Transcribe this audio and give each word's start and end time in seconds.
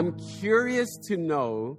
I'm 0.00 0.18
curious 0.40 0.96
to 1.08 1.18
know 1.18 1.78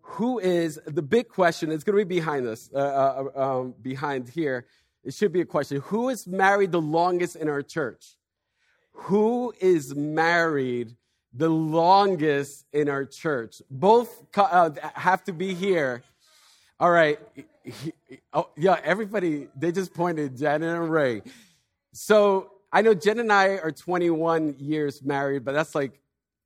who 0.00 0.40
is 0.40 0.80
the 0.84 1.00
big 1.00 1.28
question. 1.28 1.70
It's 1.70 1.84
going 1.84 1.96
to 1.96 2.04
be 2.04 2.16
behind 2.16 2.44
us, 2.44 2.68
uh, 2.74 2.76
uh, 2.76 3.40
um, 3.40 3.74
behind 3.80 4.28
here. 4.28 4.66
It 5.04 5.14
should 5.14 5.32
be 5.32 5.42
a 5.42 5.44
question. 5.44 5.80
Who 5.82 6.08
is 6.08 6.26
married 6.26 6.72
the 6.72 6.80
longest 6.80 7.36
in 7.36 7.48
our 7.48 7.62
church? 7.62 8.16
Who 8.94 9.54
is 9.60 9.94
married 9.94 10.96
the 11.32 11.50
longest 11.50 12.66
in 12.72 12.88
our 12.88 13.04
church? 13.04 13.62
Both 13.70 14.10
uh, 14.36 14.70
have 14.94 15.22
to 15.26 15.32
be 15.32 15.54
here. 15.54 16.02
All 16.80 16.90
right. 16.90 17.20
Oh, 18.32 18.48
yeah, 18.56 18.80
everybody, 18.82 19.46
they 19.54 19.70
just 19.70 19.94
pointed, 19.94 20.36
Janet 20.36 20.68
and 20.68 20.90
Ray. 20.90 21.22
So 21.92 22.50
I 22.72 22.82
know 22.82 22.92
Jen 22.92 23.20
and 23.20 23.32
I 23.32 23.58
are 23.58 23.70
21 23.70 24.56
years 24.58 25.00
married, 25.00 25.44
but 25.44 25.52
that's 25.52 25.76
like 25.76 26.00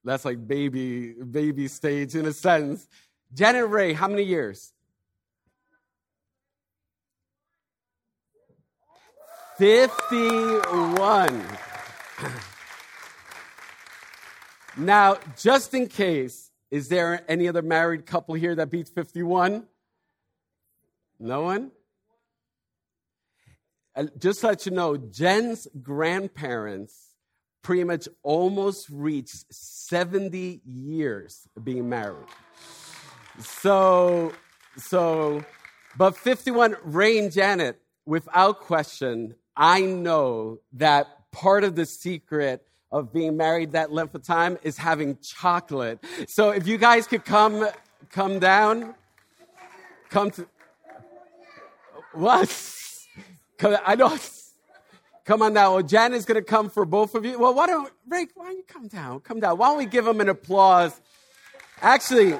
that's 0.06 0.24
like 0.24 0.46
baby, 0.46 1.14
baby 1.14 1.66
stage 1.66 2.14
in 2.14 2.26
a 2.26 2.32
sense. 2.32 2.86
Janet 3.34 3.68
Ray, 3.68 3.92
how 3.92 4.06
many 4.06 4.22
years? 4.22 4.72
51. 9.58 11.42
now, 14.76 15.16
just 15.36 15.74
in 15.74 15.88
case, 15.88 16.52
is 16.70 16.88
there 16.88 17.24
any 17.28 17.48
other 17.48 17.62
married 17.62 18.06
couple 18.06 18.36
here 18.36 18.54
that 18.54 18.70
beats 18.70 18.90
51? 18.90 19.66
No 21.18 21.42
one? 21.42 21.72
Uh, 23.96 24.04
just 24.18 24.42
to 24.42 24.46
let 24.46 24.66
you 24.66 24.72
know, 24.72 24.96
Jen's 24.96 25.66
grandparents 25.82 27.05
pretty 27.66 27.82
much 27.82 28.08
almost 28.22 28.88
reached 28.90 29.52
70 29.52 30.60
years 30.64 31.48
being 31.64 31.88
married. 31.88 32.28
So, 33.40 34.32
so, 34.76 35.44
but 35.98 36.16
51, 36.16 36.76
Ray 36.84 37.18
and 37.18 37.32
Janet, 37.32 37.80
without 38.04 38.60
question, 38.60 39.34
I 39.56 39.80
know 39.80 40.60
that 40.74 41.08
part 41.32 41.64
of 41.64 41.74
the 41.74 41.86
secret 41.86 42.64
of 42.92 43.12
being 43.12 43.36
married 43.36 43.72
that 43.72 43.90
length 43.90 44.14
of 44.14 44.22
time 44.22 44.58
is 44.62 44.76
having 44.76 45.18
chocolate. 45.18 45.98
So 46.28 46.50
if 46.50 46.68
you 46.68 46.78
guys 46.78 47.08
could 47.08 47.24
come, 47.24 47.68
come 48.10 48.38
down, 48.38 48.94
come 50.08 50.30
to, 50.30 50.46
what? 52.12 52.48
Come, 53.58 53.76
I 53.84 53.96
know 53.96 54.16
Come 55.26 55.42
on 55.42 55.54
now. 55.54 55.74
Well, 55.74 55.82
Jan 55.82 56.14
is 56.14 56.24
going 56.24 56.40
to 56.40 56.48
come 56.48 56.70
for 56.70 56.84
both 56.84 57.16
of 57.16 57.24
you. 57.24 57.36
Well, 57.36 57.52
why 57.52 57.66
don't, 57.66 57.92
Rick, 58.08 58.30
why 58.34 58.46
don't 58.46 58.56
you 58.58 58.62
come 58.62 58.86
down? 58.86 59.18
Come 59.20 59.40
down. 59.40 59.58
Why 59.58 59.68
don't 59.68 59.78
we 59.78 59.86
give 59.86 60.06
him 60.06 60.20
an 60.20 60.28
applause? 60.28 61.00
Actually, 61.82 62.38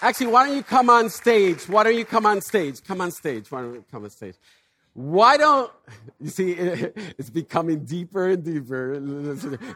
actually, 0.00 0.28
why 0.28 0.46
don't 0.46 0.56
you 0.56 0.62
come 0.62 0.88
on 0.88 1.10
stage? 1.10 1.68
Why 1.68 1.84
don't 1.84 1.96
you 1.96 2.06
come 2.06 2.24
on 2.24 2.40
stage? 2.40 2.82
Come 2.82 3.02
on 3.02 3.10
stage. 3.10 3.50
Why 3.50 3.60
don't 3.60 3.74
you 3.74 3.84
come 3.90 4.04
on 4.04 4.10
stage? 4.10 4.36
Why 4.94 5.36
don't, 5.36 5.70
you 6.20 6.30
see, 6.30 6.52
it's 6.56 7.28
becoming 7.28 7.84
deeper 7.84 8.30
and 8.30 8.42
deeper. 8.42 8.94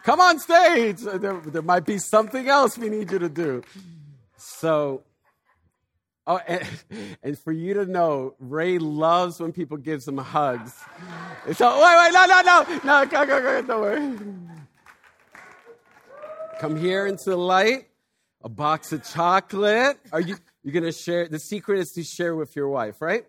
Come 0.04 0.20
on 0.20 0.38
stage. 0.38 1.00
There, 1.00 1.38
there 1.38 1.62
might 1.62 1.84
be 1.84 1.98
something 1.98 2.48
else 2.48 2.78
we 2.78 2.88
need 2.88 3.12
you 3.12 3.18
to 3.18 3.28
do. 3.28 3.62
So, 4.38 5.02
Oh, 6.26 6.38
and, 6.38 6.66
and, 7.22 7.38
for 7.38 7.52
you 7.52 7.74
to 7.74 7.86
know, 7.86 8.34
Ray 8.40 8.78
loves 8.78 9.38
when 9.38 9.52
people 9.52 9.76
gives 9.76 10.08
him 10.08 10.18
hugs. 10.18 10.74
So 11.52 11.80
wait, 11.80 11.96
wait, 11.96 12.12
no, 12.12 12.26
no, 12.26 12.40
no, 12.42 12.80
no, 12.84 13.06
go, 13.06 13.24
go, 13.24 13.40
go, 13.40 13.62
don't 13.62 13.80
worry. 13.80 14.18
Come 16.58 16.76
here 16.76 17.06
into 17.06 17.30
the 17.30 17.36
light. 17.36 17.86
A 18.42 18.48
box 18.48 18.92
of 18.92 19.04
chocolate. 19.04 19.98
Are 20.12 20.20
you? 20.20 20.36
You're 20.62 20.72
gonna 20.72 20.92
share. 20.92 21.28
The 21.28 21.38
secret 21.38 21.80
is 21.80 21.92
to 21.92 22.02
share 22.02 22.34
with 22.34 22.56
your 22.56 22.68
wife, 22.68 23.00
right? 23.00 23.24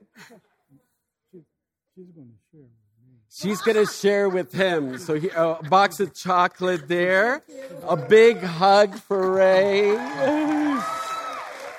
She's 1.31 2.07
gonna 2.15 2.27
share. 2.51 2.61
She's 3.29 3.61
gonna 3.61 3.85
share 3.85 4.29
with 4.29 4.53
him. 4.53 4.97
So 4.97 5.15
he, 5.19 5.29
a 5.29 5.55
box 5.69 5.99
of 5.99 6.15
chocolate 6.15 6.87
there. 6.87 7.43
A 7.87 7.95
big 7.95 8.39
hug 8.39 8.95
for 8.95 9.33
Ray. 9.33 9.95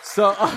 So. 0.02 0.34
Uh, 0.38 0.56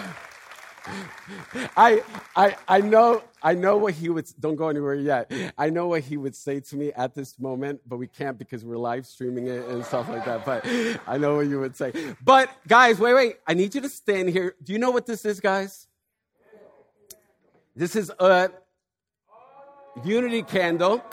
I, 1.78 2.03
I, 2.36 2.56
I 2.68 2.81
know, 2.81 3.24
I 3.42 3.53
know 3.53 3.78
what 3.78 3.94
he 3.94 4.09
would, 4.09 4.28
don't 4.40 4.56
go 4.56 4.69
anywhere 4.69 4.96
yet. 4.96 5.31
I 5.58 5.69
know 5.69 5.88
what 5.88 6.03
he 6.03 6.18
would 6.18 6.36
say 6.36 6.59
to 6.59 6.75
me 6.75 6.92
at 6.94 7.14
this 7.14 7.40
moment, 7.40 7.81
but 7.88 7.97
we 7.97 8.08
can't 8.08 8.38
because 8.38 8.66
we're 8.66 8.78
live 8.78 9.06
streaming 9.06 9.47
it 9.47 9.66
and 9.68 9.86
stuff 9.86 10.09
like 10.09 10.25
that. 10.25 10.46
But 10.46 10.66
I 11.08 11.18
know 11.18 11.36
what 11.36 11.47
you 11.47 11.59
would 11.59 11.75
say. 11.75 11.94
But 12.24 12.50
guys, 12.68 13.00
wait, 13.00 13.14
wait. 13.14 13.38
I 13.47 13.53
need 13.53 13.75
you 13.75 13.81
to 13.81 13.90
stand 13.90 14.30
here. 14.30 14.56
Do 14.64 14.74
you 14.74 14.80
know 14.80 14.92
what 14.92 15.06
this 15.06 15.25
is, 15.25 15.40
guys? 15.40 15.88
This 17.75 17.96
is 17.96 18.12
a 18.19 18.50
unity 20.03 20.44
candle. 20.44 21.03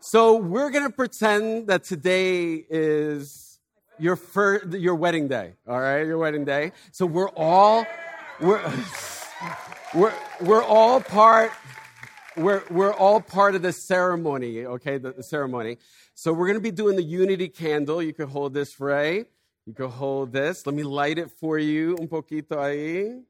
So 0.00 0.36
we're 0.36 0.70
to 0.84 0.90
pretend 0.90 1.68
that 1.68 1.84
today 1.84 2.64
is 2.68 3.60
your 3.98 4.16
first, 4.16 4.72
your 4.72 4.94
wedding 4.94 5.28
day. 5.28 5.52
All 5.66 5.80
right. 5.80 6.04
Your 6.04 6.18
wedding 6.18 6.44
day. 6.44 6.72
So 6.90 7.06
we're 7.06 7.30
all, 7.30 7.86
we're, 8.42 8.72
we're, 9.94 10.14
we're 10.40 10.64
all 10.64 11.00
part 11.00 11.52
we're, 12.36 12.64
we're 12.70 12.92
all 12.92 13.20
part 13.20 13.54
of 13.54 13.62
the 13.62 13.72
ceremony 13.72 14.66
okay 14.66 14.98
the, 14.98 15.12
the 15.12 15.22
ceremony. 15.22 15.78
So 16.14 16.32
we're 16.32 16.46
going 16.46 16.58
to 16.58 16.62
be 16.62 16.70
doing 16.72 16.96
the 16.96 17.02
unity 17.02 17.48
candle. 17.48 18.02
You 18.02 18.12
can 18.12 18.28
hold 18.28 18.52
this 18.52 18.80
ray. 18.80 19.26
You 19.66 19.72
can 19.74 19.88
hold 19.88 20.32
this. 20.32 20.66
Let 20.66 20.74
me 20.74 20.82
light 20.82 21.18
it 21.18 21.30
for 21.30 21.58
you 21.58 21.96
un 22.00 22.08
poquito 22.08 22.56
ahí. 22.56 23.22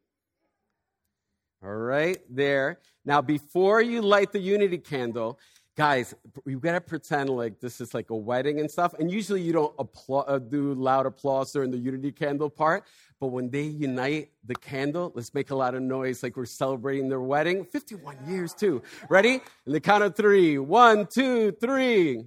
All 1.63 1.71
right 1.71 2.19
there. 2.31 2.79
Now 3.05 3.21
before 3.21 3.83
you 3.83 4.01
light 4.01 4.33
the 4.33 4.41
unity 4.41 4.79
candle 4.79 5.39
guys 5.77 6.15
you 6.45 6.61
got 6.61 6.73
to 6.73 6.81
pretend 6.81 7.31
like 7.31 7.59
this 7.61 7.81
is 7.81 7.95
like 7.95 8.11
a 8.11 8.17
wedding 8.17 8.61
and 8.61 8.71
stuff 8.71 8.95
and 8.99 9.11
usually 9.11 9.41
you 9.41 9.53
don't 9.53 9.75
applaud, 9.79 10.25
uh, 10.29 10.39
do 10.39 10.75
loud 10.75 11.07
applause 11.07 11.51
during 11.53 11.71
the 11.71 11.79
unity 11.79 12.13
candle 12.13 12.51
part 12.51 12.85
but 13.23 13.29
when 13.29 13.51
they 13.51 13.63
unite 13.63 14.31
the 14.45 14.57
candle, 14.57 15.13
let's 15.15 15.33
make 15.33 15.53
a 15.53 15.55
lot 15.55 15.77
of 15.77 15.83
noise 15.83 16.25
like 16.25 16.37
we're 16.37 16.45
celebrating 16.45 17.09
their 17.09 17.21
wedding. 17.21 17.65
51 17.65 18.17
years, 18.27 18.53
too. 18.53 18.83
Ready? 19.09 19.35
In 19.65 19.73
the 19.73 19.79
count 19.79 20.03
of 20.03 20.17
three. 20.17 20.59
One, 20.59 21.07
two, 21.07 21.53
three. 21.53 22.25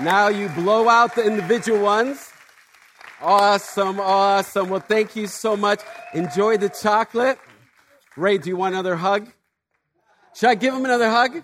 Now 0.00 0.28
you 0.28 0.48
blow 0.48 0.88
out 0.88 1.14
the 1.16 1.22
individual 1.26 1.82
ones. 1.82 2.30
Awesome, 3.20 4.00
awesome. 4.00 4.70
Well, 4.70 4.80
thank 4.80 5.14
you 5.14 5.26
so 5.26 5.54
much. 5.54 5.82
Enjoy 6.14 6.56
the 6.56 6.70
chocolate. 6.70 7.38
Ray, 8.16 8.38
do 8.38 8.48
you 8.48 8.56
want 8.56 8.74
another 8.74 8.94
hug? 8.96 9.32
Should 10.34 10.50
I 10.50 10.54
give 10.54 10.72
him 10.74 10.84
another 10.84 11.10
hug? 11.10 11.42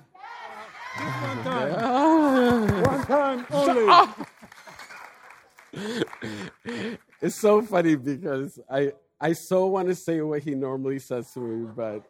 One 0.97 1.45
time. 1.45 2.83
One 2.83 3.07
time 3.07 3.47
only. 3.51 3.85
Oh. 3.89 4.27
it's 7.21 7.37
so 7.37 7.63
funny 7.63 7.97
because 7.97 8.59
I 8.71 8.93
I 9.21 9.33
so 9.33 9.67
want 9.67 9.89
to 9.89 9.95
say 9.95 10.21
what 10.21 10.43
he 10.43 10.55
normally 10.55 10.99
says 10.99 11.33
to 11.33 11.41
me, 11.41 11.71
but 11.77 12.05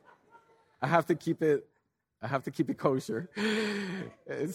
I 0.83 0.87
have 0.87 1.07
to 1.07 1.15
keep 1.15 1.43
it 1.43 1.67
I 2.23 2.27
have 2.27 2.45
to 2.45 2.51
keep 2.51 2.69
it 2.69 2.79
kosher. 2.79 3.31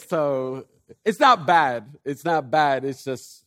So 0.07 0.67
it's 1.03 1.19
not 1.19 1.47
bad. 1.47 1.97
It's 2.03 2.23
not 2.23 2.51
bad. 2.51 2.85
It's 2.85 3.03
just 3.03 3.43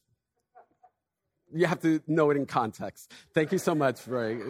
you 1.54 1.66
have 1.66 1.80
to 1.82 2.00
know 2.06 2.30
it 2.30 2.36
in 2.36 2.46
context. 2.46 3.12
Thank 3.32 3.52
you 3.52 3.58
so 3.58 3.74
much, 3.74 4.06
Ray. 4.06 4.40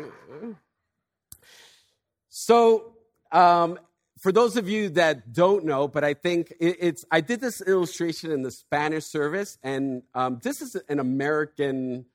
So 2.40 2.94
um, 3.32 3.80
for 4.20 4.30
those 4.30 4.56
of 4.56 4.68
you 4.68 4.90
that 4.90 5.32
don't 5.32 5.64
know, 5.64 5.88
but 5.88 6.04
I 6.04 6.14
think 6.14 6.54
it's, 6.60 7.04
I 7.10 7.20
did 7.20 7.40
this 7.40 7.60
illustration 7.60 8.30
in 8.30 8.42
the 8.42 8.52
Spanish 8.52 9.06
service, 9.06 9.58
and 9.64 10.04
um, 10.14 10.38
this 10.40 10.62
is 10.62 10.76
an 10.88 11.00
American 11.00 12.06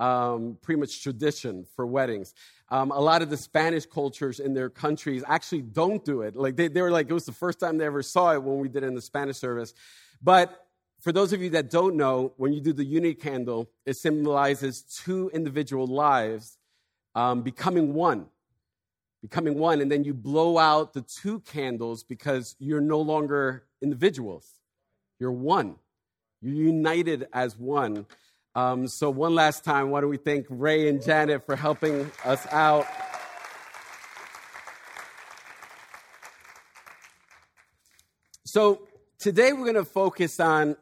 um, 0.00 0.58
pretty 0.62 0.80
much 0.80 1.00
tradition 1.00 1.64
for 1.76 1.86
weddings. 1.86 2.34
Um, 2.70 2.90
a 2.90 2.98
lot 2.98 3.22
of 3.22 3.30
the 3.30 3.36
Spanish 3.36 3.86
cultures 3.86 4.40
in 4.40 4.52
their 4.52 4.68
countries 4.68 5.22
actually 5.28 5.62
don't 5.62 6.04
do 6.04 6.22
it. 6.22 6.34
Like 6.34 6.56
they, 6.56 6.66
they 6.66 6.82
were 6.82 6.90
like, 6.90 7.08
it 7.08 7.14
was 7.14 7.26
the 7.26 7.32
first 7.32 7.60
time 7.60 7.78
they 7.78 7.86
ever 7.86 8.02
saw 8.02 8.34
it 8.34 8.42
when 8.42 8.58
we 8.58 8.68
did 8.68 8.82
it 8.82 8.88
in 8.88 8.96
the 8.96 9.00
Spanish 9.00 9.36
service. 9.36 9.74
But 10.20 10.66
for 10.98 11.12
those 11.12 11.32
of 11.32 11.40
you 11.40 11.50
that 11.50 11.70
don't 11.70 11.94
know, 11.94 12.32
when 12.36 12.52
you 12.52 12.60
do 12.60 12.72
the 12.72 12.84
unity 12.84 13.14
candle, 13.14 13.70
it 13.86 13.96
symbolizes 13.96 14.82
two 14.82 15.30
individual 15.32 15.86
lives 15.86 16.58
um, 17.14 17.42
becoming 17.42 17.94
one. 17.94 18.26
Becoming 19.22 19.58
one, 19.58 19.80
and 19.80 19.90
then 19.90 20.04
you 20.04 20.14
blow 20.14 20.58
out 20.58 20.92
the 20.92 21.02
two 21.02 21.40
candles 21.40 22.04
because 22.04 22.54
you're 22.58 22.80
no 22.80 23.00
longer 23.00 23.64
individuals. 23.82 24.60
You're 25.18 25.32
one. 25.32 25.76
You're 26.40 26.54
united 26.54 27.26
as 27.32 27.58
one. 27.58 28.06
Um, 28.54 28.86
so, 28.86 29.10
one 29.10 29.34
last 29.34 29.64
time, 29.64 29.90
why 29.90 30.00
don't 30.00 30.10
we 30.10 30.16
thank 30.16 30.46
Ray 30.48 30.88
and 30.88 31.02
Janet 31.02 31.46
for 31.46 31.56
helping 31.56 32.10
us 32.24 32.46
out? 32.52 32.86
So, 38.44 38.88
today 39.18 39.52
we're 39.52 39.64
going 39.64 39.74
to 39.74 39.84
focus 39.84 40.40
on 40.40 40.76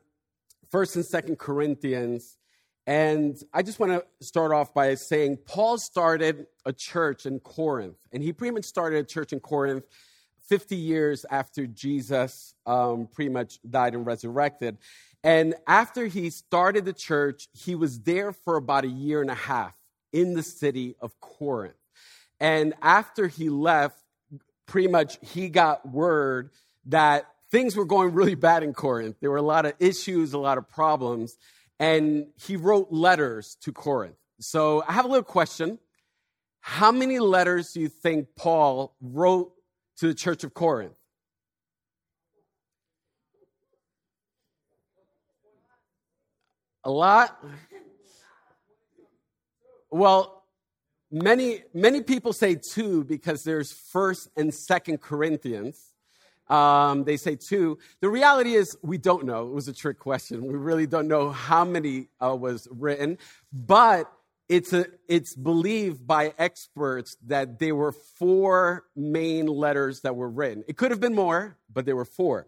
First 0.70 0.96
and 0.96 1.04
Second 1.04 1.38
Corinthians, 1.38 2.36
and 2.86 3.36
I 3.52 3.62
just 3.62 3.80
want 3.80 3.92
to 3.92 4.04
start 4.24 4.52
off 4.52 4.72
by 4.72 4.94
saying 4.94 5.38
Paul 5.44 5.78
started 5.78 6.46
a 6.64 6.72
church 6.72 7.26
in 7.26 7.40
Corinth, 7.40 7.96
and 8.12 8.22
he 8.22 8.32
pretty 8.32 8.52
much 8.52 8.64
started 8.64 8.98
a 8.98 9.04
church 9.04 9.32
in 9.32 9.40
Corinth 9.40 9.84
50 10.48 10.76
years 10.76 11.26
after 11.28 11.66
Jesus 11.66 12.54
um, 12.66 13.08
pretty 13.12 13.30
much 13.30 13.58
died 13.68 13.94
and 13.94 14.06
resurrected. 14.06 14.78
And 15.24 15.56
after 15.66 16.06
he 16.06 16.30
started 16.30 16.84
the 16.84 16.92
church, 16.92 17.48
he 17.52 17.74
was 17.74 18.00
there 18.00 18.32
for 18.32 18.56
about 18.56 18.84
a 18.84 18.88
year 18.88 19.20
and 19.20 19.30
a 19.30 19.34
half 19.34 19.74
in 20.12 20.34
the 20.34 20.42
city 20.42 20.94
of 21.00 21.18
Corinth. 21.20 21.74
And 22.38 22.74
after 22.80 23.26
he 23.26 23.48
left, 23.48 23.98
pretty 24.66 24.88
much 24.88 25.18
he 25.22 25.48
got 25.48 25.88
word 25.88 26.50
that 26.86 27.26
things 27.50 27.74
were 27.74 27.84
going 27.84 28.12
really 28.12 28.34
bad 28.36 28.62
in 28.62 28.72
Corinth. 28.72 29.16
There 29.20 29.30
were 29.30 29.36
a 29.36 29.42
lot 29.42 29.66
of 29.66 29.72
issues, 29.80 30.32
a 30.32 30.38
lot 30.38 30.58
of 30.58 30.68
problems, 30.68 31.36
and 31.78 32.26
he 32.36 32.56
wrote 32.56 32.90
letters 32.90 33.56
to 33.62 33.72
Corinth. 33.72 34.16
So 34.40 34.82
I 34.86 34.92
have 34.92 35.04
a 35.04 35.08
little 35.08 35.24
question. 35.24 35.78
How 36.60 36.90
many 36.90 37.18
letters 37.18 37.72
do 37.72 37.80
you 37.80 37.88
think 37.88 38.28
Paul 38.36 38.94
wrote 39.00 39.52
to 39.98 40.08
the 40.08 40.14
church 40.14 40.44
of 40.44 40.52
Corinth? 40.52 40.98
A 46.84 46.90
lot? 46.90 47.42
Well, 49.90 50.44
many 51.10 51.62
many 51.74 52.02
people 52.02 52.32
say 52.32 52.56
two 52.56 53.04
because 53.04 53.42
there's 53.42 53.72
first 53.72 54.28
and 54.36 54.52
second 54.52 55.00
Corinthians. 55.00 55.92
Um, 56.48 57.04
they 57.04 57.16
say 57.16 57.36
two. 57.36 57.78
The 58.00 58.08
reality 58.08 58.54
is, 58.54 58.76
we 58.82 58.98
don't 58.98 59.24
know. 59.24 59.48
It 59.48 59.54
was 59.54 59.68
a 59.68 59.72
trick 59.72 59.98
question. 59.98 60.46
We 60.46 60.54
really 60.54 60.86
don't 60.86 61.08
know 61.08 61.30
how 61.30 61.64
many 61.64 62.08
uh, 62.20 62.36
was 62.36 62.68
written, 62.70 63.18
but 63.52 64.12
it's, 64.48 64.72
a, 64.72 64.86
it's 65.08 65.34
believed 65.34 66.06
by 66.06 66.32
experts 66.38 67.16
that 67.26 67.58
there 67.58 67.74
were 67.74 67.92
four 67.92 68.84
main 68.94 69.46
letters 69.46 70.02
that 70.02 70.14
were 70.14 70.28
written. 70.28 70.62
It 70.68 70.76
could 70.76 70.92
have 70.92 71.00
been 71.00 71.14
more, 71.14 71.56
but 71.72 71.84
there 71.84 71.96
were 71.96 72.04
four. 72.04 72.46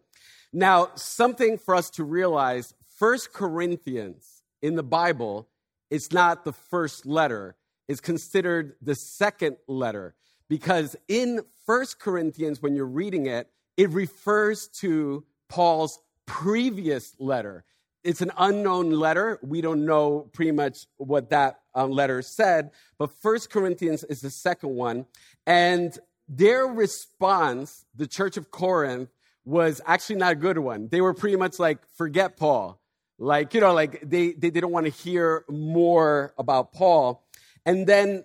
Now, 0.53 0.91
something 0.95 1.59
for 1.59 1.75
us 1.75 1.91
to 1.91 2.05
realize 2.05 2.75
First 2.99 3.33
Corinthians 3.33 4.43
in 4.63 4.77
the 4.77 4.83
Bible 4.83 5.49
is 5.91 6.13
not 6.13 6.45
the 6.45 6.53
first 6.53 7.05
letter, 7.07 7.57
it's 7.89 8.01
considered 8.01 8.77
the 8.83 8.95
second 8.95 9.57
letter. 9.67 10.15
Because 10.49 10.97
in 11.09 11.41
First 11.67 11.99
Corinthians, 11.99 12.63
when 12.63 12.75
you're 12.75 12.87
reading 12.87 13.27
it, 13.27 13.51
it 13.79 13.91
refers 13.91 14.67
to 14.67 15.25
Paul's 15.49 15.99
previous 16.27 17.15
letter. 17.19 17.65
It's 18.05 18.21
an 18.21 18.33
unknown 18.37 18.91
letter. 18.91 19.39
We 19.43 19.61
don't 19.61 19.87
know 19.87 20.29
pretty 20.33 20.51
much 20.51 20.87
what 20.97 21.31
that 21.31 21.61
um, 21.75 21.93
letter 21.93 22.21
said, 22.21 22.73
but 22.99 23.13
First 23.23 23.51
Corinthians 23.51 24.03
is 24.05 24.21
the 24.21 24.31
second 24.31 24.71
one. 24.75 25.07
And 25.47 25.97
their 26.29 26.67
response, 26.67 27.87
the 27.95 28.07
church 28.07 28.37
of 28.37 28.51
Corinth, 28.51 29.11
was 29.45 29.81
actually 29.87 30.17
not 30.17 30.33
a 30.33 30.37
good 30.37 30.59
one. 30.59 30.89
They 30.89 31.01
were 31.01 31.15
pretty 31.15 31.37
much 31.37 31.59
like, 31.59 31.79
forget 31.97 32.37
Paul. 32.37 32.81
Like, 33.19 33.55
you 33.55 33.61
know, 33.61 33.73
like 33.73 34.03
they, 34.03 34.33
they 34.33 34.51
didn't 34.51 34.71
want 34.71 34.87
to 34.87 34.93
hear 34.93 35.45
more 35.49 36.35
about 36.37 36.73
Paul. 36.73 37.25
And 37.65 37.87
then 37.87 38.25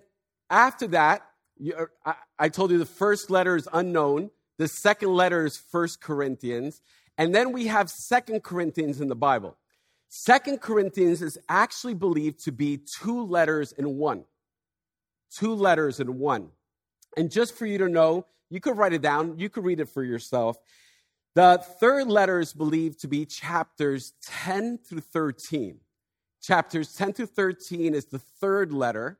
after 0.50 0.88
that, 0.88 1.22
you, 1.56 1.88
I, 2.04 2.14
I 2.38 2.48
told 2.48 2.72
you 2.72 2.78
the 2.78 2.84
first 2.84 3.30
letter 3.30 3.56
is 3.56 3.68
unknown. 3.72 4.30
The 4.58 4.68
second 4.68 5.12
letter 5.14 5.44
is 5.44 5.56
First 5.56 6.00
Corinthians. 6.00 6.80
And 7.16 7.34
then 7.34 7.52
we 7.52 7.66
have 7.66 7.90
Second 7.90 8.42
Corinthians 8.42 9.00
in 9.00 9.08
the 9.08 9.16
Bible. 9.16 9.56
Second 10.08 10.60
Corinthians 10.60 11.22
is 11.22 11.38
actually 11.48 11.94
believed 11.94 12.44
to 12.44 12.52
be 12.52 12.80
two 13.00 13.24
letters 13.24 13.72
in 13.72 13.96
one. 13.96 14.24
Two 15.30 15.54
letters 15.54 16.00
in 16.00 16.18
one. 16.18 16.50
And 17.16 17.30
just 17.30 17.56
for 17.56 17.66
you 17.66 17.78
to 17.78 17.88
know, 17.88 18.26
you 18.50 18.60
could 18.60 18.76
write 18.76 18.92
it 18.92 19.02
down, 19.02 19.38
you 19.38 19.48
could 19.48 19.64
read 19.64 19.80
it 19.80 19.88
for 19.88 20.04
yourself. 20.04 20.56
The 21.34 21.64
third 21.80 22.06
letter 22.06 22.38
is 22.38 22.52
believed 22.52 23.00
to 23.00 23.08
be 23.08 23.26
chapters 23.26 24.12
10 24.22 24.78
through 24.78 25.00
13. 25.00 25.80
Chapters 26.40 26.94
10 26.94 27.14
through 27.14 27.26
13 27.26 27.94
is 27.94 28.04
the 28.04 28.18
third 28.18 28.72
letter, 28.72 29.18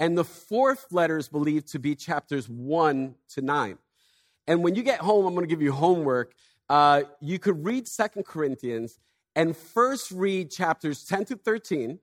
and 0.00 0.16
the 0.16 0.24
fourth 0.24 0.86
letter 0.90 1.18
is 1.18 1.28
believed 1.28 1.68
to 1.72 1.78
be 1.78 1.94
chapters 1.94 2.48
1 2.48 3.14
to 3.30 3.42
9. 3.42 3.78
And 4.46 4.62
when 4.62 4.74
you 4.74 4.82
get 4.82 5.00
home, 5.00 5.26
I'm 5.26 5.34
going 5.34 5.46
to 5.46 5.50
give 5.50 5.62
you 5.62 5.72
homework. 5.72 6.34
Uh, 6.68 7.02
you 7.20 7.38
could 7.38 7.64
read 7.64 7.86
Second 7.86 8.24
Corinthians 8.24 8.98
and 9.34 9.56
first 9.56 10.10
read 10.10 10.50
chapters 10.50 11.04
10 11.04 11.26
to 11.26 11.36
13, 11.36 11.98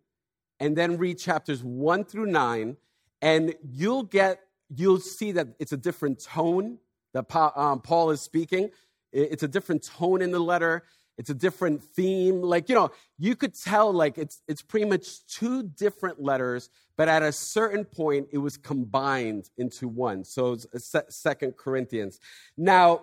and 0.59 0.75
then 0.75 0.97
read 0.97 1.18
chapters 1.19 1.63
1 1.63 2.03
through 2.06 2.25
9, 2.25 2.75
and 3.21 3.56
you'll 3.71 4.03
get, 4.03 4.39
you'll 4.75 5.00
see 5.00 5.31
that 5.33 5.50
it's 5.59 5.71
a 5.71 5.77
different 5.77 6.24
tone 6.24 6.80
that 7.13 7.25
um, 7.56 7.81
Paul 7.81 8.12
is 8.12 8.21
speaking. 8.21 8.71
It's 9.12 9.44
a 9.44 9.47
different 9.47 9.83
tone 9.83 10.21
in 10.21 10.31
the 10.31 10.39
letter. 10.39 10.83
It's 11.19 11.30
a 11.30 11.36
different 11.36 11.83
theme. 11.83 12.42
Like, 12.42 12.69
you 12.69 12.75
know, 12.75 12.92
you 13.18 13.36
could 13.36 13.54
tell 13.54 13.92
like 13.92 14.18
it's 14.18 14.42
it's 14.48 14.62
pretty 14.62 14.86
much 14.86 15.27
two 15.27 15.63
different 15.63 16.23
letters, 16.23 16.69
but 16.95 17.09
at 17.09 17.21
a 17.21 17.33
certain 17.33 17.83
point 17.83 18.30
it 18.31 18.38
was 18.38 18.56
combined 18.56 19.49
into 19.57 19.90
one. 19.90 20.23
So 20.23 20.54
it's 20.54 20.95
Second 21.09 21.57
Corinthians. 21.57 22.21
Now, 22.57 23.02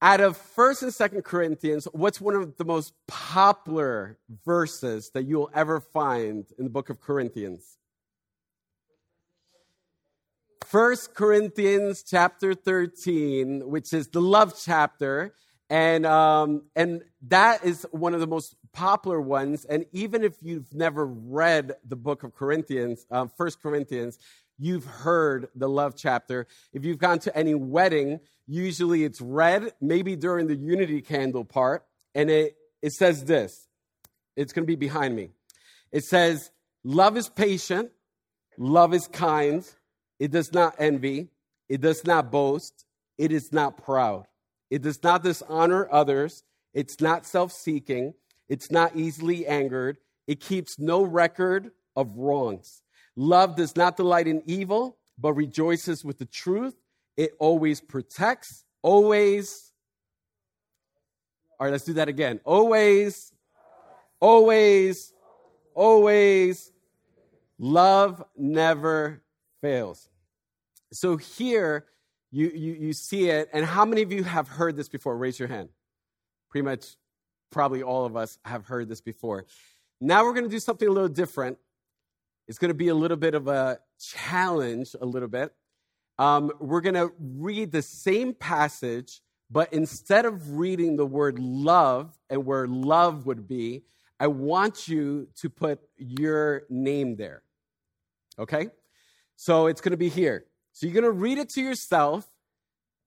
out 0.00 0.20
of 0.20 0.36
First 0.36 0.84
and 0.84 0.94
Second 0.94 1.24
Corinthians, 1.24 1.88
what's 1.92 2.20
one 2.20 2.36
of 2.36 2.56
the 2.58 2.64
most 2.64 2.92
popular 3.08 4.16
verses 4.44 5.10
that 5.14 5.24
you'll 5.24 5.50
ever 5.52 5.80
find 5.80 6.46
in 6.58 6.64
the 6.64 6.70
book 6.70 6.90
of 6.90 7.00
Corinthians? 7.00 7.76
First 10.64 11.14
Corinthians 11.14 12.04
chapter 12.08 12.54
13, 12.54 13.68
which 13.68 13.92
is 13.92 14.06
the 14.08 14.20
love 14.20 14.54
chapter. 14.56 15.34
And, 15.70 16.04
um, 16.04 16.62
and 16.76 17.02
that 17.28 17.64
is 17.64 17.86
one 17.90 18.14
of 18.14 18.20
the 18.20 18.26
most 18.26 18.54
popular 18.72 19.20
ones. 19.20 19.64
And 19.64 19.86
even 19.92 20.22
if 20.22 20.34
you've 20.42 20.72
never 20.74 21.06
read 21.06 21.72
the 21.86 21.96
book 21.96 22.22
of 22.22 22.34
Corinthians, 22.34 23.06
uh, 23.10 23.26
First 23.36 23.62
Corinthians, 23.62 24.18
you've 24.58 24.84
heard 24.84 25.48
the 25.54 25.68
love 25.68 25.94
chapter. 25.96 26.46
If 26.72 26.84
you've 26.84 26.98
gone 26.98 27.18
to 27.20 27.36
any 27.36 27.54
wedding, 27.54 28.20
usually 28.46 29.04
it's 29.04 29.20
read, 29.20 29.72
maybe 29.80 30.16
during 30.16 30.46
the 30.46 30.56
unity 30.56 31.00
candle 31.00 31.44
part. 31.44 31.84
And 32.14 32.30
it, 32.30 32.56
it 32.82 32.92
says 32.92 33.24
this 33.24 33.66
it's 34.36 34.52
going 34.52 34.64
to 34.64 34.70
be 34.70 34.76
behind 34.76 35.16
me. 35.16 35.30
It 35.92 36.04
says, 36.04 36.50
Love 36.82 37.16
is 37.16 37.28
patient, 37.28 37.90
love 38.58 38.92
is 38.92 39.08
kind, 39.08 39.66
it 40.18 40.30
does 40.30 40.52
not 40.52 40.74
envy, 40.78 41.28
it 41.68 41.80
does 41.80 42.04
not 42.04 42.30
boast, 42.30 42.84
it 43.16 43.32
is 43.32 43.52
not 43.52 43.82
proud. 43.82 44.26
It 44.70 44.82
does 44.82 45.02
not 45.02 45.22
dishonor 45.22 45.88
others. 45.90 46.42
It's 46.72 47.00
not 47.00 47.26
self 47.26 47.52
seeking. 47.52 48.14
It's 48.48 48.70
not 48.70 48.96
easily 48.96 49.46
angered. 49.46 49.98
It 50.26 50.40
keeps 50.40 50.78
no 50.78 51.02
record 51.02 51.70
of 51.96 52.16
wrongs. 52.16 52.82
Love 53.16 53.56
does 53.56 53.76
not 53.76 53.96
delight 53.96 54.26
in 54.26 54.42
evil, 54.46 54.98
but 55.18 55.34
rejoices 55.34 56.04
with 56.04 56.18
the 56.18 56.24
truth. 56.26 56.74
It 57.16 57.32
always 57.38 57.80
protects, 57.80 58.64
always. 58.82 59.72
All 61.58 61.66
right, 61.66 61.70
let's 61.70 61.84
do 61.84 61.92
that 61.94 62.08
again. 62.08 62.40
Always, 62.44 63.32
always, 64.18 65.12
always. 65.74 66.72
Love 67.58 68.24
never 68.36 69.22
fails. 69.60 70.08
So 70.92 71.16
here, 71.16 71.86
you, 72.34 72.50
you, 72.52 72.72
you 72.72 72.92
see 72.92 73.30
it. 73.30 73.48
And 73.52 73.64
how 73.64 73.84
many 73.84 74.02
of 74.02 74.10
you 74.10 74.24
have 74.24 74.48
heard 74.48 74.76
this 74.76 74.88
before? 74.88 75.16
Raise 75.16 75.38
your 75.38 75.46
hand. 75.46 75.68
Pretty 76.50 76.64
much, 76.64 76.96
probably 77.52 77.80
all 77.80 78.04
of 78.04 78.16
us 78.16 78.38
have 78.44 78.66
heard 78.66 78.88
this 78.88 79.00
before. 79.00 79.46
Now 80.00 80.24
we're 80.24 80.32
going 80.32 80.44
to 80.44 80.50
do 80.50 80.58
something 80.58 80.88
a 80.88 80.90
little 80.90 81.08
different. 81.08 81.58
It's 82.48 82.58
going 82.58 82.70
to 82.70 82.74
be 82.74 82.88
a 82.88 82.94
little 82.94 83.16
bit 83.16 83.36
of 83.36 83.46
a 83.46 83.78
challenge, 84.00 84.96
a 85.00 85.06
little 85.06 85.28
bit. 85.28 85.54
Um, 86.18 86.50
we're 86.58 86.80
going 86.80 86.96
to 86.96 87.12
read 87.18 87.70
the 87.70 87.82
same 87.82 88.34
passage, 88.34 89.20
but 89.48 89.72
instead 89.72 90.26
of 90.26 90.58
reading 90.58 90.96
the 90.96 91.06
word 91.06 91.38
love 91.38 92.18
and 92.28 92.44
where 92.44 92.66
love 92.66 93.26
would 93.26 93.46
be, 93.46 93.84
I 94.18 94.26
want 94.26 94.88
you 94.88 95.28
to 95.36 95.48
put 95.48 95.80
your 95.96 96.64
name 96.68 97.14
there. 97.14 97.42
Okay? 98.40 98.70
So 99.36 99.68
it's 99.68 99.80
going 99.80 99.92
to 99.92 99.96
be 99.96 100.08
here. 100.08 100.46
So 100.74 100.86
you're 100.86 100.92
going 100.92 101.04
to 101.04 101.12
read 101.12 101.38
it 101.38 101.50
to 101.50 101.62
yourself, 101.62 102.28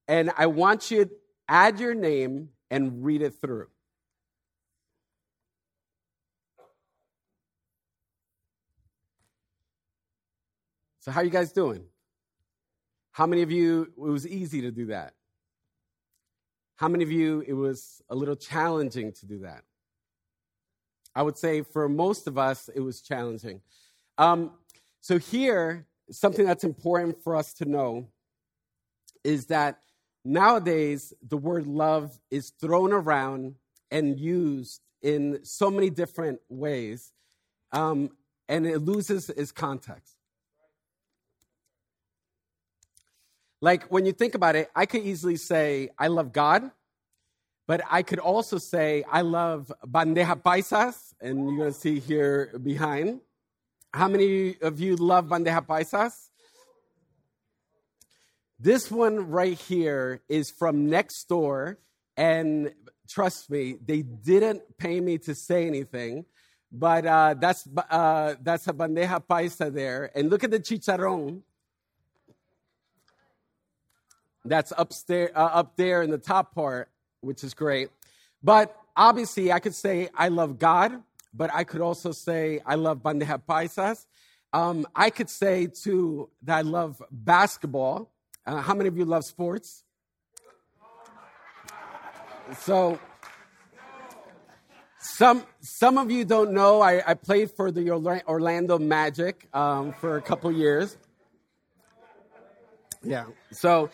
and 0.07 0.31
I 0.37 0.45
want 0.45 0.89
you 0.89 1.05
to 1.05 1.11
add 1.49 1.81
your 1.81 1.93
name 1.93 2.49
and 2.71 3.03
read 3.03 3.21
it 3.21 3.35
through. 3.41 3.67
So 10.99 11.11
how 11.11 11.19
are 11.19 11.23
you 11.25 11.29
guys 11.29 11.51
doing? 11.51 11.83
How 13.11 13.27
many 13.27 13.41
of 13.41 13.51
you 13.51 13.91
it 13.97 13.99
was 13.99 14.25
easy 14.25 14.61
to 14.61 14.71
do 14.71 14.85
that? 14.87 15.13
How 16.77 16.87
many 16.87 17.03
of 17.03 17.11
you 17.11 17.43
it 17.45 17.53
was 17.53 18.01
a 18.09 18.15
little 18.15 18.35
challenging 18.37 19.11
to 19.11 19.25
do 19.25 19.39
that? 19.39 19.63
I 21.13 21.21
would 21.21 21.37
say 21.37 21.63
for 21.63 21.89
most 21.89 22.27
of 22.27 22.37
us 22.37 22.69
it 22.73 22.79
was 22.79 23.01
challenging. 23.01 23.59
Um, 24.17 24.51
so 25.01 25.17
here, 25.17 25.85
something 26.11 26.45
that's 26.45 26.63
important 26.63 27.21
for 27.23 27.35
us 27.35 27.53
to 27.53 27.65
know 27.65 28.07
is 29.23 29.47
that 29.47 29.79
nowadays 30.23 31.13
the 31.27 31.37
word 31.37 31.67
love 31.67 32.19
is 32.31 32.51
thrown 32.61 32.93
around 32.93 33.55
and 33.91 34.19
used 34.19 34.81
in 35.01 35.39
so 35.43 35.69
many 35.69 35.89
different 35.89 36.39
ways, 36.49 37.11
um, 37.71 38.09
and 38.49 38.65
it 38.65 38.79
loses 38.79 39.29
its 39.29 39.51
context. 39.51 40.13
Like 43.61 43.85
when 43.85 44.05
you 44.05 44.11
think 44.11 44.35
about 44.35 44.55
it, 44.55 44.69
I 44.75 44.85
could 44.85 45.01
easily 45.01 45.35
say, 45.35 45.89
I 45.97 46.07
love 46.07 46.31
God, 46.31 46.71
but 47.67 47.81
I 47.89 48.03
could 48.03 48.19
also 48.19 48.57
say, 48.57 49.03
I 49.11 49.21
love 49.21 49.71
bandeja 49.85 50.41
paisas, 50.41 51.13
and 51.19 51.57
you're 51.57 51.67
to 51.67 51.73
see 51.73 51.99
here 51.99 52.57
behind. 52.63 53.21
How 53.97 54.07
many 54.07 54.55
of 54.61 54.79
you 54.79 54.95
love 54.95 55.25
bandeja 55.25 55.65
paisas? 55.65 56.13
This 58.59 58.91
one 58.91 59.31
right 59.31 59.57
here 59.57 60.21
is 60.29 60.51
from 60.51 60.87
next 60.87 61.27
door, 61.27 61.79
and 62.15 62.75
trust 63.09 63.49
me, 63.49 63.77
they 63.83 64.03
didn't 64.03 64.77
pay 64.77 65.01
me 65.01 65.17
to 65.17 65.33
say 65.33 65.65
anything, 65.65 66.25
but 66.71 67.07
uh, 67.07 67.33
that's 67.41 67.67
uh, 67.89 68.35
that's 68.39 68.67
a 68.67 68.73
bandeja 68.73 69.19
paisa 69.19 69.73
there. 69.73 70.11
And 70.13 70.29
look 70.29 70.43
at 70.43 70.51
the 70.51 70.59
chicharrón 70.59 71.41
that's 74.45 74.71
upstairs, 74.77 75.31
uh, 75.35 75.39
up 75.39 75.75
there 75.75 76.03
in 76.03 76.11
the 76.11 76.19
top 76.19 76.53
part, 76.53 76.89
which 77.21 77.43
is 77.43 77.55
great. 77.55 77.89
But 78.43 78.77
obviously, 78.95 79.51
I 79.51 79.57
could 79.57 79.73
say 79.73 80.09
I 80.13 80.27
love 80.27 80.59
God, 80.59 81.01
but 81.37 81.51
I 81.53 81.63
could 81.63 81.81
also 81.81 82.11
say 82.11 82.59
I 82.65 82.75
love 82.75 83.03
bandeja 83.03 83.41
paisas. 83.47 84.05
Um, 84.51 84.87
I 84.95 85.09
could 85.09 85.29
say 85.29 85.67
too 85.67 86.29
that 86.43 86.57
I 86.57 86.61
love 86.61 87.01
basketball. 87.11 88.11
Uh, 88.45 88.61
how 88.61 88.73
many 88.73 88.87
of 88.87 88.97
you 88.97 89.05
love 89.05 89.23
sports? 89.23 89.83
So, 92.59 92.99
some 94.99 95.43
some 95.61 95.97
of 95.97 96.09
you 96.09 96.25
don't 96.25 96.53
know. 96.53 96.81
I, 96.81 97.03
I 97.05 97.13
played 97.13 97.51
for 97.51 97.71
the 97.71 97.91
Orlando 97.91 98.79
Magic 98.79 99.47
um, 99.53 99.93
for 99.93 100.17
a 100.17 100.21
couple 100.21 100.51
years. 100.51 100.97
Yeah. 103.03 103.25
So 103.51 103.89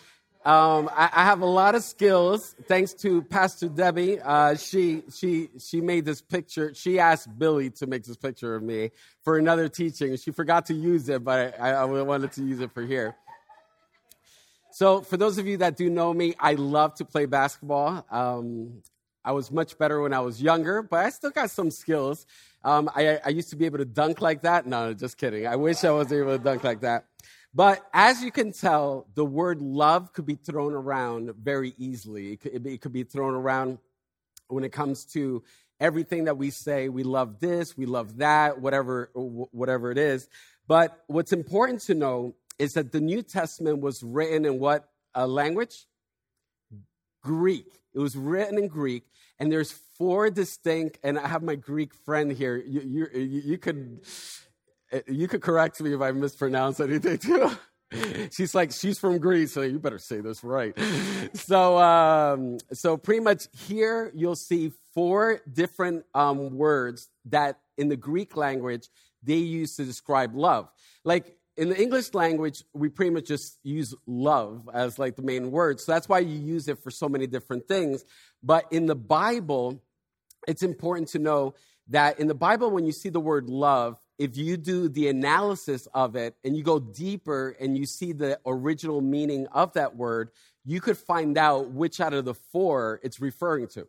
um, 0.45 0.89
I, 0.93 1.09
I, 1.13 1.23
have 1.23 1.41
a 1.41 1.45
lot 1.45 1.73
of 1.73 1.83
skills 1.83 2.53
thanks 2.67 2.93
to 2.95 3.21
Pastor 3.21 3.69
Debbie. 3.69 4.19
Uh, 4.19 4.55
she 4.55 5.03
she 5.13 5.49
she 5.57 5.79
made 5.79 6.03
this 6.03 6.21
picture. 6.21 6.73
She 6.73 6.99
asked 6.99 7.29
Billy 7.39 7.69
to 7.71 7.87
make 7.87 8.03
this 8.03 8.17
picture 8.17 8.53
of 8.53 8.61
me 8.61 8.91
for 9.23 9.37
another 9.37 9.69
teaching. 9.69 10.17
She 10.17 10.31
forgot 10.31 10.65
to 10.65 10.73
use 10.73 11.07
it, 11.07 11.23
but 11.23 11.57
I, 11.59 11.69
I 11.71 11.85
wanted 11.85 12.33
to 12.33 12.43
use 12.43 12.59
it 12.59 12.73
for 12.73 12.85
here. 12.85 13.15
So, 14.73 15.01
for 15.01 15.17
those 15.17 15.37
of 15.37 15.47
you 15.47 15.57
that 15.57 15.77
do 15.77 15.89
know 15.89 16.13
me, 16.13 16.33
I 16.39 16.55
love 16.55 16.95
to 16.95 17.05
play 17.05 17.25
basketball. 17.25 18.05
Um, 18.11 18.81
I 19.23 19.31
was 19.31 19.51
much 19.51 19.77
better 19.77 20.01
when 20.01 20.13
I 20.13 20.19
was 20.19 20.41
younger, 20.41 20.81
but 20.81 21.05
I 21.05 21.09
still 21.11 21.29
got 21.29 21.51
some 21.51 21.71
skills. 21.71 22.25
Um, 22.63 22.89
I, 22.93 23.19
I 23.23 23.29
used 23.29 23.49
to 23.51 23.55
be 23.55 23.65
able 23.65 23.77
to 23.77 23.85
dunk 23.85 24.19
like 24.19 24.41
that. 24.41 24.65
No, 24.65 24.93
just 24.93 25.17
kidding. 25.17 25.47
I 25.47 25.55
wish 25.55 25.83
I 25.83 25.91
was 25.91 26.11
able 26.11 26.37
to 26.37 26.43
dunk 26.43 26.63
like 26.63 26.81
that. 26.81 27.05
But 27.53 27.85
as 27.93 28.23
you 28.23 28.31
can 28.31 28.51
tell, 28.51 29.07
the 29.13 29.25
word 29.25 29.61
love 29.61 30.13
could 30.13 30.25
be 30.25 30.35
thrown 30.35 30.73
around 30.73 31.33
very 31.35 31.73
easily. 31.77 32.33
It 32.33 32.41
could, 32.41 32.65
it 32.65 32.81
could, 32.81 32.93
be 32.93 33.03
thrown 33.03 33.35
around 33.35 33.77
when 34.47 34.63
it 34.63 34.71
comes 34.71 35.05
to 35.13 35.43
everything 35.79 36.23
that 36.23 36.37
we 36.37 36.49
say. 36.49 36.89
We 36.89 37.03
love 37.03 37.39
this, 37.39 37.77
we 37.77 37.85
love 37.85 38.17
that, 38.17 38.59
whatever, 38.59 39.11
whatever 39.13 39.91
it 39.91 39.99
is. 39.99 40.27
But 40.67 41.03
what's 41.07 41.31
important 41.31 41.81
to 41.81 41.93
know 41.93 42.35
is 42.57 42.73
that 42.73 42.91
the 42.91 43.01
New 43.01 43.21
Testament 43.21 43.81
was 43.81 44.01
written 44.01 44.45
in 44.45 44.59
what 44.59 44.89
uh, 45.15 45.27
language? 45.27 45.85
Greek. 47.21 47.79
It 47.93 47.99
was 47.99 48.15
written 48.15 48.57
in 48.57 48.67
Greek, 48.67 49.03
and 49.39 49.51
there's 49.51 49.71
four 49.71 50.29
distinct. 50.29 50.97
And 51.03 51.19
I 51.19 51.27
have 51.27 51.43
my 51.43 51.55
Greek 51.55 51.93
friend 51.93 52.31
here. 52.31 52.57
You, 52.57 52.81
you, 52.81 53.19
you 53.19 53.57
could 53.57 54.01
you 55.07 55.27
could 55.27 55.41
correct 55.41 55.79
me 55.81 55.93
if 55.93 56.01
I 56.01 56.11
mispronounce 56.11 56.79
anything 56.79 57.17
too. 57.17 57.51
she's 58.31 58.55
like, 58.55 58.71
she's 58.71 58.99
from 58.99 59.19
Greece, 59.19 59.53
so 59.53 59.61
you 59.61 59.79
better 59.79 59.99
say 59.99 60.21
this 60.21 60.43
right. 60.43 60.77
So, 61.33 61.77
um, 61.79 62.57
so 62.71 62.97
pretty 62.97 63.21
much 63.21 63.47
here 63.67 64.11
you'll 64.15 64.35
see 64.35 64.71
four 64.93 65.41
different 65.51 66.05
um, 66.13 66.55
words 66.55 67.09
that 67.25 67.59
in 67.77 67.89
the 67.89 67.97
Greek 67.97 68.35
language 68.35 68.87
they 69.23 69.37
use 69.37 69.75
to 69.77 69.85
describe 69.85 70.35
love. 70.35 70.69
Like 71.03 71.37
in 71.55 71.69
the 71.69 71.81
English 71.81 72.13
language, 72.13 72.63
we 72.73 72.89
pretty 72.89 73.11
much 73.11 73.25
just 73.25 73.57
use 73.63 73.93
love 74.05 74.69
as 74.73 74.99
like 74.99 75.15
the 75.15 75.21
main 75.21 75.51
word. 75.51 75.79
So 75.79 75.91
that's 75.91 76.09
why 76.09 76.19
you 76.19 76.37
use 76.37 76.67
it 76.67 76.83
for 76.83 76.91
so 76.91 77.07
many 77.07 77.27
different 77.27 77.67
things. 77.67 78.03
But 78.41 78.65
in 78.71 78.85
the 78.85 78.95
Bible, 78.95 79.81
it's 80.47 80.63
important 80.63 81.09
to 81.09 81.19
know 81.19 81.55
that 81.87 82.19
in 82.19 82.27
the 82.27 82.35
Bible, 82.35 82.71
when 82.71 82.85
you 82.85 82.91
see 82.91 83.09
the 83.09 83.19
word 83.19 83.49
love, 83.49 83.97
if 84.17 84.37
you 84.37 84.57
do 84.57 84.89
the 84.89 85.07
analysis 85.07 85.87
of 85.93 86.15
it 86.15 86.35
and 86.43 86.55
you 86.55 86.63
go 86.63 86.79
deeper 86.79 87.55
and 87.59 87.77
you 87.77 87.85
see 87.85 88.11
the 88.11 88.39
original 88.45 89.01
meaning 89.01 89.47
of 89.47 89.73
that 89.73 89.95
word, 89.95 90.29
you 90.65 90.79
could 90.79 90.97
find 90.97 91.37
out 91.37 91.71
which 91.71 91.99
out 91.99 92.13
of 92.13 92.25
the 92.25 92.33
four 92.33 92.99
it's 93.03 93.19
referring 93.19 93.67
to. 93.67 93.87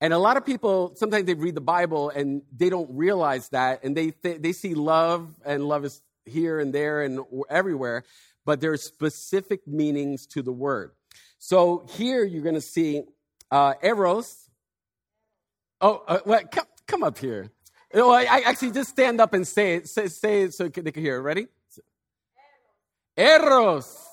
And 0.00 0.12
a 0.12 0.18
lot 0.18 0.36
of 0.36 0.46
people 0.46 0.92
sometimes 0.94 1.24
they 1.24 1.34
read 1.34 1.56
the 1.56 1.60
Bible 1.60 2.10
and 2.10 2.42
they 2.56 2.70
don't 2.70 2.88
realize 2.90 3.48
that, 3.48 3.82
and 3.82 3.96
they 3.96 4.12
th- 4.12 4.40
they 4.40 4.52
see 4.52 4.74
love 4.74 5.34
and 5.44 5.66
love 5.66 5.84
is 5.84 6.00
here 6.24 6.60
and 6.60 6.72
there 6.72 7.02
and 7.02 7.20
everywhere, 7.50 8.04
but 8.44 8.60
there 8.60 8.72
are 8.72 8.76
specific 8.76 9.66
meanings 9.66 10.26
to 10.26 10.42
the 10.42 10.52
word. 10.52 10.92
So 11.38 11.84
here 11.90 12.24
you're 12.24 12.42
going 12.42 12.54
to 12.54 12.60
see 12.60 13.02
uh, 13.50 13.74
eros. 13.82 14.48
Oh, 15.80 16.02
uh, 16.06 16.20
well, 16.24 16.42
come, 16.50 16.66
come 16.86 17.02
up 17.02 17.18
here. 17.18 17.50
Oh, 17.94 18.12
I, 18.12 18.42
actually 18.44 18.72
just 18.72 18.90
stand 18.90 19.20
up 19.20 19.32
and 19.32 19.46
say 19.46 19.76
it. 19.76 19.88
Say, 19.88 20.08
say 20.08 20.42
it 20.42 20.54
so 20.54 20.68
they 20.68 20.90
can 20.90 21.02
hear. 21.02 21.16
It. 21.16 21.22
Ready? 21.22 21.46
Eros. 23.16 24.06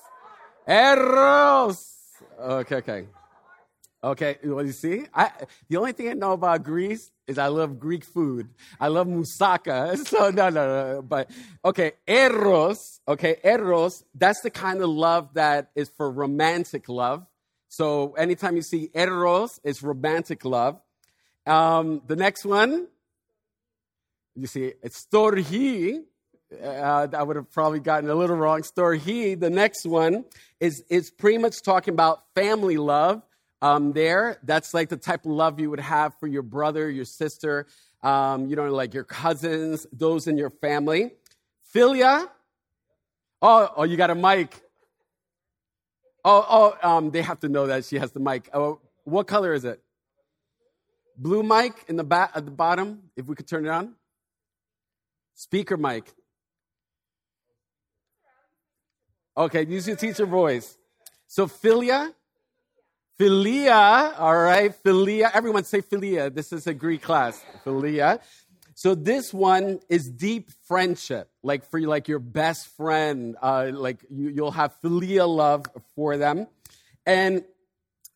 Eros. 0.66 1.96
Okay, 2.40 2.76
okay. 2.76 3.06
Okay, 4.02 4.38
well, 4.44 4.64
you 4.64 4.72
see, 4.72 5.04
I, 5.12 5.30
the 5.68 5.78
only 5.78 5.92
thing 5.92 6.08
I 6.08 6.12
know 6.12 6.32
about 6.32 6.62
Greece 6.62 7.10
is 7.26 7.38
I 7.38 7.48
love 7.48 7.80
Greek 7.80 8.04
food. 8.04 8.48
I 8.78 8.88
love 8.88 9.08
moussaka. 9.08 9.96
So, 10.06 10.30
no, 10.30 10.48
no, 10.48 10.94
no. 10.94 11.02
But, 11.02 11.30
okay, 11.64 11.92
eros, 12.06 13.00
okay, 13.08 13.36
eros, 13.42 14.04
that's 14.14 14.42
the 14.42 14.50
kind 14.50 14.80
of 14.80 14.90
love 14.90 15.34
that 15.34 15.70
is 15.74 15.88
for 15.88 16.10
romantic 16.10 16.88
love. 16.88 17.26
So, 17.68 18.12
anytime 18.12 18.54
you 18.54 18.62
see 18.62 18.90
eros, 18.94 19.60
it's 19.64 19.82
romantic 19.82 20.44
love. 20.44 20.80
Um, 21.44 22.02
the 22.06 22.16
next 22.16 22.44
one, 22.44 22.86
you 24.36 24.46
see, 24.46 24.72
it's 24.82 25.06
storhi. 25.06 26.02
Uh, 26.62 27.08
I 27.12 27.22
would 27.22 27.36
have 27.36 27.50
probably 27.50 27.80
gotten 27.80 28.08
a 28.08 28.14
little 28.14 28.36
wrong. 28.36 28.62
Storhi. 28.62 29.38
The 29.38 29.50
next 29.50 29.84
one 29.84 30.24
is 30.60 30.84
is 30.88 31.10
pretty 31.10 31.38
much 31.38 31.62
talking 31.62 31.92
about 31.92 32.22
family 32.34 32.76
love. 32.76 33.22
Um, 33.62 33.92
there, 33.92 34.38
that's 34.44 34.74
like 34.74 34.90
the 34.90 34.96
type 34.96 35.24
of 35.24 35.32
love 35.32 35.58
you 35.58 35.70
would 35.70 35.80
have 35.80 36.12
for 36.20 36.26
your 36.26 36.42
brother, 36.42 36.90
your 36.90 37.06
sister, 37.06 37.66
um, 38.02 38.46
you 38.46 38.54
know, 38.54 38.70
like 38.70 38.92
your 38.92 39.04
cousins, 39.04 39.86
those 39.92 40.26
in 40.26 40.36
your 40.36 40.50
family. 40.50 41.12
Philia. 41.74 42.28
Oh, 43.42 43.72
oh, 43.76 43.82
you 43.84 43.96
got 43.96 44.10
a 44.10 44.14
mic. 44.14 44.60
Oh, 46.24 46.74
oh, 46.82 46.88
um, 46.88 47.10
they 47.10 47.22
have 47.22 47.40
to 47.40 47.48
know 47.48 47.66
that 47.66 47.84
she 47.84 47.98
has 47.98 48.12
the 48.12 48.20
mic. 48.20 48.50
Oh, 48.52 48.80
what 49.04 49.26
color 49.26 49.52
is 49.52 49.64
it? 49.64 49.80
Blue 51.16 51.42
mic 51.42 51.72
in 51.88 51.96
the 51.96 52.04
back 52.04 52.32
at 52.34 52.44
the 52.44 52.50
bottom. 52.50 53.04
If 53.16 53.26
we 53.26 53.34
could 53.34 53.48
turn 53.48 53.64
it 53.64 53.70
on. 53.70 53.94
Speaker 55.38 55.76
mic. 55.76 56.14
Okay, 59.36 59.66
use 59.66 59.86
your 59.86 59.96
teacher 59.96 60.24
voice. 60.24 60.78
So 61.26 61.46
philia, 61.46 62.14
philia, 63.20 64.18
all 64.18 64.34
right, 64.34 64.72
philia. 64.82 65.30
Everyone 65.34 65.64
say 65.64 65.82
philia. 65.82 66.34
This 66.34 66.54
is 66.54 66.66
a 66.66 66.72
Greek 66.72 67.02
class. 67.02 67.44
Philia. 67.66 68.18
So 68.72 68.94
this 68.94 69.34
one 69.34 69.80
is 69.90 70.08
deep 70.08 70.50
friendship, 70.66 71.28
like 71.42 71.66
for 71.66 71.82
like 71.82 72.08
your 72.08 72.18
best 72.18 72.68
friend, 72.68 73.36
uh, 73.42 73.72
like 73.74 73.98
you, 74.08 74.30
you'll 74.30 74.52
have 74.52 74.74
philia 74.82 75.28
love 75.28 75.66
for 75.94 76.16
them. 76.16 76.46
And 77.04 77.44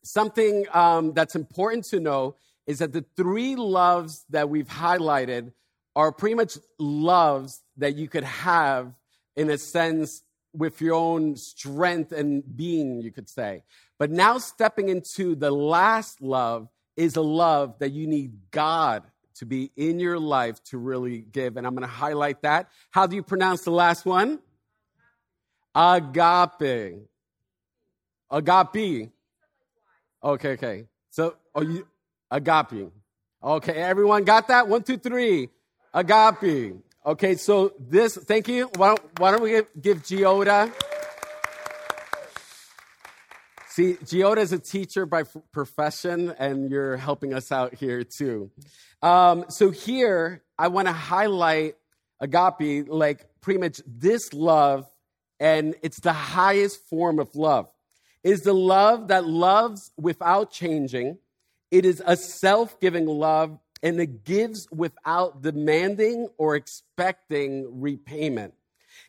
something 0.03 0.65
um, 0.73 1.13
that's 1.13 1.35
important 1.35 1.85
to 1.85 1.99
know 1.99 2.33
is 2.65 2.79
that 2.79 2.93
the 2.93 3.05
three 3.15 3.55
loves 3.55 4.25
that 4.31 4.49
we've 4.49 4.67
highlighted 4.67 5.51
are 5.95 6.11
pretty 6.11 6.35
much 6.35 6.57
loves 6.79 7.61
that 7.77 7.95
you 7.95 8.07
could 8.07 8.23
have 8.23 8.93
in 9.35 9.49
a 9.49 9.57
sense 9.57 10.23
with 10.53 10.81
your 10.81 10.95
own 10.95 11.35
strength 11.35 12.11
and 12.11 12.43
being, 12.55 13.01
you 13.01 13.11
could 13.11 13.29
say. 13.29 13.63
But 13.97 14.11
now 14.11 14.37
stepping 14.37 14.89
into 14.89 15.35
the 15.35 15.51
last 15.51 16.21
love 16.21 16.67
is 16.97 17.15
a 17.15 17.21
love 17.21 17.79
that 17.79 17.91
you 17.91 18.07
need 18.07 18.33
God 18.51 19.03
to 19.35 19.45
be 19.45 19.71
in 19.75 19.99
your 19.99 20.19
life 20.19 20.61
to 20.65 20.77
really 20.77 21.19
give. 21.19 21.57
And 21.57 21.65
I'm 21.65 21.73
going 21.73 21.87
to 21.87 21.93
highlight 21.93 22.41
that. 22.41 22.69
How 22.91 23.07
do 23.07 23.15
you 23.15 23.23
pronounce 23.23 23.61
the 23.61 23.71
last 23.71 24.05
one? 24.05 24.39
Agape. 25.73 26.99
Agape. 28.29 29.09
Okay, 30.23 30.49
okay. 30.51 30.85
So, 31.09 31.35
oh, 31.55 31.61
you, 31.61 31.87
agape. 32.29 32.91
Okay, 33.43 33.73
everyone 33.73 34.23
got 34.23 34.49
that? 34.49 34.67
One, 34.67 34.83
two, 34.83 34.97
three. 34.97 35.49
Agape. 35.93 36.75
Okay, 37.05 37.35
so 37.35 37.73
this, 37.79 38.15
thank 38.15 38.47
you. 38.47 38.69
Why 38.75 38.89
don't, 38.89 39.19
why 39.19 39.31
don't 39.31 39.41
we 39.41 39.49
give, 39.49 39.67
give 39.81 40.03
Giota? 40.03 40.71
See, 43.67 43.93
Giota 44.03 44.37
is 44.37 44.53
a 44.53 44.59
teacher 44.59 45.05
by 45.05 45.21
f- 45.21 45.35
profession, 45.51 46.33
and 46.37 46.69
you're 46.69 46.97
helping 46.97 47.33
us 47.33 47.51
out 47.51 47.73
here 47.73 48.03
too. 48.03 48.51
Um, 49.01 49.45
so 49.49 49.71
here, 49.71 50.43
I 50.57 50.67
want 50.67 50.87
to 50.87 50.93
highlight 50.93 51.75
agape, 52.19 52.87
like 52.87 53.27
pretty 53.41 53.59
much 53.59 53.81
this 53.85 54.33
love, 54.33 54.87
and 55.39 55.75
it's 55.81 55.99
the 55.99 56.13
highest 56.13 56.87
form 56.87 57.19
of 57.19 57.35
love. 57.35 57.67
It 58.23 58.31
is 58.31 58.41
the 58.41 58.53
love 58.53 59.07
that 59.07 59.25
loves 59.25 59.91
without 59.97 60.51
changing. 60.51 61.17
It 61.71 61.85
is 61.85 62.01
a 62.05 62.15
self 62.15 62.79
giving 62.79 63.07
love 63.07 63.57
and 63.83 63.99
it 63.99 64.23
gives 64.23 64.67
without 64.71 65.41
demanding 65.41 66.29
or 66.37 66.55
expecting 66.55 67.81
repayment. 67.81 68.53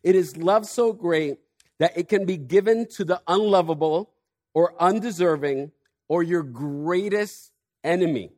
It 0.02 0.14
is 0.14 0.36
love 0.36 0.66
so 0.66 0.92
great 0.92 1.38
that 1.78 1.96
it 1.96 2.08
can 2.08 2.24
be 2.24 2.36
given 2.36 2.86
to 2.90 3.04
the 3.04 3.20
unlovable 3.26 4.10
or 4.54 4.74
undeserving 4.80 5.72
or 6.08 6.22
your 6.22 6.42
greatest 6.42 7.52
enemy. 7.84 8.30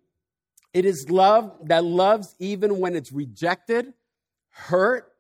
It 0.73 0.85
is 0.85 1.09
love 1.11 1.53
that 1.65 1.85
loves 1.85 2.35
even 2.39 2.79
when 2.79 2.97
it's 2.97 3.13
rejected, 3.13 3.93
hurt, 4.51 5.13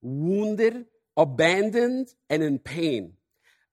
wounded, 0.00 0.86
abandoned, 1.16 2.08
and 2.30 2.42
in 2.42 2.58
pain. 2.58 3.12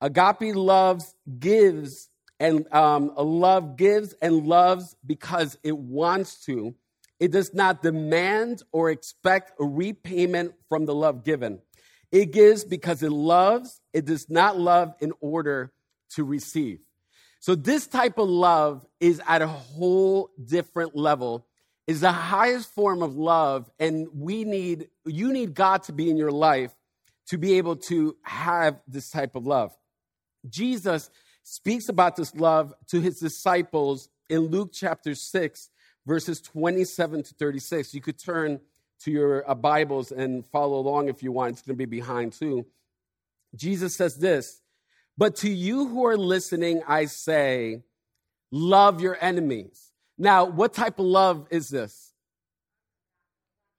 Agape 0.01 0.55
loves 0.55 1.15
gives 1.39 2.09
and 2.39 2.71
um, 2.73 3.11
love 3.17 3.75
gives 3.75 4.13
and 4.21 4.47
loves 4.47 4.95
because 5.05 5.57
it 5.63 5.77
wants 5.77 6.45
to 6.45 6.73
it 7.19 7.31
does 7.31 7.53
not 7.53 7.81
demand 7.81 8.63
or 8.71 8.89
expect 8.89 9.59
a 9.59 9.65
repayment 9.65 10.53
from 10.69 10.85
the 10.85 10.95
love 10.95 11.23
given. 11.23 11.59
It 12.11 12.31
gives 12.31 12.63
because 12.63 13.03
it 13.03 13.11
loves. 13.11 13.81
It 13.93 14.05
does 14.05 14.29
not 14.29 14.57
love 14.57 14.95
in 14.99 15.11
order 15.19 15.71
to 16.11 16.23
receive. 16.23 16.79
So 17.39 17.55
this 17.55 17.87
type 17.87 18.17
of 18.17 18.27
love 18.29 18.85
is 18.99 19.21
at 19.27 19.41
a 19.41 19.47
whole 19.47 20.31
different 20.43 20.95
level. 20.95 21.45
Is 21.87 22.01
the 22.01 22.11
highest 22.11 22.73
form 22.73 23.01
of 23.01 23.15
love 23.15 23.69
and 23.79 24.07
we 24.13 24.43
need 24.43 24.89
you 25.05 25.33
need 25.33 25.55
God 25.55 25.83
to 25.83 25.91
be 25.91 26.09
in 26.09 26.17
your 26.17 26.31
life 26.31 26.71
to 27.29 27.37
be 27.37 27.57
able 27.57 27.77
to 27.77 28.15
have 28.21 28.79
this 28.87 29.09
type 29.09 29.35
of 29.35 29.47
love. 29.47 29.75
Jesus 30.47 31.09
speaks 31.43 31.89
about 31.89 32.15
this 32.15 32.35
love 32.35 32.73
to 32.89 33.01
his 33.01 33.19
disciples 33.19 34.09
in 34.29 34.47
Luke 34.47 34.69
chapter 34.71 35.15
6 35.15 35.69
verses 36.09 36.41
27 36.41 37.21
to 37.21 37.33
36. 37.35 37.93
You 37.93 38.01
could 38.01 38.17
turn 38.17 38.59
to 39.01 39.11
your 39.11 39.49
uh, 39.49 39.53
Bibles 39.53 40.11
and 40.11 40.43
follow 40.47 40.79
along 40.79 41.07
if 41.07 41.21
you 41.21 41.31
want. 41.31 41.51
It's 41.51 41.61
going 41.61 41.75
to 41.75 41.77
be 41.77 41.85
behind 41.85 42.33
too. 42.33 42.65
Jesus 43.55 43.95
says 43.95 44.15
this, 44.15 44.59
but 45.19 45.35
to 45.37 45.49
you 45.49 45.87
who 45.87 46.07
are 46.07 46.17
listening, 46.17 46.81
I 46.87 47.05
say, 47.05 47.83
love 48.51 49.01
your 49.01 49.19
enemies. 49.21 49.91
Now, 50.17 50.45
what 50.45 50.73
type 50.73 50.97
of 50.97 51.05
love 51.05 51.45
is 51.51 51.69
this? 51.69 52.11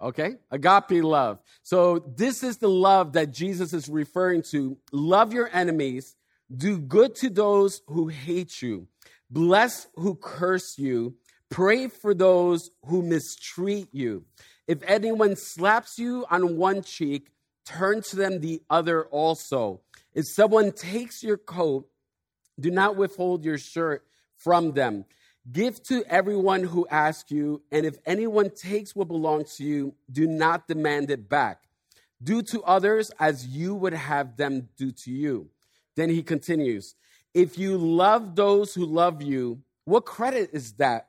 Okay, 0.00 0.36
agape 0.52 1.02
love. 1.02 1.40
So, 1.62 1.98
this 1.98 2.42
is 2.44 2.58
the 2.58 2.68
love 2.68 3.12
that 3.14 3.32
Jesus 3.32 3.72
is 3.72 3.88
referring 3.88 4.42
to. 4.50 4.78
Love 4.92 5.32
your 5.32 5.50
enemies, 5.52 6.14
do 6.54 6.78
good 6.78 7.16
to 7.16 7.28
those 7.28 7.82
who 7.88 8.06
hate 8.06 8.62
you, 8.62 8.86
bless 9.28 9.88
who 9.96 10.14
curse 10.14 10.78
you, 10.78 11.16
Pray 11.50 11.88
for 11.88 12.14
those 12.14 12.70
who 12.86 13.02
mistreat 13.02 13.88
you. 13.92 14.24
If 14.68 14.82
anyone 14.86 15.34
slaps 15.34 15.98
you 15.98 16.24
on 16.30 16.56
one 16.56 16.82
cheek, 16.82 17.28
turn 17.66 18.02
to 18.02 18.16
them 18.16 18.40
the 18.40 18.62
other 18.70 19.04
also. 19.06 19.80
If 20.14 20.26
someone 20.26 20.70
takes 20.70 21.24
your 21.24 21.36
coat, 21.36 21.88
do 22.58 22.70
not 22.70 22.96
withhold 22.96 23.44
your 23.44 23.58
shirt 23.58 24.04
from 24.36 24.72
them. 24.72 25.04
Give 25.50 25.82
to 25.84 26.04
everyone 26.04 26.62
who 26.62 26.86
asks 26.88 27.32
you, 27.32 27.62
and 27.72 27.84
if 27.84 27.96
anyone 28.06 28.50
takes 28.50 28.94
what 28.94 29.08
belongs 29.08 29.56
to 29.56 29.64
you, 29.64 29.94
do 30.10 30.26
not 30.28 30.68
demand 30.68 31.10
it 31.10 31.28
back. 31.28 31.64
Do 32.22 32.42
to 32.42 32.62
others 32.62 33.10
as 33.18 33.46
you 33.46 33.74
would 33.74 33.94
have 33.94 34.36
them 34.36 34.68
do 34.76 34.92
to 34.92 35.10
you. 35.10 35.48
Then 35.96 36.10
he 36.10 36.22
continues 36.22 36.94
If 37.34 37.58
you 37.58 37.76
love 37.76 38.36
those 38.36 38.74
who 38.74 38.84
love 38.84 39.22
you, 39.22 39.62
what 39.84 40.04
credit 40.04 40.50
is 40.52 40.74
that 40.74 41.08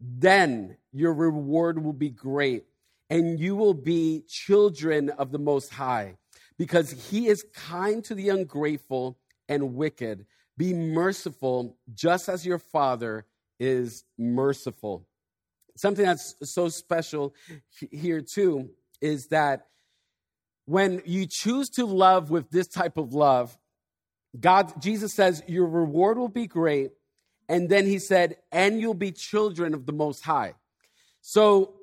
then 0.00 0.76
your 0.92 1.14
reward 1.14 1.82
will 1.82 1.92
be 1.92 2.10
great, 2.10 2.64
and 3.08 3.38
you 3.38 3.56
will 3.56 3.74
be 3.74 4.24
children 4.28 5.10
of 5.10 5.32
the 5.32 5.38
Most 5.38 5.72
High, 5.72 6.16
because 6.58 6.90
He 7.10 7.28
is 7.28 7.44
kind 7.54 8.04
to 8.04 8.14
the 8.14 8.28
ungrateful 8.28 9.18
and 9.48 9.74
wicked. 9.74 10.26
Be 10.58 10.72
merciful, 10.72 11.76
just 11.94 12.28
as 12.28 12.46
your 12.46 12.58
Father 12.58 13.26
is 13.60 14.04
merciful. 14.18 15.06
Something 15.76 16.06
that's 16.06 16.34
so 16.42 16.68
special 16.68 17.34
here, 17.90 18.22
too, 18.22 18.70
is 19.00 19.26
that 19.28 19.66
when 20.64 21.02
you 21.04 21.26
choose 21.28 21.68
to 21.70 21.84
love 21.84 22.30
with 22.30 22.50
this 22.50 22.66
type 22.66 22.96
of 22.96 23.12
love, 23.12 23.56
God, 24.38 24.82
Jesus 24.82 25.14
says, 25.14 25.42
your 25.46 25.66
reward 25.66 26.18
will 26.18 26.28
be 26.28 26.46
great 26.46 26.92
and 27.48 27.68
then 27.68 27.86
he 27.86 27.98
said, 27.98 28.36
and 28.50 28.80
you'll 28.80 28.94
be 28.94 29.12
children 29.12 29.74
of 29.74 29.86
the 29.86 29.92
Most 29.92 30.22
High. 30.22 30.54
So 31.20 31.74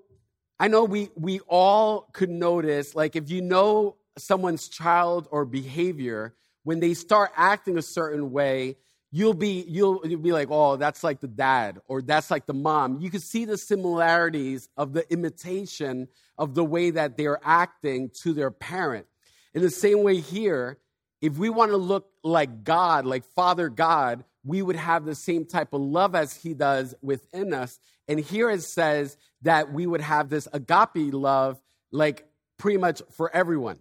I 0.60 0.68
know 0.68 0.84
we, 0.84 1.10
we 1.16 1.40
all 1.42 2.10
could 2.14 2.30
notice, 2.30 2.96
like, 2.96 3.16
if 3.16 3.30
you 3.30 3.42
know 3.42 3.98
someone's 4.18 4.68
child 4.68 5.28
or 5.32 5.46
behavior, 5.46 6.36
when 6.64 6.80
they 6.80 6.94
start 6.94 7.32
acting 7.36 7.78
a 7.78 7.82
certain 7.82 8.32
way, 8.32 8.78
you'll 9.14 9.34
be 9.36 9.64
you'll, 9.68 10.02
you'll 10.06 10.20
be 10.20 10.34
like 10.34 10.48
oh 10.50 10.76
that's 10.76 11.04
like 11.04 11.22
the 11.22 11.28
dad 11.28 11.80
or 11.88 12.02
that's 12.02 12.32
like 12.32 12.48
the 12.48 12.54
mom 12.54 13.00
you 13.00 13.12
can 13.12 13.20
see 13.20 13.46
the 13.46 13.58
similarities 13.58 14.68
of 14.76 14.92
the 14.92 15.10
imitation 15.14 16.08
of 16.38 16.56
the 16.56 16.66
way 16.66 16.90
that 16.90 17.16
they're 17.16 17.40
acting 17.44 18.10
to 18.10 18.34
their 18.34 18.50
parent 18.50 19.06
in 19.54 19.62
the 19.62 19.70
same 19.70 20.02
way 20.02 20.20
here 20.20 20.80
if 21.22 21.38
we 21.38 21.48
want 21.48 21.70
to 21.70 21.78
look 21.78 22.10
like 22.24 22.64
god 22.64 23.06
like 23.06 23.24
father 23.36 23.70
god 23.70 24.26
we 24.46 24.62
would 24.62 24.76
have 24.76 25.06
the 25.06 25.16
same 25.16 25.46
type 25.46 25.74
of 25.74 25.82
love 25.82 26.16
as 26.16 26.36
he 26.36 26.54
does 26.54 26.94
within 27.02 27.54
us. 27.54 27.80
And 28.08 28.20
here 28.20 28.50
it 28.50 28.64
says 28.64 29.18
that 29.44 29.72
we 29.72 29.88
would 29.88 30.02
have 30.02 30.30
this 30.30 30.48
agape 30.52 31.14
love, 31.14 31.62
like 31.92 32.28
pretty 32.58 32.78
much 32.78 33.02
for 33.12 33.34
everyone. 33.36 33.80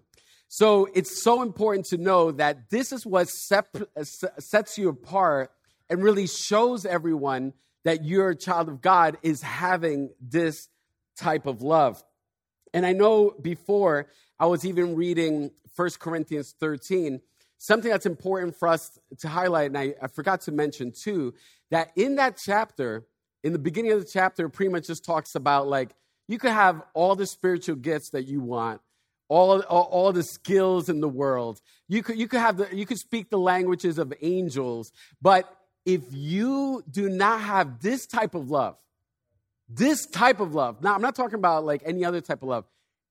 So 0.49 0.87
it's 0.95 1.23
so 1.23 1.43
important 1.43 1.87
to 1.87 1.97
know 1.97 2.31
that 2.33 2.71
this 2.71 2.93
is 2.93 3.07
what 3.07 3.29
sep- 3.29 3.77
uh, 3.97 4.05
sets 4.05 4.77
you 4.77 4.91
apart 4.91 5.51
and 5.89 6.03
really 6.03 6.27
shows 6.27 6.85
everyone 6.85 7.55
that 7.85 8.05
you're 8.05 8.31
a 8.31 8.37
child 8.37 8.69
of 8.69 8.81
God 8.81 9.17
is 9.23 9.43
having 9.43 10.11
this 10.21 10.69
type 11.17 11.47
of 11.47 11.63
love. 11.63 12.03
And 12.75 12.87
I 12.87 12.93
know 12.93 13.35
before 13.41 14.09
I 14.39 14.47
was 14.47 14.65
even 14.65 14.95
reading 14.95 15.51
1 15.75 15.91
Corinthians 15.99 16.55
13, 16.61 17.21
something 17.63 17.93
that's 17.93 18.07
important 18.07 18.57
for 18.59 18.67
us 18.67 18.99
to 19.21 19.29
highlight, 19.29 19.67
and 19.67 19.79
I, 19.79 19.95
I 20.03 20.09
forgot 20.09 20.41
to 20.43 20.53
mention 20.53 20.91
too, 20.91 21.33
that 21.71 21.93
in 21.95 22.17
that 22.17 22.37
chapter, 22.37 23.07
in 23.45 23.53
the 23.53 23.59
beginning 23.59 23.93
of 23.93 24.01
the 24.01 24.11
chapter, 24.11 24.49
pretty 24.49 24.73
much 24.73 24.89
just 24.89 25.05
talks 25.05 25.37
about 25.37 25.69
like 25.69 25.95
you 26.27 26.39
could 26.39 26.51
have 26.51 26.83
all 26.93 27.15
the 27.15 27.25
spiritual 27.25 27.77
gifts 27.77 28.11
that 28.11 28.25
you 28.25 28.41
want 28.41 28.81
all, 29.29 29.61
all, 29.63 29.85
all, 29.85 30.13
the 30.13 30.25
skills 30.25 30.91
in 30.91 31.01
the 31.01 31.09
world. 31.09 31.61
You 31.89 32.03
could, 32.03 32.19
you, 32.19 32.29
could 32.29 32.41
have 32.41 32.59
the, 32.59 32.69
you 32.77 32.85
could 32.85 32.99
speak 32.99 33.31
the 33.31 33.39
languages 33.39 33.97
of 33.97 34.13
angels, 34.21 34.93
but 35.23 35.57
if 35.87 36.03
you 36.11 36.83
do 36.91 37.09
not 37.09 37.41
have 37.41 37.81
this 37.81 38.07
type 38.07 38.35
of 38.35 38.51
love, 38.51 38.77
this 39.71 40.05
type 40.05 40.41
of 40.41 40.55
love, 40.55 40.83
now 40.83 40.95
I'm 40.95 41.01
not 41.01 41.15
talking 41.15 41.37
about 41.37 41.65
like 41.65 41.83
any 41.87 42.05
other 42.05 42.21
type 42.21 42.43
of 42.43 42.49
love, 42.49 42.65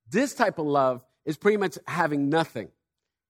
this 0.10 0.36
type 0.36 0.60
of 0.60 0.68
love 0.68 1.04
is 1.26 1.38
pretty 1.38 1.58
much 1.58 1.80
having 1.88 2.30
nothing. 2.30 2.70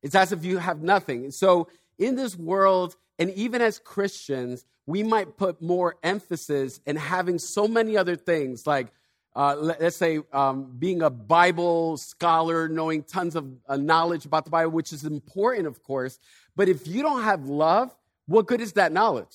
It's 0.01 0.15
as 0.15 0.31
if 0.31 0.43
you 0.43 0.57
have 0.57 0.81
nothing. 0.81 1.31
So 1.31 1.67
in 1.97 2.15
this 2.15 2.35
world, 2.35 2.95
and 3.19 3.29
even 3.31 3.61
as 3.61 3.79
Christians, 3.79 4.65
we 4.85 5.03
might 5.03 5.37
put 5.37 5.61
more 5.61 5.95
emphasis 6.03 6.79
in 6.85 6.95
having 6.95 7.37
so 7.37 7.67
many 7.67 7.97
other 7.97 8.15
things 8.15 8.65
like 8.65 8.87
uh, 9.35 9.55
let's 9.57 9.95
say, 9.95 10.19
um, 10.33 10.75
being 10.77 11.01
a 11.01 11.09
Bible 11.09 11.95
scholar, 11.97 12.67
knowing 12.67 13.03
tons 13.03 13.35
of 13.35 13.47
uh, 13.67 13.77
knowledge 13.77 14.25
about 14.25 14.43
the 14.43 14.51
Bible, 14.51 14.71
which 14.71 14.91
is 14.91 15.05
important, 15.05 15.67
of 15.67 15.81
course. 15.83 16.19
But 16.55 16.67
if 16.67 16.85
you 16.87 17.01
don't 17.01 17.23
have 17.23 17.45
love, 17.45 17.95
what 18.25 18.45
good 18.45 18.59
is 18.59 18.73
that 18.73 18.91
knowledge? 18.91 19.33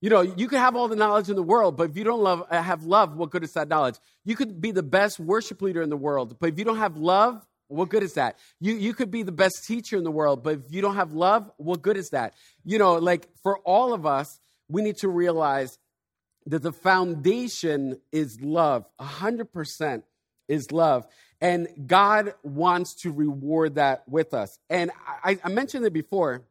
You 0.00 0.10
know, 0.10 0.20
you 0.22 0.48
could 0.48 0.60
have 0.60 0.76
all 0.76 0.88
the 0.88 0.96
knowledge 0.96 1.28
in 1.28 1.36
the 1.36 1.42
world, 1.42 1.76
but 1.76 1.90
if 1.90 1.96
you 1.96 2.04
don't 2.04 2.22
love, 2.22 2.44
uh, 2.50 2.62
have 2.62 2.84
love, 2.84 3.16
what 3.16 3.30
good 3.30 3.44
is 3.44 3.52
that 3.54 3.68
knowledge? 3.68 3.96
You 4.24 4.36
could 4.36 4.60
be 4.60 4.70
the 4.70 4.82
best 4.82 5.18
worship 5.18 5.60
leader 5.60 5.82
in 5.82 5.90
the 5.90 5.96
world, 5.96 6.36
but 6.38 6.50
if 6.50 6.58
you 6.58 6.64
don't 6.64 6.78
have 6.78 6.96
love, 6.96 7.46
what 7.68 7.88
good 7.88 8.02
is 8.02 8.14
that? 8.14 8.38
You, 8.60 8.74
you 8.74 8.94
could 8.94 9.10
be 9.10 9.22
the 9.22 9.32
best 9.32 9.66
teacher 9.66 9.96
in 9.96 10.04
the 10.04 10.10
world, 10.10 10.42
but 10.42 10.54
if 10.54 10.60
you 10.70 10.82
don't 10.82 10.96
have 10.96 11.12
love, 11.12 11.50
what 11.56 11.82
good 11.82 11.96
is 11.96 12.10
that? 12.10 12.34
You 12.64 12.78
know, 12.78 12.94
like 12.94 13.28
for 13.42 13.58
all 13.58 13.92
of 13.92 14.06
us, 14.06 14.40
we 14.68 14.82
need 14.82 14.96
to 14.98 15.08
realize 15.08 15.78
that 16.46 16.62
the 16.62 16.72
foundation 16.72 18.00
is 18.10 18.40
love. 18.40 18.86
100% 19.00 20.02
is 20.48 20.72
love. 20.72 21.06
And 21.40 21.68
God 21.86 22.34
wants 22.42 22.94
to 23.02 23.12
reward 23.12 23.76
that 23.76 24.08
with 24.08 24.34
us. 24.34 24.58
And 24.68 24.90
I, 25.22 25.38
I 25.44 25.48
mentioned 25.50 25.84
it 25.84 25.92
before. 25.92 26.42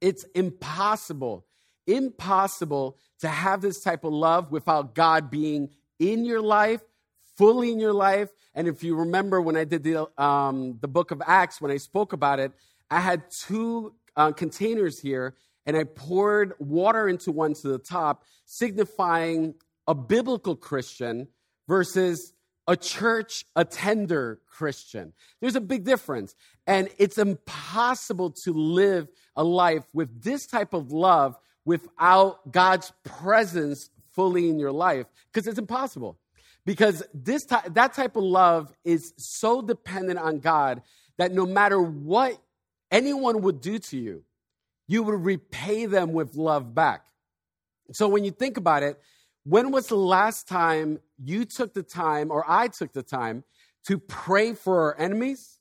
It's 0.00 0.24
impossible, 0.34 1.46
impossible 1.86 2.98
to 3.20 3.28
have 3.28 3.62
this 3.62 3.80
type 3.80 4.04
of 4.04 4.12
love 4.12 4.52
without 4.52 4.94
God 4.94 5.30
being 5.30 5.70
in 5.98 6.24
your 6.24 6.42
life, 6.42 6.82
fully 7.36 7.72
in 7.72 7.80
your 7.80 7.92
life. 7.92 8.30
And 8.54 8.68
if 8.68 8.82
you 8.82 8.96
remember 8.96 9.40
when 9.40 9.56
I 9.56 9.64
did 9.64 9.82
the, 9.82 10.08
um, 10.22 10.78
the 10.80 10.88
book 10.88 11.10
of 11.10 11.22
Acts, 11.26 11.60
when 11.60 11.70
I 11.70 11.76
spoke 11.76 12.12
about 12.12 12.40
it, 12.40 12.52
I 12.90 13.00
had 13.00 13.30
two 13.30 13.94
uh, 14.16 14.32
containers 14.32 15.00
here 15.00 15.34
and 15.66 15.76
I 15.76 15.84
poured 15.84 16.54
water 16.58 17.08
into 17.08 17.32
one 17.32 17.54
to 17.54 17.68
the 17.68 17.78
top, 17.78 18.24
signifying 18.44 19.54
a 19.86 19.94
biblical 19.94 20.56
Christian 20.56 21.28
versus 21.68 22.32
a 22.66 22.76
church 22.76 23.44
attender 23.56 24.40
Christian. 24.46 25.12
There's 25.40 25.56
a 25.56 25.60
big 25.60 25.84
difference. 25.84 26.34
And 26.66 26.88
it's 26.98 27.18
impossible 27.18 28.30
to 28.44 28.52
live 28.52 29.08
a 29.36 29.44
life 29.44 29.84
with 29.92 30.22
this 30.22 30.46
type 30.46 30.72
of 30.72 30.92
love 30.92 31.36
without 31.64 32.50
God's 32.50 32.92
presence 33.04 33.90
fully 34.12 34.48
in 34.48 34.58
your 34.58 34.72
life 34.72 35.06
because 35.32 35.46
it's 35.46 35.58
impossible. 35.58 36.18
Because 36.64 37.02
this 37.12 37.44
ty- 37.44 37.68
that 37.70 37.92
type 37.94 38.16
of 38.16 38.24
love 38.24 38.72
is 38.84 39.12
so 39.16 39.60
dependent 39.60 40.18
on 40.18 40.38
God 40.38 40.82
that 41.18 41.32
no 41.32 41.46
matter 41.46 41.80
what 41.80 42.40
anyone 42.90 43.42
would 43.42 43.60
do 43.60 43.78
to 43.78 43.98
you, 43.98 44.24
you 44.86 45.02
would 45.02 45.24
repay 45.24 45.86
them 45.86 46.12
with 46.12 46.34
love 46.36 46.74
back. 46.74 47.06
So 47.92 48.08
when 48.08 48.24
you 48.24 48.30
think 48.30 48.56
about 48.56 48.82
it, 48.82 48.98
when 49.44 49.70
was 49.70 49.88
the 49.88 49.96
last 49.96 50.48
time 50.48 51.00
you 51.22 51.44
took 51.44 51.74
the 51.74 51.82
time, 51.82 52.30
or 52.30 52.44
I 52.48 52.68
took 52.68 52.92
the 52.92 53.02
time, 53.02 53.44
to 53.86 53.98
pray 53.98 54.54
for 54.54 54.80
our 54.80 54.98
enemies, 54.98 55.58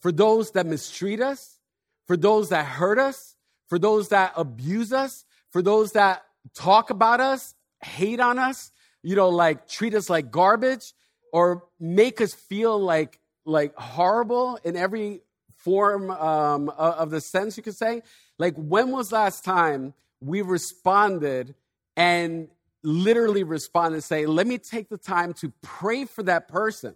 for 0.00 0.10
those 0.10 0.50
that 0.52 0.66
mistreat 0.66 1.20
us, 1.20 1.60
for 2.08 2.16
those 2.16 2.48
that 2.48 2.66
hurt 2.66 2.98
us, 2.98 3.36
for 3.68 3.78
those 3.78 4.08
that 4.08 4.32
abuse 4.36 4.92
us, 4.92 5.24
for 5.50 5.62
those 5.62 5.92
that 5.92 6.24
talk 6.54 6.90
about 6.90 7.20
us, 7.20 7.54
hate 7.84 8.18
on 8.18 8.38
us, 8.38 8.71
you 9.02 9.16
know, 9.16 9.28
like 9.28 9.68
treat 9.68 9.94
us 9.94 10.08
like 10.08 10.30
garbage, 10.30 10.92
or 11.32 11.64
make 11.80 12.20
us 12.20 12.34
feel 12.34 12.78
like 12.78 13.18
like 13.44 13.74
horrible 13.76 14.58
in 14.64 14.76
every 14.76 15.20
form 15.56 16.10
um, 16.10 16.68
of 16.70 17.10
the 17.10 17.20
sense, 17.20 17.56
you 17.56 17.62
could 17.62 17.76
say. 17.76 18.02
Like, 18.38 18.54
when 18.56 18.90
was 18.90 19.12
last 19.12 19.44
time 19.44 19.94
we 20.20 20.42
responded 20.42 21.54
and 21.96 22.48
literally 22.82 23.44
responded 23.44 23.96
and 23.96 24.04
say, 24.04 24.26
let 24.26 24.46
me 24.46 24.58
take 24.58 24.88
the 24.88 24.98
time 24.98 25.34
to 25.34 25.52
pray 25.62 26.04
for 26.04 26.24
that 26.24 26.48
person 26.48 26.94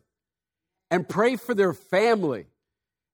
and 0.91 1.09
pray 1.09 1.37
for 1.37 1.55
their 1.55 1.73
family 1.73 2.47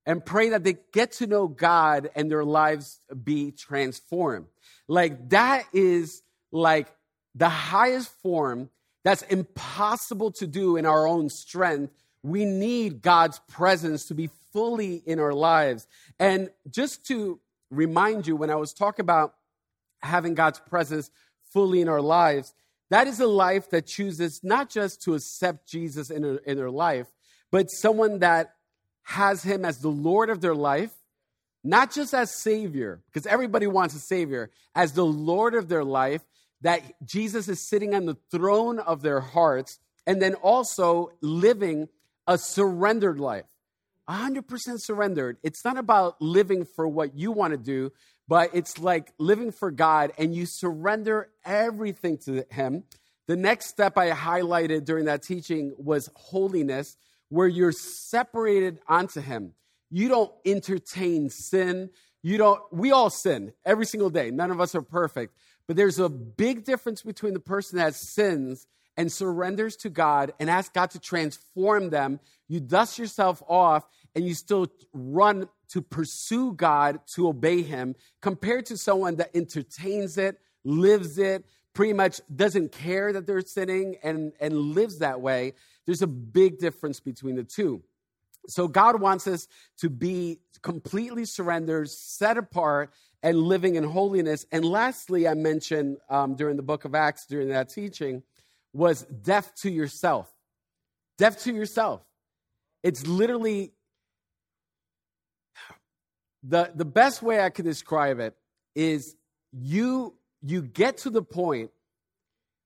and 0.07 0.24
pray 0.24 0.50
that 0.50 0.64
they 0.64 0.76
get 0.92 1.12
to 1.12 1.26
know 1.26 1.46
God 1.46 2.11
and 2.14 2.31
their 2.31 2.44
lives 2.44 2.98
be 3.22 3.50
transformed. 3.50 4.46
Like, 4.88 5.31
that 5.31 5.64
is 5.72 6.22
like 6.50 6.92
the 7.35 7.48
highest 7.48 8.11
form 8.22 8.70
that's 9.05 9.23
impossible 9.23 10.31
to 10.33 10.47
do 10.47 10.77
in 10.77 10.87
our 10.87 11.07
own 11.07 11.29
strength. 11.29 11.93
We 12.23 12.45
need 12.45 13.03
God's 13.03 13.41
presence 13.49 14.07
to 14.07 14.15
be 14.15 14.31
fully 14.53 15.03
in 15.07 15.19
our 15.19 15.33
lives. 15.33 15.87
And 16.21 16.51
just 16.71 17.05
to 17.07 17.41
remind 17.71 18.27
you, 18.27 18.37
when 18.37 18.51
I 18.51 18.55
was 18.57 18.73
talking 18.73 19.03
about 19.03 19.35
having 20.03 20.35
God's 20.35 20.61
presence 20.61 21.11
fully 21.53 21.81
in 21.81 21.88
our 21.88 22.01
lives, 22.01 22.55
that 22.91 23.07
is 23.07 23.21
a 23.21 23.27
life 23.27 23.71
that 23.71 23.87
chooses 23.87 24.41
not 24.43 24.69
just 24.69 25.03
to 25.03 25.15
accept 25.15 25.67
Jesus 25.67 26.11
in, 26.11 26.23
her, 26.23 26.37
in 26.45 26.57
their 26.57 26.71
life, 26.71 27.07
but 27.51 27.67
someone 27.71 28.21
that 28.21 28.55
has 29.05 29.43
him 29.43 29.65
as 29.65 29.79
the 29.79 29.88
Lord 29.88 30.31
of 30.31 30.41
their 30.41 30.55
life, 30.55 30.93
not 31.65 31.93
just 31.93 32.12
as 32.15 32.31
Savior, 32.31 33.01
because 33.07 33.27
everybody 33.27 33.67
wants 33.67 33.95
a 33.95 33.99
Savior, 33.99 34.51
as 34.75 34.93
the 34.93 35.05
Lord 35.05 35.55
of 35.55 35.69
their 35.69 35.85
life, 35.85 36.23
that 36.62 36.83
Jesus 37.05 37.48
is 37.48 37.68
sitting 37.68 37.94
on 37.94 38.07
the 38.07 38.16
throne 38.31 38.79
of 38.79 39.03
their 39.03 39.20
hearts, 39.20 39.79
and 40.07 40.20
then 40.20 40.35
also 40.35 41.12
living 41.20 41.88
a 42.27 42.38
surrendered 42.38 43.20
life. 43.20 43.44
100% 44.09 44.44
surrendered. 44.81 45.37
It's 45.42 45.64
not 45.64 45.79
about 45.79 46.20
living 46.20 46.64
for 46.64 46.88
what 46.88 47.14
you 47.14 47.33
want 47.33 47.53
to 47.53 47.59
do, 47.59 47.92
but 48.29 48.51
it's 48.53 48.79
like 48.79 49.12
living 49.18 49.53
for 49.53 49.70
God 49.70 50.12
and 50.18 50.35
you 50.35 50.46
surrender 50.46 51.29
everything 51.44 52.18
to 52.25 52.44
Him. 52.51 52.85
The 53.29 53.37
next 53.37 53.68
step 53.68 53.96
I 53.96 54.11
highlighted 54.11 54.85
during 54.85 55.05
that 55.07 55.22
teaching 55.22 55.75
was 55.79 56.11
holiness, 56.14 56.96
where 57.29 57.48
you're 57.48 57.72
separated 57.72 58.81
onto 58.88 59.20
Him. 59.20 59.53
You 59.90 60.09
don't 60.09 60.33
entertain 60.44 61.31
sin. 61.31 61.90
You 62.22 62.38
don't, 62.38 62.61
we 62.72 62.92
all 62.92 63.11
sin 63.11 63.53
every 63.64 63.87
single 63.87 64.11
day. 64.11 64.31
None 64.31 64.51
of 64.51 64.61
us 64.61 64.75
are 64.75 64.83
perfect. 64.83 65.35
But 65.72 65.78
there's 65.78 65.98
a 65.98 66.11
big 66.11 66.64
difference 66.64 67.00
between 67.00 67.32
the 67.32 67.40
person 67.40 67.78
that 67.78 67.94
sins 67.94 68.66
and 68.98 69.11
surrenders 69.11 69.74
to 69.76 69.88
God 69.88 70.35
and 70.38 70.50
asks 70.50 70.70
God 70.74 70.90
to 70.90 70.98
transform 70.98 71.88
them, 71.88 72.20
you 72.46 72.61
dust 72.61 72.98
yourself 72.98 73.42
off 73.48 73.88
and 74.14 74.22
you 74.26 74.35
still 74.35 74.66
run 74.92 75.48
to 75.70 75.80
pursue 75.80 76.52
God, 76.52 77.00
to 77.14 77.26
obey 77.26 77.62
Him, 77.62 77.94
compared 78.20 78.66
to 78.66 78.76
someone 78.76 79.16
that 79.16 79.35
entertains 79.35 80.18
it, 80.18 80.38
lives 80.62 81.16
it, 81.16 81.46
pretty 81.72 81.94
much 81.94 82.20
doesn't 82.37 82.72
care 82.72 83.11
that 83.14 83.26
they're 83.26 83.40
sinning 83.40 83.96
and, 84.02 84.35
and 84.40 84.54
lives 84.54 84.98
that 84.98 85.22
way. 85.22 85.54
There's 85.87 86.02
a 86.02 86.06
big 86.06 86.58
difference 86.58 87.00
between 87.00 87.37
the 87.37 87.44
two. 87.44 87.82
So 88.48 88.68
God 88.68 89.00
wants 89.00 89.26
us 89.26 89.46
to 89.78 89.88
be 89.88 90.40
completely 90.62 91.24
surrendered, 91.24 91.90
set 91.90 92.37
apart, 92.37 92.92
and 93.22 93.38
living 93.38 93.76
in 93.76 93.85
holiness. 93.85 94.46
And 94.50 94.64
lastly, 94.64 95.28
I 95.28 95.35
mentioned 95.35 95.98
um, 96.09 96.35
during 96.35 96.57
the 96.57 96.62
book 96.62 96.85
of 96.85 96.94
Acts, 96.94 97.26
during 97.26 97.48
that 97.48 97.68
teaching, 97.68 98.22
was 98.72 99.02
deaf 99.05 99.55
to 99.57 99.70
yourself. 99.70 100.33
Deaf 101.18 101.38
to 101.42 101.52
yourself. 101.52 102.02
It's 102.83 103.07
literally 103.07 103.72
the, 106.42 106.72
the 106.74 106.85
best 106.85 107.22
way 107.22 107.40
I 107.40 107.50
could 107.50 107.64
describe 107.64 108.18
it 108.18 108.35
is 108.74 109.14
you 109.52 110.14
you 110.44 110.62
get 110.62 110.98
to 110.98 111.11
the 111.11 111.22
point 111.22 111.70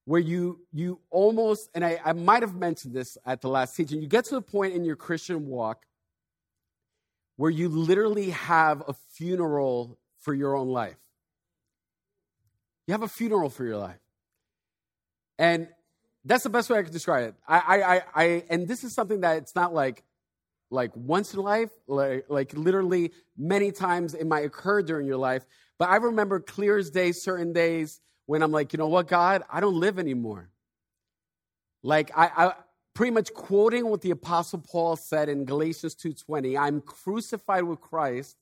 where 0.06 0.20
you 0.20 0.60
you 0.72 1.00
almost 1.10 1.68
and 1.74 1.84
I, 1.84 2.00
I 2.02 2.12
might 2.12 2.42
have 2.42 2.54
mentioned 2.54 2.94
this 2.94 3.18
at 3.26 3.42
the 3.42 3.48
last 3.48 3.76
teaching, 3.76 4.00
you 4.00 4.08
get 4.08 4.24
to 4.26 4.36
the 4.36 4.42
point 4.42 4.72
in 4.72 4.84
your 4.84 4.96
Christian 4.96 5.46
walk 5.46 5.84
where 7.36 7.50
you 7.50 7.68
literally 7.68 8.30
have 8.30 8.82
a 8.88 8.94
funeral 9.12 9.98
for 10.20 10.32
your 10.32 10.56
own 10.56 10.68
life. 10.68 10.96
You 12.86 12.92
have 12.92 13.02
a 13.02 13.08
funeral 13.08 13.50
for 13.50 13.64
your 13.64 13.76
life. 13.76 13.98
And 15.38 15.68
that's 16.24 16.44
the 16.44 16.50
best 16.50 16.70
way 16.70 16.78
I 16.78 16.82
could 16.82 16.92
describe 16.92 17.28
it. 17.28 17.34
I, 17.46 17.58
I, 17.58 17.94
I, 17.96 18.02
I 18.14 18.44
and 18.48 18.66
this 18.66 18.84
is 18.84 18.94
something 18.94 19.20
that 19.20 19.38
it's 19.38 19.54
not 19.54 19.74
like, 19.74 20.04
like 20.70 20.92
once 20.94 21.34
in 21.34 21.40
life, 21.40 21.70
like, 21.88 22.26
like 22.28 22.54
literally 22.54 23.12
many 23.36 23.70
times 23.70 24.14
it 24.14 24.26
might 24.26 24.44
occur 24.44 24.82
during 24.82 25.06
your 25.06 25.18
life. 25.18 25.44
But 25.78 25.90
I 25.90 25.96
remember 25.96 26.40
clear 26.40 26.78
as 26.78 26.90
day, 26.90 27.12
certain 27.12 27.52
days 27.52 28.00
when 28.26 28.42
I'm 28.42 28.52
like, 28.52 28.72
you 28.72 28.78
know 28.78 28.88
what, 28.88 29.08
God, 29.08 29.42
I 29.50 29.60
don't 29.60 29.78
live 29.78 29.98
anymore. 29.98 30.50
Like 31.82 32.10
I, 32.16 32.30
I 32.36 32.52
pretty 32.94 33.12
much 33.12 33.32
quoting 33.32 33.88
what 33.88 34.00
the 34.00 34.10
apostle 34.10 34.58
Paul 34.58 34.96
said 34.96 35.28
in 35.28 35.44
Galatians 35.44 35.94
2:20, 35.94 36.58
I'm 36.58 36.80
crucified 36.80 37.64
with 37.64 37.80
Christ. 37.80 38.36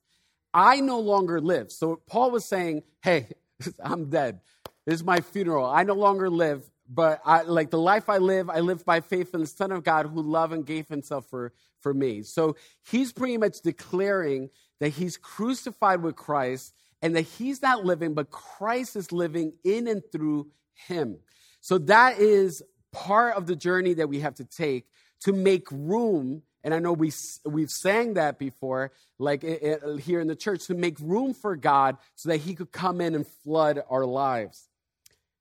I 0.53 0.81
no 0.81 1.01
longer 1.01 1.41
live. 1.41 1.73
So 1.73 1.97
Paul 2.07 2.31
was 2.31 2.45
saying, 2.45 2.85
hey, 3.03 3.29
I'm 3.83 4.09
dead. 4.09 4.41
This 4.87 4.97
is 4.97 5.05
my 5.05 5.21
funeral. 5.21 5.67
I 5.67 5.83
no 5.83 5.95
longer 5.95 6.31
live, 6.31 6.71
but 6.89 7.21
I, 7.25 7.43
like 7.43 7.71
the 7.71 7.79
life 7.79 8.09
I 8.09 8.19
live, 8.19 8.49
I 8.51 8.61
live 8.61 8.85
by 8.85 9.01
faith 9.01 9.35
in 9.35 9.41
the 9.41 9.47
Son 9.47 9.73
of 9.73 9.83
God 9.83 10.07
who 10.07 10.23
loved 10.23 10.53
and 10.53 10.65
gave 10.65 10.87
himself 10.89 11.27
for, 11.29 11.53
for 11.81 11.93
me. 11.93 12.23
So 12.23 12.57
he's 12.89 13.13
pretty 13.13 13.39
much 13.39 13.63
declaring 13.63 14.51
that 14.81 14.91
he's 14.91 15.17
crucified 15.17 16.03
with 16.03 16.17
Christ 16.17 16.75
and 17.05 17.15
that 17.17 17.23
he's 17.23 17.61
not 17.61 17.85
living, 17.85 18.15
but 18.15 18.31
Christ 18.31 18.97
is 18.97 19.13
living 19.13 19.53
in 19.63 19.87
and 19.89 20.03
through 20.11 20.49
him. 20.73 21.19
So 21.61 21.77
that 21.77 22.19
is 22.19 22.63
part 22.93 23.37
of 23.37 23.47
the 23.47 23.55
journey 23.55 23.93
that 23.95 24.09
we 24.09 24.21
have 24.21 24.37
to 24.37 24.45
take 24.45 24.87
to 25.21 25.33
make 25.35 25.71
room. 25.71 26.41
And 26.65 26.73
i 26.73 26.79
know 26.79 26.95
we, 26.95 27.13
we've 27.45 27.71
sang 27.71 28.15
that 28.15 28.39
before 28.39 28.91
like 29.19 29.45
it, 29.45 29.63
it, 29.63 30.01
here 30.01 30.19
in 30.19 30.29
the 30.29 30.35
church 30.35 30.67
to 30.69 30.75
make 30.75 30.99
room 30.99 31.35
for 31.35 31.57
god 31.57 31.99
so 32.15 32.31
that 32.31 32.39
he 32.39 32.55
could 32.55 32.73
come 32.73 33.03
in 33.03 33.15
and 33.15 33.27
flood 33.27 33.83
our 33.91 34.07
lives. 34.07 34.67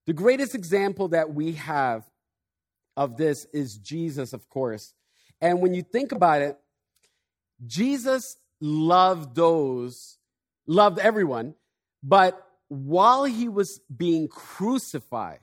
The 0.05 0.11
greatest 0.11 0.55
example 0.55 1.07
that 1.09 1.33
we 1.33 1.53
have 1.53 2.03
of 2.97 3.15
this 3.15 3.45
is 3.53 3.77
jesus 3.77 4.33
of 4.33 4.49
course. 4.49 4.93
And 5.39 5.61
when 5.61 5.73
you 5.73 5.81
think 5.81 6.11
about 6.11 6.41
it 6.41 6.57
jesus 7.65 8.35
loved 8.59 9.33
those 9.33 10.17
loved 10.65 10.99
everyone 10.99 11.55
but 12.01 12.47
while 12.67 13.23
he 13.23 13.47
was 13.47 13.79
being 13.95 14.27
crucified 14.27 15.39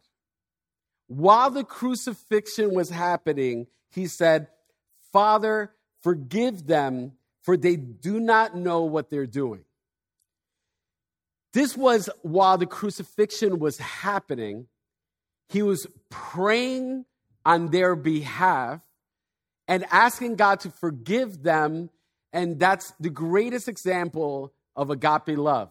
while 1.10 1.50
the 1.50 1.64
crucifixion 1.64 2.72
was 2.72 2.88
happening, 2.88 3.66
he 3.90 4.06
said, 4.06 4.46
Father, 5.12 5.72
forgive 6.02 6.68
them, 6.68 7.14
for 7.42 7.56
they 7.56 7.74
do 7.74 8.20
not 8.20 8.54
know 8.54 8.82
what 8.82 9.10
they're 9.10 9.26
doing. 9.26 9.64
This 11.52 11.76
was 11.76 12.08
while 12.22 12.58
the 12.58 12.66
crucifixion 12.66 13.58
was 13.58 13.78
happening. 13.78 14.68
He 15.48 15.62
was 15.62 15.88
praying 16.10 17.06
on 17.44 17.70
their 17.70 17.96
behalf 17.96 18.80
and 19.66 19.84
asking 19.90 20.36
God 20.36 20.60
to 20.60 20.70
forgive 20.70 21.42
them. 21.42 21.90
And 22.32 22.60
that's 22.60 22.92
the 23.00 23.10
greatest 23.10 23.66
example 23.66 24.52
of 24.76 24.90
agape 24.90 25.36
love. 25.38 25.70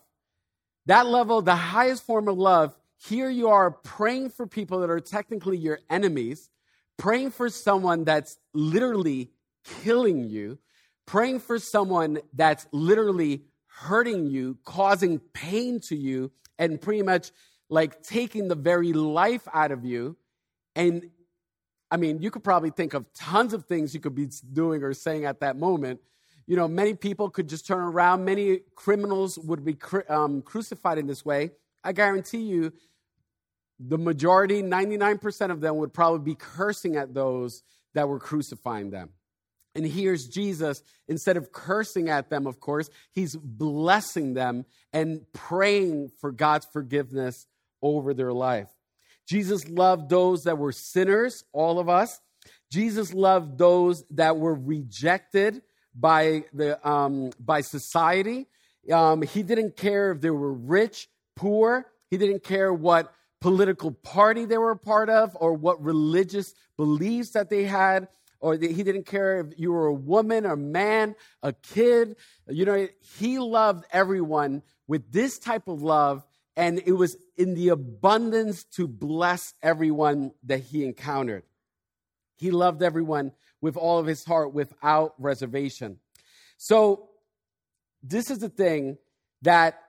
That 0.85 1.05
level, 1.07 1.41
the 1.41 1.55
highest 1.55 2.05
form 2.05 2.27
of 2.27 2.38
love, 2.38 2.75
here 2.97 3.29
you 3.29 3.49
are 3.49 3.71
praying 3.71 4.31
for 4.31 4.47
people 4.47 4.79
that 4.79 4.89
are 4.89 4.99
technically 4.99 5.57
your 5.57 5.79
enemies, 5.89 6.49
praying 6.97 7.31
for 7.31 7.49
someone 7.49 8.03
that's 8.03 8.38
literally 8.53 9.31
killing 9.83 10.29
you, 10.29 10.57
praying 11.05 11.39
for 11.39 11.59
someone 11.59 12.19
that's 12.33 12.67
literally 12.71 13.43
hurting 13.67 14.27
you, 14.27 14.57
causing 14.65 15.19
pain 15.33 15.79
to 15.79 15.95
you, 15.95 16.31
and 16.57 16.81
pretty 16.81 17.03
much 17.03 17.31
like 17.69 18.03
taking 18.03 18.47
the 18.47 18.55
very 18.55 18.93
life 18.93 19.47
out 19.53 19.71
of 19.71 19.85
you. 19.85 20.17
And 20.75 21.09
I 21.91 21.97
mean, 21.97 22.21
you 22.21 22.31
could 22.31 22.43
probably 22.43 22.69
think 22.69 22.93
of 22.93 23.12
tons 23.13 23.53
of 23.53 23.65
things 23.65 23.93
you 23.93 23.99
could 23.99 24.15
be 24.15 24.27
doing 24.53 24.83
or 24.83 24.93
saying 24.93 25.25
at 25.25 25.39
that 25.39 25.57
moment. 25.57 26.01
You 26.49 26.55
know, 26.55 26.67
many 26.67 26.95
people 26.95 27.29
could 27.29 27.47
just 27.47 27.67
turn 27.67 27.77
around. 27.77 28.25
Many 28.25 28.62
criminals 28.73 29.38
would 29.38 29.63
be 29.63 29.77
um, 30.09 30.41
crucified 30.41 30.97
in 30.97 31.05
this 31.05 31.23
way. 31.23 31.51
I 31.83 31.91
guarantee 31.91 32.39
you 32.39 32.73
the 33.79 33.99
majority, 33.99 34.63
99% 34.63 35.51
of 35.51 35.62
them, 35.62 35.77
would 35.77 35.93
probably 35.93 36.33
be 36.33 36.33
cursing 36.33 36.95
at 36.95 37.13
those 37.13 37.62
that 37.93 38.09
were 38.09 38.17
crucifying 38.17 38.89
them. 38.89 39.12
And 39.75 39.85
here's 39.85 40.27
Jesus, 40.27 40.81
instead 41.07 41.38
of 41.38 41.51
cursing 41.51 42.09
at 42.09 42.31
them, 42.31 42.47
of 42.47 42.59
course, 42.59 42.89
he's 43.12 43.35
blessing 43.35 44.33
them 44.33 44.65
and 44.91 45.31
praying 45.31 46.09
for 46.19 46.31
God's 46.31 46.65
forgiveness 46.73 47.45
over 47.83 48.15
their 48.15 48.33
life. 48.33 48.69
Jesus 49.27 49.69
loved 49.69 50.09
those 50.09 50.45
that 50.45 50.57
were 50.57 50.71
sinners, 50.71 51.43
all 51.53 51.77
of 51.77 51.89
us. 51.89 52.19
Jesus 52.71 53.13
loved 53.13 53.59
those 53.59 54.03
that 54.09 54.38
were 54.38 54.55
rejected 54.55 55.62
by, 55.95 56.45
the, 56.54 56.88
um, 56.88 57.32
by 57.39 57.62
society. 57.62 58.47
Um, 58.91 59.21
he 59.21 59.43
didn't 59.43 59.75
care 59.75 60.12
if 60.12 60.21
they 60.21 60.30
were 60.30 60.54
rich, 60.54 61.10
poor. 61.36 61.86
He 62.10 62.17
didn't 62.17 62.43
care 62.43 62.73
what 62.73 63.13
political 63.41 63.91
party 63.91 64.45
they 64.45 64.58
were 64.58 64.71
a 64.71 64.78
part 64.78 65.10
of 65.10 65.36
or 65.39 65.54
what 65.54 65.82
religious 65.82 66.54
beliefs 66.78 67.32
that 67.32 67.49
they 67.49 67.63
had 67.63 68.08
or 68.41 68.58
that 68.58 68.71
he 68.71 68.84
didn't 68.84 69.06
care 69.06 69.39
if 69.39 69.47
you 69.58 69.71
were 69.71 69.88
a 69.88 69.93
woman 69.93 70.45
or 70.45 70.56
man 70.56 71.15
a 71.41 71.54
kid 71.54 72.15
you 72.49 72.65
know 72.65 72.88
he 73.17 73.39
loved 73.39 73.86
everyone 73.91 74.62
with 74.88 75.12
this 75.12 75.39
type 75.39 75.67
of 75.67 75.82
love 75.82 76.25
and 76.58 76.82
it 76.86 76.91
was 76.91 77.15
in 77.38 77.54
the 77.54 77.69
abundance 77.69 78.65
to 78.65 78.88
bless 78.88 79.54
everyone 79.62 80.32
that 80.43 80.60
he 80.60 80.84
encountered 80.84 81.43
he 82.36 82.52
loved 82.52 82.84
everyone 82.84 83.32
with 83.61 83.77
all 83.77 83.99
of 83.99 84.05
his 84.05 84.23
heart 84.23 84.53
without 84.53 85.13
reservation 85.17 85.99
so 86.57 87.09
this 88.03 88.29
is 88.31 88.39
the 88.39 88.49
thing 88.49 88.97
that 89.41 89.81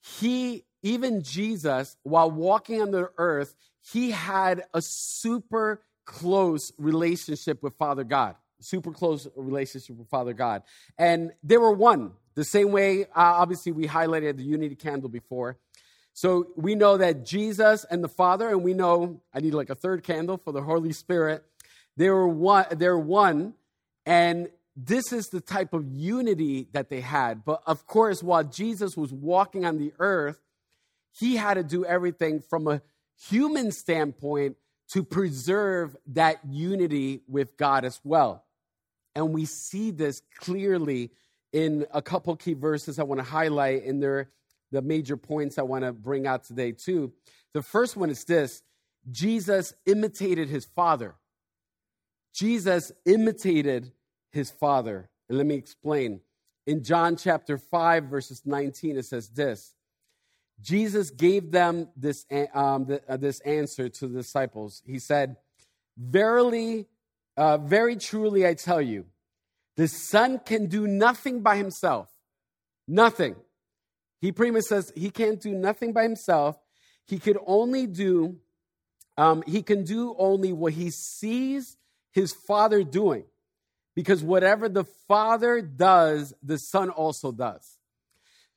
he 0.00 0.64
even 0.84 1.22
Jesus, 1.22 1.96
while 2.02 2.30
walking 2.30 2.82
on 2.82 2.90
the 2.90 3.10
earth, 3.16 3.56
he 3.80 4.10
had 4.10 4.64
a 4.74 4.82
super 4.82 5.82
close 6.04 6.72
relationship 6.78 7.62
with 7.62 7.74
Father 7.74 8.04
God. 8.04 8.36
Super 8.60 8.92
close 8.92 9.26
relationship 9.34 9.96
with 9.96 10.08
Father 10.08 10.34
God. 10.34 10.62
And 10.98 11.32
they 11.42 11.56
were 11.56 11.72
one. 11.72 12.12
The 12.34 12.44
same 12.44 12.70
way, 12.70 13.04
uh, 13.04 13.06
obviously, 13.14 13.72
we 13.72 13.86
highlighted 13.86 14.36
the 14.36 14.44
unity 14.44 14.76
candle 14.76 15.08
before. 15.08 15.56
So 16.12 16.48
we 16.54 16.74
know 16.74 16.98
that 16.98 17.24
Jesus 17.24 17.84
and 17.90 18.04
the 18.04 18.08
Father, 18.08 18.50
and 18.50 18.62
we 18.62 18.74
know 18.74 19.22
I 19.32 19.40
need 19.40 19.54
like 19.54 19.70
a 19.70 19.74
third 19.74 20.04
candle 20.04 20.36
for 20.36 20.52
the 20.52 20.62
Holy 20.62 20.92
Spirit. 20.92 21.44
They 21.96 22.10
were 22.10 22.28
one. 22.28 22.66
They're 22.72 22.98
one, 22.98 23.54
and 24.04 24.48
this 24.76 25.12
is 25.12 25.28
the 25.28 25.40
type 25.40 25.72
of 25.72 25.86
unity 25.86 26.68
that 26.72 26.90
they 26.90 27.00
had. 27.00 27.44
But 27.44 27.62
of 27.66 27.86
course, 27.86 28.22
while 28.22 28.44
Jesus 28.44 28.96
was 28.96 29.12
walking 29.12 29.64
on 29.64 29.78
the 29.78 29.92
earth, 29.98 30.40
he 31.12 31.36
had 31.36 31.54
to 31.54 31.62
do 31.62 31.84
everything 31.84 32.40
from 32.40 32.66
a 32.66 32.82
human 33.28 33.70
standpoint 33.70 34.56
to 34.92 35.02
preserve 35.02 35.96
that 36.08 36.40
unity 36.48 37.22
with 37.28 37.56
God 37.56 37.84
as 37.84 38.00
well. 38.04 38.44
And 39.14 39.32
we 39.32 39.44
see 39.44 39.90
this 39.92 40.22
clearly 40.38 41.12
in 41.52 41.86
a 41.92 42.02
couple 42.02 42.34
key 42.34 42.54
verses 42.54 42.98
I 42.98 43.04
want 43.04 43.20
to 43.20 43.24
highlight 43.24 43.84
in 43.84 44.00
there, 44.00 44.30
the 44.72 44.82
major 44.82 45.16
points 45.16 45.56
I 45.56 45.62
want 45.62 45.84
to 45.84 45.92
bring 45.92 46.26
out 46.26 46.44
today, 46.44 46.72
too. 46.72 47.12
The 47.52 47.62
first 47.62 47.96
one 47.96 48.10
is 48.10 48.24
this 48.24 48.62
Jesus 49.10 49.72
imitated 49.86 50.48
his 50.48 50.64
father. 50.64 51.14
Jesus 52.34 52.90
imitated 53.06 53.92
his 54.32 54.50
father. 54.50 55.08
And 55.28 55.38
let 55.38 55.46
me 55.46 55.54
explain. 55.54 56.20
In 56.66 56.82
John 56.82 57.16
chapter 57.16 57.56
5, 57.56 58.04
verses 58.04 58.42
19, 58.44 58.98
it 58.98 59.06
says 59.06 59.28
this 59.28 59.74
Jesus 60.60 61.10
gave 61.10 61.50
them 61.50 61.88
this, 61.96 62.26
um, 62.52 62.86
uh, 63.08 63.16
this 63.16 63.40
answer 63.40 63.88
to 63.88 64.06
the 64.06 64.18
disciples. 64.18 64.82
He 64.86 64.98
said, 64.98 65.36
Verily, 65.96 66.86
uh, 67.36 67.58
very 67.58 67.96
truly, 67.96 68.46
I 68.46 68.54
tell 68.54 68.82
you, 68.82 69.06
the 69.76 69.88
Son 69.88 70.40
can 70.44 70.66
do 70.66 70.86
nothing 70.86 71.40
by 71.40 71.56
himself. 71.56 72.08
Nothing. 72.86 73.36
He 74.20 74.32
pretty 74.32 74.52
much 74.52 74.64
says 74.64 74.92
he 74.94 75.10
can't 75.10 75.40
do 75.40 75.52
nothing 75.52 75.92
by 75.92 76.02
himself. 76.02 76.56
He 77.06 77.18
could 77.18 77.38
only 77.46 77.86
do, 77.86 78.36
um, 79.16 79.42
he 79.46 79.62
can 79.62 79.84
do 79.84 80.14
only 80.18 80.52
what 80.52 80.72
he 80.72 80.90
sees 80.90 81.76
his 82.14 82.32
Father 82.32 82.82
doing. 82.82 83.24
Because 83.94 84.22
whatever 84.22 84.68
the 84.68 84.84
Father 85.06 85.60
does, 85.60 86.32
the 86.42 86.58
Son 86.58 86.90
also 86.90 87.30
does. 87.30 87.76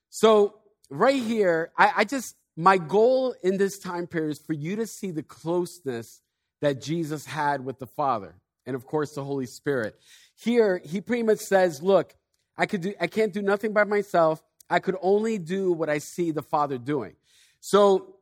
So 0.10 0.56
right 0.90 1.22
here, 1.22 1.72
I, 1.78 1.92
I 1.98 2.04
just, 2.06 2.36
my 2.56 2.78
goal 2.78 3.36
in 3.44 3.58
this 3.58 3.78
time 3.78 4.08
period 4.08 4.32
is 4.32 4.40
for 4.40 4.54
you 4.54 4.78
to 4.78 4.88
see 4.88 5.12
the 5.12 5.24
closeness 5.24 6.22
that 6.62 6.82
Jesus 6.82 7.26
had 7.26 7.64
with 7.64 7.78
the 7.78 7.86
Father 7.86 8.36
and, 8.66 8.76
of 8.76 8.86
course, 8.86 9.14
the 9.14 9.24
Holy 9.24 9.46
Spirit. 9.46 9.96
Here, 10.36 10.82
he 10.84 11.02
pretty 11.02 11.24
much 11.24 11.40
says, 11.40 11.84
Look, 11.84 12.16
I 12.58 12.66
could 12.66 12.82
do 12.82 12.94
I 13.00 13.08
can't 13.08 13.34
do 13.34 13.42
nothing 13.42 13.74
by 13.74 13.84
myself. 13.84 14.42
I 14.70 14.80
could 14.80 14.98
only 15.02 15.38
do 15.38 15.72
what 15.72 15.90
I 15.90 16.00
see 16.00 16.32
the 16.32 16.42
Father 16.42 16.78
doing. 16.78 17.16
So 17.60 18.16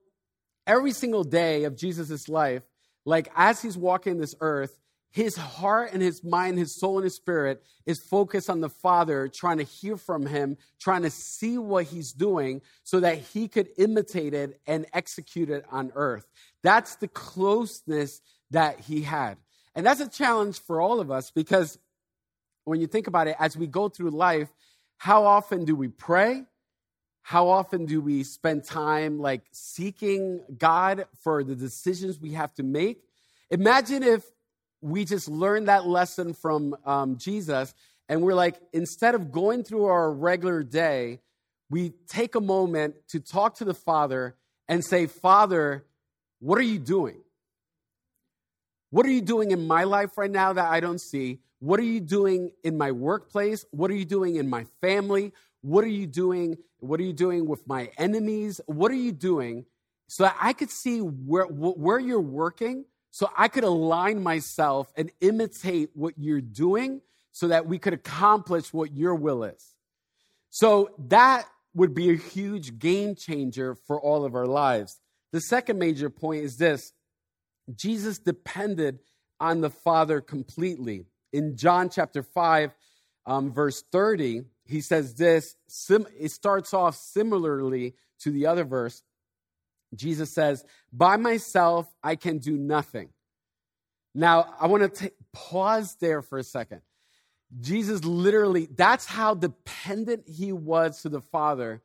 every 0.68 0.92
single 0.92 1.24
day 1.24 1.64
of 1.64 1.76
Jesus' 1.76 2.28
life, 2.28 2.64
like 3.06 3.32
as 3.36 3.62
he's 3.62 3.78
walking 3.78 4.18
this 4.18 4.36
earth, 4.42 4.78
his 5.16 5.38
heart 5.38 5.92
and 5.94 6.02
his 6.02 6.26
mind, 6.26 6.58
his 6.58 6.76
soul 6.76 6.98
and 6.98 7.06
his 7.06 7.16
spirit 7.16 7.64
is 7.86 8.00
focused 8.00 8.50
on 8.50 8.60
the 8.60 8.68
Father, 8.68 9.30
trying 9.30 9.60
to 9.60 9.64
hear 9.64 9.96
from 9.96 10.26
him, 10.26 10.58
trying 10.78 11.04
to 11.04 11.10
see 11.10 11.58
what 11.58 11.86
he's 11.86 12.12
doing 12.12 12.62
so 12.84 13.00
that 13.00 13.20
he 13.20 13.48
could 13.48 13.70
imitate 13.78 14.34
it 14.34 14.60
and 14.68 14.86
execute 14.92 15.50
it 15.50 15.64
on 15.72 15.94
earth. 15.96 16.28
That's 16.64 16.98
the 16.98 17.08
closeness 17.08 18.20
that 18.52 18.82
he 18.82 19.04
had. 19.04 19.38
And 19.74 19.86
that's 19.86 20.02
a 20.02 20.10
challenge 20.10 20.60
for 20.60 20.82
all 20.82 21.00
of 21.00 21.10
us 21.10 21.32
because 21.32 21.80
when 22.66 22.82
you 22.82 22.88
think 22.88 23.08
about 23.08 23.30
it, 23.30 23.38
as 23.40 23.56
we 23.56 23.68
go 23.68 23.88
through 23.88 24.10
life, 24.10 24.50
how 24.98 25.24
often 25.24 25.64
do 25.64 25.78
we 25.78 25.88
pray? 25.88 26.44
How 27.22 27.48
often 27.48 27.86
do 27.86 28.02
we 28.02 28.24
spend 28.24 28.66
time 28.66 29.20
like 29.20 29.44
seeking 29.54 30.42
God 30.58 31.06
for 31.22 31.42
the 31.42 31.56
decisions 31.56 32.20
we 32.20 32.34
have 32.34 32.54
to 32.56 32.64
make? 32.64 33.02
Imagine 33.50 34.04
if 34.04 34.26
we 34.86 35.04
just 35.04 35.28
learned 35.28 35.68
that 35.68 35.88
lesson 35.88 36.34
from 36.34 36.76
um, 36.86 37.18
Jesus 37.18 37.74
and 38.08 38.22
we're 38.22 38.36
like, 38.36 38.62
instead 38.72 39.16
of 39.16 39.32
going 39.32 39.64
through 39.64 39.86
our 39.86 40.12
regular 40.12 40.62
day, 40.62 41.22
we 41.72 41.94
take 42.08 42.36
a 42.36 42.42
moment 42.42 42.96
to 43.10 43.20
talk 43.20 43.56
to 43.56 43.66
the 43.66 43.74
Father 43.74 44.36
and 44.68 44.86
say, 44.86 45.08
Father, 45.08 45.86
what 46.40 46.60
are 46.60 46.64
you 46.64 46.78
doing? 46.78 47.18
What 48.92 49.08
are 49.08 49.10
you 49.10 49.22
doing 49.22 49.50
in 49.50 49.66
my 49.66 49.86
life 49.86 50.18
right 50.18 50.30
now 50.30 50.54
that 50.54 50.72
I 50.72 50.80
don't 50.80 51.02
see? 51.02 51.40
What 51.60 51.80
are 51.80 51.84
you 51.84 52.00
doing 52.00 52.52
in 52.64 52.78
my 52.78 52.92
workplace? 52.92 53.66
What 53.72 53.90
are 53.90 53.96
you 53.96 54.06
doing 54.06 54.36
in 54.36 54.48
my 54.48 54.66
family? 54.82 55.34
What 55.62 55.84
are 55.84 55.88
you 55.88 56.06
doing? 56.06 56.58
What 56.78 57.00
are 57.00 57.04
you 57.04 57.14
doing 57.14 57.48
with 57.48 57.68
my 57.68 57.90
enemies? 57.98 58.62
What 58.68 58.92
are 58.92 58.96
you 58.96 59.12
doing 59.12 59.66
so 60.08 60.26
that 60.26 60.38
I 60.40 60.54
could 60.54 60.70
see 60.70 61.00
where, 61.00 61.46
where 61.46 62.00
you're 62.00 62.22
working, 62.22 62.86
so 63.16 63.30
I 63.38 63.48
could 63.48 63.64
align 63.64 64.22
myself 64.22 64.92
and 64.98 65.10
imitate 65.22 65.92
what 65.94 66.16
you're 66.18 66.42
doing 66.42 67.00
so 67.32 67.48
that 67.48 67.66
we 67.66 67.80
could 67.80 67.94
accomplish 67.94 68.74
what 68.74 68.94
your 68.94 69.16
will 69.16 69.46
is. 69.46 69.74
So 70.50 70.90
that 71.08 71.46
would 71.74 71.96
be 71.96 72.10
a 72.10 72.18
huge 72.18 72.78
game 72.78 73.16
changer 73.16 73.74
for 73.88 74.02
all 74.02 74.26
of 74.26 74.36
our 74.36 74.46
lives. 74.46 75.00
The 75.32 75.40
second 75.40 75.80
major 75.80 76.10
point 76.10 76.44
is 76.44 76.58
this 76.58 76.92
Jesus 77.74 78.20
depended 78.20 79.00
on 79.40 79.62
the 79.62 79.70
Father 79.70 80.20
completely 80.20 81.06
in 81.32 81.56
John 81.56 81.90
chapter 81.90 82.22
5, 82.22 82.76
um, 83.28 83.54
verse 83.54 83.82
30, 83.94 84.42
he 84.66 84.82
says 84.82 85.16
this. 85.16 85.56
Sim- 85.70 86.08
it 86.20 86.32
starts 86.32 86.74
off 86.74 86.98
similarly 86.98 87.96
to 88.20 88.32
the 88.32 88.46
other 88.46 88.66
verse. 88.66 89.04
Jesus 89.94 90.32
says, 90.32 90.64
By 90.92 91.18
myself, 91.18 91.88
I 92.04 92.16
can 92.16 92.40
do 92.40 92.58
nothing. 92.58 93.10
Now, 94.14 94.54
I 94.60 94.68
want 94.68 94.94
to 94.96 95.12
pause 95.34 95.98
there 96.00 96.22
for 96.22 96.38
a 96.38 96.44
second. 96.44 96.82
Jesus 97.60 98.04
literally, 98.04 98.68
that's 98.74 99.06
how 99.06 99.34
dependent 99.34 100.28
he 100.28 100.52
was 100.52 101.02
to 101.02 101.10
the 101.10 101.22
Father, 101.22 101.82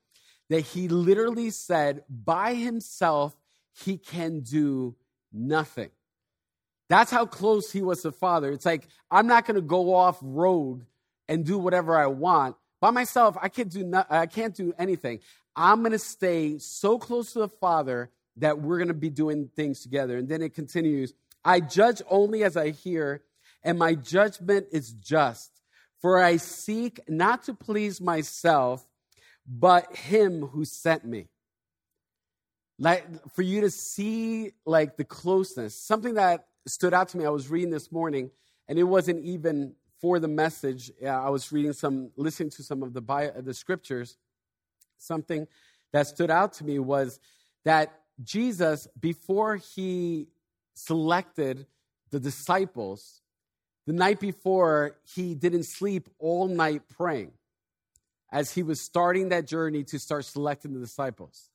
that 0.49 0.61
he 0.61 0.89
literally 0.89 1.51
said, 1.51 2.05
By 2.09 2.55
himself, 2.55 3.37
he 3.85 3.99
can 3.99 4.41
do 4.41 4.97
nothing. 5.33 5.91
That's 6.89 7.11
how 7.11 7.27
close 7.27 7.71
he 7.71 7.83
was 7.83 8.03
to 8.03 8.11
Father. 8.11 8.51
It's 8.51 8.67
like, 8.67 8.89
I'm 9.11 9.29
not 9.29 9.47
going 9.47 9.55
to 9.55 9.61
go 9.61 9.95
off 9.95 10.19
road 10.21 10.87
and 11.29 11.45
do 11.45 11.57
whatever 11.57 11.97
I 11.97 12.07
want. 12.07 12.57
By 12.81 12.91
myself, 12.91 13.37
I 13.41 13.49
can't 13.49 13.71
do, 13.71 13.85
no, 13.85 14.05
I 14.09 14.27
can't 14.27 14.55
do 14.55 14.73
anything. 14.79 15.21
I'm 15.55 15.81
going 15.81 15.93
to 15.93 15.99
stay 15.99 16.59
so 16.59 16.99
close 16.99 17.33
to 17.35 17.41
the 17.41 17.49
Father 17.49 18.11
that 18.37 18.61
we're 18.61 18.79
going 18.79 18.89
to 18.89 18.95
be 18.95 19.11
doing 19.11 19.51
things 19.55 19.83
together. 19.83 20.17
And 20.17 20.29
then 20.29 20.43
it 20.43 20.55
continues 20.55 21.15
I 21.45 21.61
judge 21.61 22.03
only 22.11 22.45
as 22.45 22.57
I 22.57 22.71
hear, 22.71 23.23
and 23.63 23.79
my 23.79 23.95
judgment 23.95 24.67
is 24.73 24.93
just. 24.93 25.51
For 26.01 26.23
I 26.23 26.37
seek 26.37 27.01
not 27.09 27.45
to 27.45 27.55
please 27.55 28.01
myself, 28.01 28.87
but 29.47 29.95
him 29.97 30.47
who 30.47 30.65
sent 30.65 31.05
me. 31.05 31.29
Like 32.79 33.07
for 33.35 33.43
you 33.43 33.63
to 33.63 33.71
see 33.71 34.53
like 34.65 34.97
the 34.97 35.05
closeness, 35.05 35.75
something 35.75 36.15
that 36.15 36.47
stood 36.67 36.95
out 36.95 37.09
to 37.11 37.19
me. 37.19 37.27
I 37.27 37.31
was 37.31 37.49
reading 37.49 37.71
this 37.71 37.93
morning, 37.93 38.31
and 38.69 38.79
it 38.79 38.85
wasn't 38.85 39.25
even 39.25 39.75
for 40.01 40.19
the 40.19 40.29
message. 40.29 40.91
Uh, 41.03 41.09
I 41.09 41.29
was 41.29 41.53
reading 41.53 41.73
some, 41.73 42.11
listening 42.17 42.51
to 42.51 42.63
some 42.63 42.83
of 42.83 42.93
the, 42.93 43.01
bio, 43.01 43.31
the 43.41 43.55
scriptures. 43.55 44.17
Something 44.99 45.47
that 45.93 46.07
stood 46.07 46.31
out 46.31 46.55
to 46.55 46.65
me 46.65 46.79
was 46.79 47.21
that 47.65 48.01
Jesus, 48.23 48.87
before 48.99 49.57
he 49.57 50.29
selected 50.75 51.67
the 52.11 52.21
disciples, 52.21 53.21
the 53.87 53.93
night 53.93 54.21
before, 54.21 54.97
he 55.15 55.35
didn't 55.35 55.65
sleep 55.65 56.09
all 56.19 56.49
night 56.49 56.83
praying 56.89 57.33
as 58.31 58.53
he 58.53 58.63
was 58.63 58.81
starting 58.81 59.31
that 59.31 59.47
journey 59.47 59.83
to 59.85 59.99
start 59.99 60.25
selecting 60.25 60.73
the 60.73 60.81
disciples. 60.81 61.51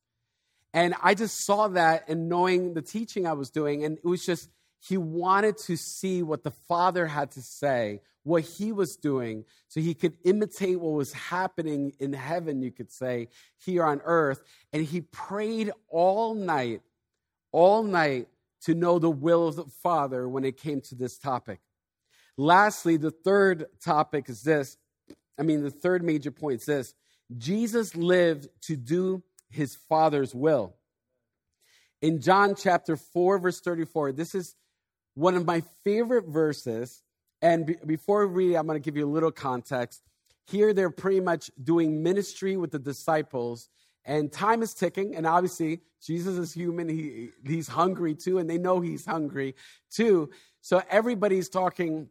And 0.73 0.93
I 1.01 1.13
just 1.13 1.45
saw 1.45 1.69
that 1.69 2.09
and 2.09 2.27
knowing 2.27 2.73
the 2.73 2.81
teaching 2.81 3.25
I 3.25 3.33
was 3.33 3.49
doing, 3.49 3.85
and 3.85 3.97
it 3.97 4.05
was 4.05 4.25
just, 4.25 4.49
he 4.79 4.97
wanted 4.97 5.57
to 5.57 5.77
see 5.77 6.23
what 6.23 6.43
the 6.43 6.51
Father 6.51 7.07
had 7.07 7.31
to 7.31 7.41
say, 7.41 8.01
what 8.23 8.43
he 8.43 8.71
was 8.71 8.95
doing, 8.95 9.45
so 9.67 9.79
he 9.79 9.93
could 9.93 10.17
imitate 10.23 10.79
what 10.79 10.93
was 10.93 11.13
happening 11.13 11.93
in 11.99 12.13
heaven, 12.13 12.61
you 12.61 12.71
could 12.71 12.91
say, 12.91 13.27
here 13.57 13.83
on 13.83 14.01
earth. 14.03 14.41
And 14.73 14.83
he 14.83 15.01
prayed 15.01 15.71
all 15.89 16.33
night, 16.33 16.81
all 17.51 17.83
night 17.83 18.27
to 18.63 18.73
know 18.73 18.99
the 18.99 19.09
will 19.09 19.47
of 19.47 19.55
the 19.55 19.65
Father 19.65 20.27
when 20.27 20.43
it 20.43 20.57
came 20.57 20.81
to 20.81 20.95
this 20.95 21.17
topic. 21.17 21.59
Lastly, 22.37 22.97
the 22.97 23.11
third 23.11 23.65
topic 23.83 24.27
is 24.29 24.41
this. 24.41 24.77
I 25.37 25.43
mean, 25.43 25.63
the 25.63 25.71
third 25.71 26.03
major 26.03 26.31
point 26.31 26.61
is 26.61 26.65
this 26.65 26.93
Jesus 27.37 27.95
lived 27.95 28.49
to 28.63 28.75
do 28.75 29.23
his 29.49 29.75
Father's 29.75 30.33
will. 30.33 30.75
In 32.01 32.21
John 32.21 32.55
chapter 32.55 32.97
4, 32.97 33.39
verse 33.39 33.61
34, 33.61 34.11
this 34.11 34.35
is 34.35 34.55
one 35.15 35.35
of 35.35 35.45
my 35.45 35.63
favorite 35.83 36.27
verses. 36.27 37.01
And 37.41 37.65
be, 37.65 37.75
before 37.85 38.27
we 38.27 38.45
read, 38.45 38.55
I'm 38.55 38.67
going 38.67 38.79
to 38.79 38.83
give 38.83 38.95
you 38.95 39.05
a 39.05 39.11
little 39.11 39.31
context. 39.31 40.03
Here, 40.47 40.73
they're 40.73 40.91
pretty 40.91 41.19
much 41.19 41.49
doing 41.63 42.03
ministry 42.03 42.55
with 42.55 42.71
the 42.71 42.79
disciples, 42.79 43.67
and 44.05 44.31
time 44.31 44.61
is 44.61 44.75
ticking. 44.75 45.15
And 45.15 45.25
obviously, 45.25 45.81
Jesus 46.05 46.37
is 46.37 46.53
human; 46.53 46.87
he, 46.87 47.31
he's 47.45 47.67
hungry 47.67 48.13
too, 48.13 48.37
and 48.37 48.47
they 48.47 48.59
know 48.59 48.79
he's 48.79 49.05
hungry 49.05 49.55
too. 49.89 50.29
So 50.61 50.83
everybody's 50.89 51.49
talking 51.49 52.09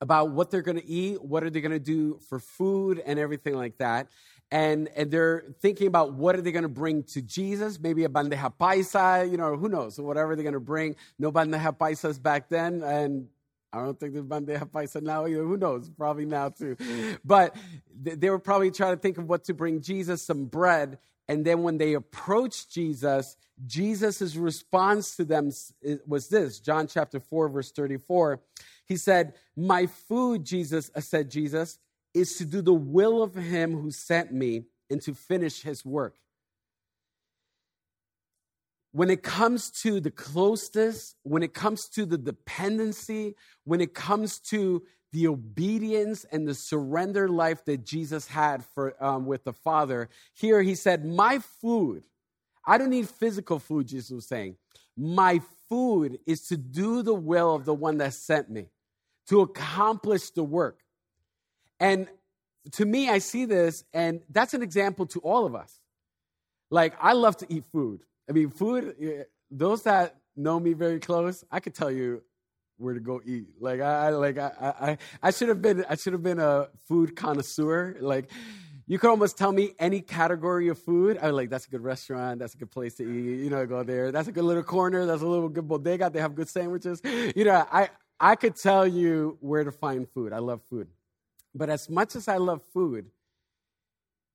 about 0.00 0.30
what 0.30 0.50
they're 0.50 0.62
going 0.62 0.80
to 0.80 0.86
eat, 0.86 1.22
what 1.22 1.44
are 1.44 1.50
they 1.50 1.60
going 1.60 1.70
to 1.70 1.78
do 1.78 2.18
for 2.28 2.40
food, 2.40 3.00
and 3.06 3.20
everything 3.20 3.54
like 3.54 3.78
that 3.78 4.08
and 4.52 4.90
and 4.94 5.10
they're 5.10 5.44
thinking 5.60 5.86
about 5.86 6.12
what 6.12 6.36
are 6.36 6.42
they 6.42 6.52
going 6.52 6.62
to 6.62 6.68
bring 6.68 7.02
to 7.04 7.22
Jesus? 7.22 7.80
Maybe 7.80 8.04
a 8.04 8.08
bandeja 8.08 8.52
paisa, 8.54 9.28
you 9.28 9.38
know, 9.38 9.56
who 9.56 9.68
knows? 9.68 9.98
Whatever 9.98 10.36
they're 10.36 10.44
going 10.44 10.52
to 10.52 10.60
bring. 10.60 10.94
No 11.18 11.32
bandeja 11.32 11.76
paisas 11.76 12.22
back 12.22 12.50
then, 12.50 12.82
and 12.82 13.28
I 13.72 13.82
don't 13.82 13.98
think 13.98 14.12
there's 14.12 14.26
bandeja 14.26 14.70
paisa 14.70 15.02
now 15.02 15.26
either. 15.26 15.42
Who 15.42 15.56
knows? 15.56 15.88
Probably 15.88 16.26
now 16.26 16.50
too. 16.50 16.76
But 17.24 17.56
they 17.98 18.28
were 18.28 18.38
probably 18.38 18.70
trying 18.70 18.94
to 18.94 19.00
think 19.00 19.16
of 19.16 19.26
what 19.26 19.44
to 19.44 19.54
bring 19.54 19.80
Jesus, 19.80 20.22
some 20.22 20.44
bread. 20.44 20.98
And 21.28 21.46
then 21.46 21.62
when 21.62 21.78
they 21.78 21.94
approached 21.94 22.70
Jesus, 22.70 23.38
Jesus' 23.66 24.36
response 24.36 25.16
to 25.16 25.24
them 25.24 25.50
was 26.06 26.28
this 26.28 26.60
John 26.60 26.88
chapter 26.88 27.20
4, 27.20 27.48
verse 27.48 27.72
34. 27.72 28.40
He 28.84 28.98
said, 28.98 29.32
My 29.56 29.86
food, 29.86 30.44
Jesus, 30.44 30.90
uh, 30.94 31.00
said 31.00 31.30
Jesus, 31.30 31.78
is 32.14 32.36
to 32.36 32.44
do 32.44 32.62
the 32.62 32.74
will 32.74 33.22
of 33.22 33.34
him 33.34 33.78
who 33.78 33.90
sent 33.90 34.32
me 34.32 34.64
and 34.90 35.00
to 35.02 35.14
finish 35.14 35.62
his 35.62 35.84
work. 35.84 36.16
When 38.92 39.08
it 39.08 39.22
comes 39.22 39.70
to 39.82 40.00
the 40.00 40.10
closeness, 40.10 41.14
when 41.22 41.42
it 41.42 41.54
comes 41.54 41.88
to 41.90 42.04
the 42.04 42.18
dependency, 42.18 43.34
when 43.64 43.80
it 43.80 43.94
comes 43.94 44.38
to 44.50 44.82
the 45.12 45.28
obedience 45.28 46.24
and 46.30 46.46
the 46.46 46.54
surrender 46.54 47.28
life 47.28 47.64
that 47.64 47.86
Jesus 47.86 48.26
had 48.26 48.64
for, 48.74 49.02
um, 49.02 49.24
with 49.24 49.44
the 49.44 49.52
Father, 49.52 50.10
here 50.34 50.60
he 50.62 50.74
said, 50.74 51.06
My 51.06 51.38
food, 51.38 52.04
I 52.66 52.76
don't 52.76 52.90
need 52.90 53.08
physical 53.08 53.58
food, 53.58 53.88
Jesus 53.88 54.10
was 54.10 54.28
saying. 54.28 54.56
My 54.94 55.40
food 55.70 56.18
is 56.26 56.46
to 56.48 56.58
do 56.58 57.02
the 57.02 57.14
will 57.14 57.54
of 57.54 57.64
the 57.64 57.74
one 57.74 57.96
that 57.98 58.12
sent 58.12 58.50
me, 58.50 58.66
to 59.28 59.40
accomplish 59.40 60.30
the 60.30 60.44
work. 60.44 60.81
And 61.82 62.06
to 62.72 62.84
me, 62.84 63.10
I 63.10 63.18
see 63.18 63.44
this, 63.44 63.82
and 63.92 64.20
that's 64.30 64.54
an 64.54 64.62
example 64.62 65.04
to 65.06 65.18
all 65.18 65.44
of 65.46 65.56
us. 65.56 65.80
Like, 66.70 66.94
I 67.00 67.12
love 67.12 67.36
to 67.38 67.46
eat 67.52 67.64
food. 67.72 68.02
I 68.30 68.32
mean, 68.32 68.50
food, 68.50 68.94
eh, 69.02 69.24
those 69.50 69.82
that 69.82 70.14
know 70.36 70.60
me 70.60 70.74
very 70.74 71.00
close, 71.00 71.44
I 71.50 71.58
could 71.58 71.74
tell 71.74 71.90
you 71.90 72.22
where 72.78 72.94
to 72.94 73.00
go 73.00 73.20
eat. 73.24 73.48
Like 73.60 73.80
I, 73.80 74.10
like 74.10 74.38
I, 74.38 74.52
I, 74.60 74.98
I 75.22 75.30
should 75.32 75.48
have 75.48 75.60
been, 75.60 75.84
I 75.90 75.96
should 75.96 76.12
have 76.12 76.22
been 76.22 76.38
a 76.38 76.68
food 76.86 77.16
connoisseur. 77.16 77.96
Like 78.00 78.30
you 78.86 78.98
could 78.98 79.10
almost 79.10 79.36
tell 79.36 79.52
me 79.52 79.74
any 79.78 80.00
category 80.00 80.68
of 80.68 80.78
food. 80.78 81.18
I'm 81.20 81.32
like, 81.34 81.50
that's 81.50 81.66
a 81.66 81.70
good 81.70 81.82
restaurant. 81.82 82.38
That's 82.38 82.54
a 82.54 82.58
good 82.58 82.70
place 82.70 82.94
to 82.94 83.02
eat. 83.04 83.44
You 83.44 83.50
know, 83.50 83.66
go 83.66 83.82
there. 83.82 84.12
That's 84.12 84.28
a 84.28 84.32
good 84.32 84.44
little 84.44 84.62
corner. 84.62 85.04
That's 85.04 85.22
a 85.22 85.26
little 85.26 85.48
good 85.48 85.68
bodega. 85.68 86.10
They 86.10 86.20
have 86.20 86.34
good 86.34 86.48
sandwiches. 86.48 87.00
You 87.04 87.44
know, 87.44 87.66
I, 87.70 87.90
I 88.18 88.36
could 88.36 88.56
tell 88.56 88.86
you 88.86 89.36
where 89.40 89.64
to 89.64 89.72
find 89.72 90.08
food. 90.08 90.32
I 90.32 90.38
love 90.38 90.62
food. 90.62 90.88
But 91.54 91.70
as 91.70 91.90
much 91.90 92.16
as 92.16 92.28
I 92.28 92.38
love 92.38 92.62
food, 92.72 93.10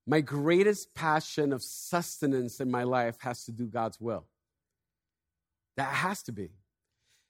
my 0.06 0.22
greatest 0.22 0.94
passion 0.94 1.52
of 1.52 1.62
sustenance 1.62 2.60
in 2.62 2.72
my 2.72 2.84
life 2.84 3.18
has 3.20 3.46
to 3.46 3.52
do 3.52 3.66
God's 3.66 4.00
will. 4.00 4.26
That 5.76 5.92
has 5.92 6.24
to 6.24 6.32
be. 6.32 6.50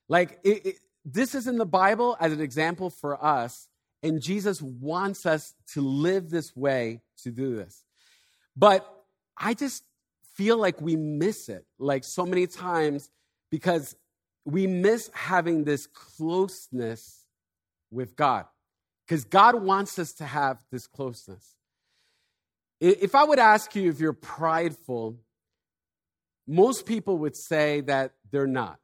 Like, 0.07 0.39
it, 0.43 0.65
it, 0.65 0.75
this 1.03 1.35
is 1.35 1.47
in 1.47 1.57
the 1.57 1.65
Bible 1.65 2.15
as 2.19 2.31
an 2.31 2.41
example 2.41 2.89
for 2.89 3.23
us, 3.23 3.67
and 4.03 4.21
Jesus 4.21 4.61
wants 4.61 5.25
us 5.25 5.53
to 5.73 5.81
live 5.81 6.29
this 6.29 6.55
way 6.55 7.01
to 7.23 7.31
do 7.31 7.55
this. 7.55 7.83
But 8.55 8.87
I 9.37 9.53
just 9.53 9.83
feel 10.35 10.57
like 10.57 10.79
we 10.79 10.95
miss 10.95 11.49
it, 11.49 11.65
like 11.79 12.03
so 12.03 12.25
many 12.25 12.45
times, 12.45 13.09
because 13.49 13.95
we 14.45 14.67
miss 14.67 15.09
having 15.13 15.63
this 15.63 15.87
closeness 15.87 17.25
with 17.91 18.15
God. 18.15 18.45
Because 19.07 19.23
God 19.23 19.55
wants 19.55 19.97
us 19.99 20.11
to 20.13 20.25
have 20.25 20.57
this 20.69 20.85
closeness. 20.85 21.55
If 22.79 23.15
I 23.15 23.23
would 23.23 23.39
ask 23.39 23.73
you 23.75 23.89
if 23.89 23.99
you're 23.99 24.13
prideful, 24.13 25.17
most 26.45 26.85
people 26.85 27.19
would 27.19 27.35
say 27.35 27.81
that 27.81 28.13
they're 28.31 28.47
not. 28.47 28.79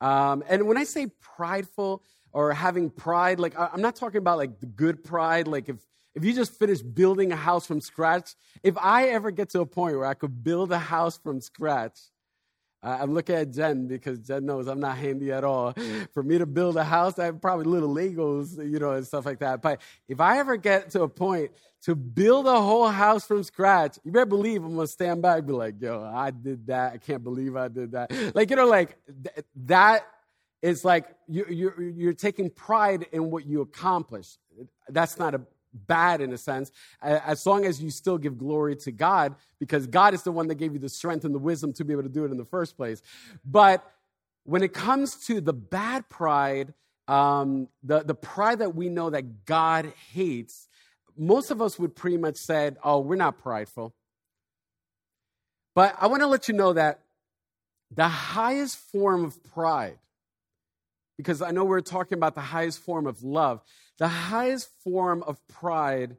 Um, 0.00 0.44
and 0.48 0.66
when 0.66 0.76
I 0.76 0.84
say 0.84 1.08
prideful 1.20 2.02
or 2.32 2.52
having 2.52 2.90
pride, 2.90 3.40
like 3.40 3.54
I'm 3.58 3.80
not 3.80 3.96
talking 3.96 4.18
about 4.18 4.38
like 4.38 4.60
the 4.60 4.66
good 4.66 5.02
pride, 5.02 5.48
like 5.48 5.68
if 5.68 5.76
if 6.14 6.24
you 6.24 6.32
just 6.32 6.56
finished 6.56 6.94
building 6.94 7.32
a 7.32 7.36
house 7.36 7.66
from 7.66 7.80
scratch, 7.80 8.34
if 8.62 8.78
I 8.78 9.08
ever 9.08 9.32
get 9.32 9.50
to 9.50 9.60
a 9.60 9.66
point 9.66 9.96
where 9.96 10.06
I 10.06 10.14
could 10.14 10.44
build 10.44 10.70
a 10.70 10.78
house 10.78 11.18
from 11.18 11.40
scratch, 11.40 11.98
I'm 12.84 13.14
looking 13.14 13.34
at 13.34 13.50
Jen 13.50 13.86
because 13.88 14.18
Jen 14.20 14.44
knows 14.44 14.68
I'm 14.68 14.80
not 14.80 14.98
handy 14.98 15.32
at 15.32 15.42
all. 15.42 15.74
For 16.12 16.22
me 16.22 16.38
to 16.38 16.46
build 16.46 16.76
a 16.76 16.84
house, 16.84 17.18
I 17.18 17.26
have 17.26 17.40
probably 17.40 17.64
little 17.64 17.94
Legos, 17.94 18.56
you 18.58 18.78
know, 18.78 18.92
and 18.92 19.06
stuff 19.06 19.24
like 19.24 19.38
that. 19.38 19.62
But 19.62 19.80
if 20.08 20.20
I 20.20 20.38
ever 20.38 20.56
get 20.56 20.90
to 20.90 21.02
a 21.02 21.08
point 21.08 21.52
to 21.82 21.94
build 21.94 22.46
a 22.46 22.60
whole 22.60 22.88
house 22.88 23.26
from 23.26 23.42
scratch, 23.42 23.98
you 24.04 24.12
better 24.12 24.26
believe 24.26 24.62
I'm 24.62 24.74
gonna 24.74 24.86
stand 24.86 25.22
back 25.22 25.38
and 25.38 25.46
be 25.46 25.52
like, 25.54 25.74
yo, 25.80 26.02
I 26.04 26.30
did 26.30 26.66
that. 26.66 26.92
I 26.92 26.98
can't 26.98 27.24
believe 27.24 27.56
I 27.56 27.68
did 27.68 27.92
that. 27.92 28.12
Like, 28.34 28.50
you 28.50 28.56
know, 28.56 28.66
like 28.66 28.96
th- 29.06 29.46
that 29.64 30.06
is 30.62 30.84
like 30.84 31.06
you, 31.26 31.46
you're, 31.48 31.82
you're 31.82 32.12
taking 32.12 32.50
pride 32.50 33.06
in 33.12 33.30
what 33.30 33.46
you 33.46 33.62
accomplish. 33.62 34.36
That's 34.88 35.18
not 35.18 35.34
a 35.34 35.42
bad 35.74 36.20
in 36.20 36.32
a 36.32 36.38
sense, 36.38 36.70
as 37.02 37.44
long 37.44 37.64
as 37.64 37.82
you 37.82 37.90
still 37.90 38.16
give 38.16 38.38
glory 38.38 38.76
to 38.76 38.92
God, 38.92 39.34
because 39.58 39.86
God 39.86 40.14
is 40.14 40.22
the 40.22 40.32
one 40.32 40.48
that 40.48 40.54
gave 40.54 40.72
you 40.72 40.78
the 40.78 40.88
strength 40.88 41.24
and 41.24 41.34
the 41.34 41.38
wisdom 41.38 41.72
to 41.74 41.84
be 41.84 41.92
able 41.92 42.04
to 42.04 42.08
do 42.08 42.24
it 42.24 42.30
in 42.30 42.38
the 42.38 42.44
first 42.44 42.76
place. 42.76 43.02
But 43.44 43.84
when 44.44 44.62
it 44.62 44.72
comes 44.72 45.16
to 45.26 45.40
the 45.40 45.52
bad 45.52 46.08
pride, 46.08 46.74
um, 47.08 47.68
the, 47.82 48.02
the 48.02 48.14
pride 48.14 48.60
that 48.60 48.74
we 48.74 48.88
know 48.88 49.10
that 49.10 49.44
God 49.46 49.92
hates, 50.12 50.68
most 51.16 51.50
of 51.50 51.60
us 51.60 51.78
would 51.78 51.94
pretty 51.94 52.16
much 52.16 52.36
said, 52.36 52.76
oh, 52.82 53.00
we're 53.00 53.16
not 53.16 53.38
prideful. 53.38 53.94
But 55.74 55.96
I 56.00 56.06
want 56.06 56.22
to 56.22 56.26
let 56.26 56.48
you 56.48 56.54
know 56.54 56.72
that 56.72 57.00
the 57.90 58.08
highest 58.08 58.76
form 58.76 59.24
of 59.24 59.42
pride, 59.44 59.98
because 61.16 61.42
I 61.42 61.50
know 61.50 61.64
we're 61.64 61.80
talking 61.80 62.18
about 62.18 62.34
the 62.34 62.40
highest 62.40 62.80
form 62.80 63.06
of 63.06 63.22
love, 63.22 63.60
the 63.98 64.08
highest 64.08 64.68
form 64.82 65.22
of 65.22 65.46
pride 65.48 66.16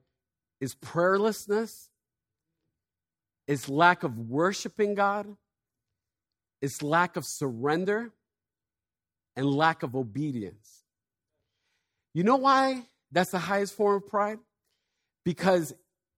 is 0.61 0.75
prayerlessness, 0.75 1.89
is 3.47 3.69
lack 3.69 4.03
of 4.03 4.17
worshiping 4.17 4.95
God, 4.95 5.35
is 6.61 6.81
lack 6.81 7.17
of 7.17 7.25
surrender, 7.25 8.11
and 9.35 9.45
lack 9.45 9.83
of 9.83 9.95
obedience. 9.95 10.83
You 12.13 12.23
know 12.23 12.37
why 12.37 12.83
that's 13.11 13.31
the 13.31 13.39
highest 13.39 13.75
form 13.75 13.97
of 13.97 14.07
pride? 14.07 14.39
Because 15.25 15.73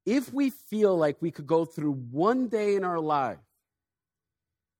if 0.06 0.32
we 0.32 0.52
feel 0.52 0.96
like 0.96 1.22
we 1.22 1.32
could 1.32 1.48
go 1.48 1.66
through 1.66 1.94
one 1.94 2.48
day 2.48 2.76
in 2.76 2.84
our 2.84 3.00
life 3.00 3.40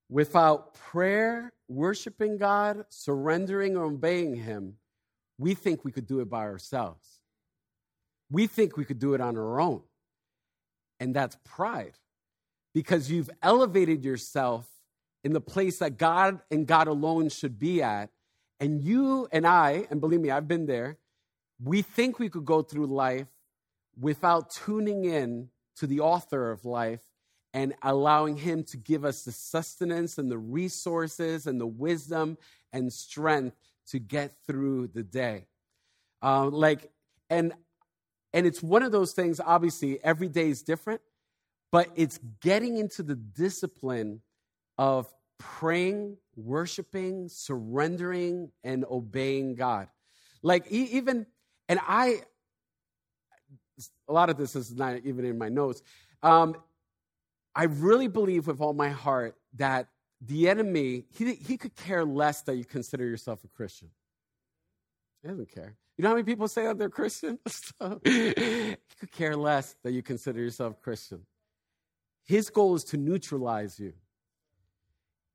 without 0.10 0.74
prayer, 0.76 1.52
worshiping 1.68 2.38
God, 2.38 2.86
surrendering, 2.90 3.76
or 3.76 3.86
obeying 3.86 4.36
Him, 4.36 4.76
we 5.38 5.54
think 5.54 5.86
we 5.86 5.92
could 5.92 6.08
do 6.08 6.20
it 6.20 6.30
by 6.30 6.44
ourselves. 6.44 7.20
We 8.30 8.48
think 8.48 8.76
we 8.76 8.86
could 8.86 9.00
do 9.00 9.14
it 9.14 9.22
on 9.22 9.38
our 9.38 9.60
own. 9.60 9.82
And 11.00 11.16
that's 11.16 11.38
pride 11.46 11.94
because 12.74 13.10
you've 13.10 13.30
elevated 13.42 14.04
yourself 14.04 14.68
in 15.24 15.34
the 15.34 15.42
place 15.42 15.80
that 15.80 15.98
God 15.98 16.40
and 16.52 16.66
God 16.66 16.88
alone 16.88 17.30
should 17.30 17.60
be 17.60 17.82
at. 17.82 18.10
And 18.60 18.82
you 18.82 19.28
and 19.32 19.46
I, 19.46 19.88
and 19.90 20.02
believe 20.02 20.20
me, 20.20 20.32
I've 20.32 20.48
been 20.48 20.66
there, 20.66 20.98
we 21.64 21.82
think 21.82 22.20
we 22.20 22.30
could 22.30 22.46
go 22.46 22.62
through 22.62 22.88
life 22.88 23.28
without 24.00 24.50
tuning 24.50 25.06
in 25.06 25.50
to 25.78 25.88
the 25.88 26.00
author 26.00 26.52
of 26.52 26.66
life 26.66 27.02
and 27.54 27.74
allowing 27.82 28.38
him 28.38 28.64
to 28.64 28.78
give 28.78 29.06
us 29.06 29.24
the 29.24 29.32
sustenance 29.32 30.18
and 30.18 30.30
the 30.30 30.38
resources 30.38 31.48
and 31.48 31.60
the 31.60 31.68
wisdom 31.68 32.38
and 32.74 32.92
strength 32.92 33.56
to 33.88 34.00
get 34.00 34.36
through 34.46 34.88
the 34.88 35.04
day. 35.04 35.46
Uh, 36.22 36.46
like, 36.46 36.92
and 37.30 37.54
and 38.34 38.46
it's 38.46 38.62
one 38.62 38.84
of 38.84 38.92
those 38.92 39.14
things. 39.14 39.40
Obviously, 39.40 40.04
every 40.04 40.30
day 40.30 40.50
is 40.50 40.62
different, 40.62 41.02
but 41.72 41.88
it's 41.96 42.20
getting 42.42 42.78
into 42.78 43.04
the 43.04 43.16
discipline 43.16 44.22
of 44.78 45.12
praying, 45.40 46.18
worshiping, 46.36 47.30
surrendering, 47.30 48.52
and 48.64 48.86
obeying 48.90 49.56
God. 49.56 49.88
Like 50.44 50.68
even, 50.72 51.26
and 51.68 51.80
I, 51.88 52.22
a 54.08 54.14
lot 54.14 54.30
of 54.30 54.38
this 54.38 54.56
is 54.56 54.76
not 54.76 55.00
even 55.04 55.26
in 55.26 55.38
my 55.38 55.50
notes. 55.50 55.82
Um, 56.22 56.56
I 57.56 57.64
really 57.64 58.08
believe 58.08 58.48
with 58.48 58.62
all 58.62 58.74
my 58.74 58.90
heart 58.90 59.36
that 59.56 59.88
the 60.22 60.50
enemy, 60.50 61.06
he, 61.14 61.34
he 61.36 61.58
could 61.58 61.76
care 61.76 62.04
less 62.04 62.42
that 62.44 62.56
you 62.56 62.66
consider 62.66 63.06
yourself 63.06 63.44
a 63.44 63.48
Christian. 63.48 63.90
He 65.22 65.28
doesn't 65.28 65.52
care. 65.52 65.76
You 65.98 66.04
know 66.04 66.10
how 66.10 66.16
many 66.16 66.26
people 66.26 66.48
say 66.48 66.64
that 66.64 66.78
they're 66.78 66.90
Christian? 66.90 67.40
he 68.04 68.76
could 69.00 69.12
care 69.12 69.36
less 69.36 69.76
that 69.84 69.92
you 69.92 70.02
consider 70.02 70.40
yourself 70.40 70.82
Christian. 70.82 71.26
His 72.26 72.50
goal 72.50 72.76
is 72.76 72.84
to 72.86 72.98
neutralize 72.98 73.80
you. 73.80 73.94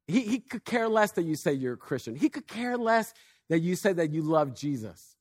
He, 0.06 0.20
he 0.20 0.40
could 0.40 0.64
care 0.64 0.88
less 0.88 1.12
that 1.12 1.22
you 1.22 1.36
say 1.36 1.52
you're 1.52 1.74
a 1.74 1.78
Christian. 1.78 2.14
He 2.14 2.28
could 2.28 2.46
care 2.46 2.76
less 2.76 3.14
that 3.48 3.60
you 3.60 3.76
say 3.76 3.92
that 3.92 4.10
you 4.10 4.22
love 4.22 4.54
Jesus. 4.54 5.16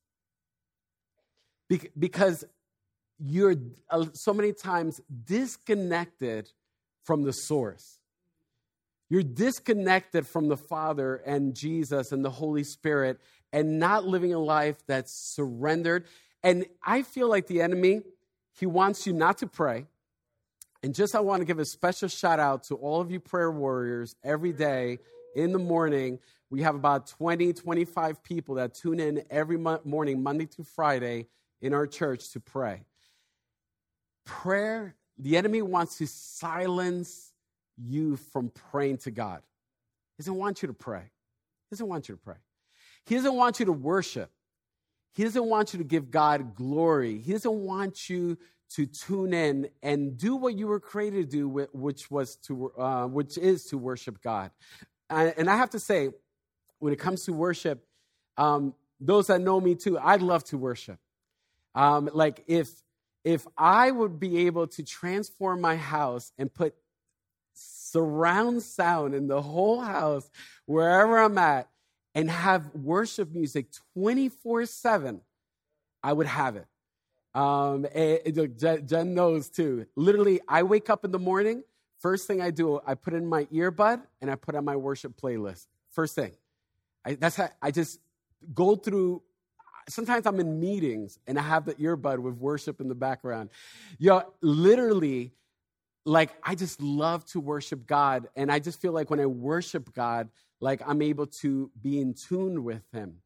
Be- 1.70 1.90
because 1.98 2.44
you're 3.20 3.56
uh, 3.90 4.06
so 4.14 4.34
many 4.34 4.54
times 4.54 5.00
disconnected 5.26 6.52
from 7.04 7.24
the 7.24 7.34
source. 7.34 8.01
You're 9.12 9.24
disconnected 9.24 10.26
from 10.26 10.48
the 10.48 10.56
Father 10.56 11.18
and 11.26 11.54
Jesus 11.54 12.14
and 12.14 12.24
the 12.24 12.30
Holy 12.30 12.64
Spirit 12.64 13.20
and 13.52 13.78
not 13.78 14.08
living 14.08 14.34
a 14.34 14.40
life 14.40 14.78
that's 14.88 15.12
surrendered. 15.12 16.06
And 16.44 16.66
I 16.82 17.02
feel 17.02 17.28
like 17.28 17.48
the 17.48 17.62
enemy, 17.62 18.04
he 18.58 18.66
wants 18.66 19.06
you 19.06 19.12
not 19.12 19.40
to 19.40 19.48
pray. 19.48 19.86
And 20.82 20.96
just 20.96 21.14
I 21.14 21.20
want 21.20 21.42
to 21.42 21.46
give 21.46 21.60
a 21.60 21.66
special 21.66 22.08
shout 22.08 22.40
out 22.40 22.64
to 22.70 22.76
all 22.76 23.02
of 23.02 23.12
you 23.12 23.20
prayer 23.20 23.52
warriors 23.52 24.16
every 24.24 24.54
day 24.54 25.00
in 25.36 25.52
the 25.52 25.60
morning. 25.60 26.20
We 26.50 26.62
have 26.62 26.76
about 26.76 27.08
20, 27.08 27.52
25 27.52 28.24
people 28.24 28.56
that 28.56 28.76
tune 28.76 29.02
in 29.02 29.24
every 29.30 29.58
morning, 29.58 30.24
Monday 30.24 30.46
through 30.46 30.64
Friday, 30.74 31.28
in 31.62 31.74
our 31.74 31.86
church 31.86 32.32
to 32.32 32.40
pray. 32.40 32.86
Prayer, 34.26 34.96
the 35.18 35.36
enemy 35.36 35.62
wants 35.62 35.98
to 35.98 36.08
silence 36.08 37.31
you 37.78 38.18
from 38.18 38.50
praying 38.50 38.98
to 39.00 39.12
God. 39.12 39.42
He 40.18 40.24
doesn't 40.24 40.36
want 40.36 40.62
you 40.62 40.68
to 40.68 40.74
pray. 40.74 41.04
He 41.70 41.76
doesn't 41.76 41.88
want 41.88 42.10
you 42.10 42.16
to 42.16 42.22
pray. 42.22 42.36
He 43.06 43.16
doesn't 43.16 43.36
want 43.36 43.60
you 43.60 43.66
to 43.68 43.72
worship. 43.72 44.32
He 45.14 45.24
doesn't 45.24 45.46
want 45.46 45.74
you 45.74 45.80
to 45.80 45.84
give 45.84 46.12
God 46.12 46.56
glory. 46.56 47.20
He 47.20 47.32
doesn't 47.34 47.52
want 47.52 48.10
you 48.10 48.38
to 48.76 48.86
tune 48.86 49.34
in 49.34 49.70
and 49.84 50.18
do 50.18 50.36
what 50.36 50.58
you 50.58 50.68
were 50.68 50.80
created 50.80 51.30
to 51.32 51.38
do, 51.38 51.68
which 51.74 52.10
was 52.10 52.38
to, 52.38 52.72
uh, 52.78 53.08
which 53.08 53.38
is 53.38 53.66
to 53.66 53.78
worship 53.78 54.22
God. 54.22 54.52
And 55.10 55.50
I 55.50 55.58
have 55.58 55.72
to 55.72 55.80
say, 55.80 56.10
when 56.80 56.94
it 56.94 57.00
comes 57.00 57.26
to 57.26 57.34
worship, 57.34 57.86
um, 58.38 58.74
those 59.00 59.28
that 59.28 59.42
know 59.42 59.60
me 59.60 59.76
too, 59.76 59.98
I 59.98 60.16
love 60.16 60.44
to 60.46 60.58
worship. 60.58 61.00
Um, 61.76 62.10
like 62.14 62.44
if 62.48 62.70
if 63.24 63.46
I 63.58 63.92
would 63.92 64.20
be 64.20 64.48
able 64.48 64.68
to 64.68 64.84
transform 64.84 65.62
my 65.62 65.76
house 65.76 66.32
and 66.38 66.52
put 66.52 66.74
surround 67.92 68.64
sound 68.64 69.14
in 69.14 69.28
the 69.28 69.42
whole 69.42 69.82
house, 69.82 70.30
wherever 70.66 71.18
I'm 71.18 71.38
at, 71.38 71.68
and 72.16 72.30
have 72.30 72.74
worship 72.74 73.32
music 73.34 73.68
24 73.94 74.66
7, 74.66 75.22
I 76.04 76.14
would 76.14 76.28
have 76.28 76.56
it. 76.56 76.68
Um, 77.34 77.86
and, 77.94 78.20
and 78.26 78.88
Jen 78.90 79.14
knows 79.14 79.50
too. 79.50 79.86
Literally, 79.96 80.42
I 80.48 80.64
wake 80.64 80.90
up 80.90 81.06
in 81.06 81.12
the 81.12 81.20
morning. 81.20 81.64
First 82.00 82.28
thing 82.28 82.42
I 82.42 82.50
do, 82.52 82.80
I 82.86 82.96
put 82.96 83.14
in 83.14 83.28
my 83.28 83.46
earbud 83.46 84.02
and 84.22 84.32
I 84.32 84.36
put 84.36 84.56
on 84.56 84.66
my 84.66 84.76
worship 84.76 85.20
playlist. 85.22 85.68
First 85.92 86.16
thing. 86.16 86.32
I, 87.06 87.16
that's 87.16 87.36
how 87.36 87.50
I 87.62 87.72
just 87.72 88.00
go 88.54 88.76
through. 88.76 89.22
Sometimes 89.88 90.26
I'm 90.26 90.40
in 90.40 90.60
meetings 90.60 91.20
and 91.28 91.38
I 91.38 91.42
have 91.44 91.66
the 91.66 91.76
earbud 91.76 92.20
with 92.20 92.36
worship 92.36 92.82
in 92.82 92.88
the 92.88 92.96
background. 92.96 93.50
Yo, 94.00 94.24
literally, 94.42 95.32
like 96.06 96.32
I 96.44 96.56
just 96.56 96.82
love 96.82 97.26
to 97.28 97.40
worship 97.40 97.86
God. 97.86 98.28
And 98.36 98.52
I 98.52 98.60
just 98.60 98.82
feel 98.82 98.92
like 98.92 99.10
when 99.10 99.20
I 99.20 99.26
worship 99.26 99.94
God, 99.94 100.30
like 100.60 100.82
I'm 100.86 101.02
able 101.02 101.28
to 101.28 101.72
be 101.82 102.00
in 102.00 102.14
tune 102.14 102.64
with 102.64 102.84
Him. 102.92 103.18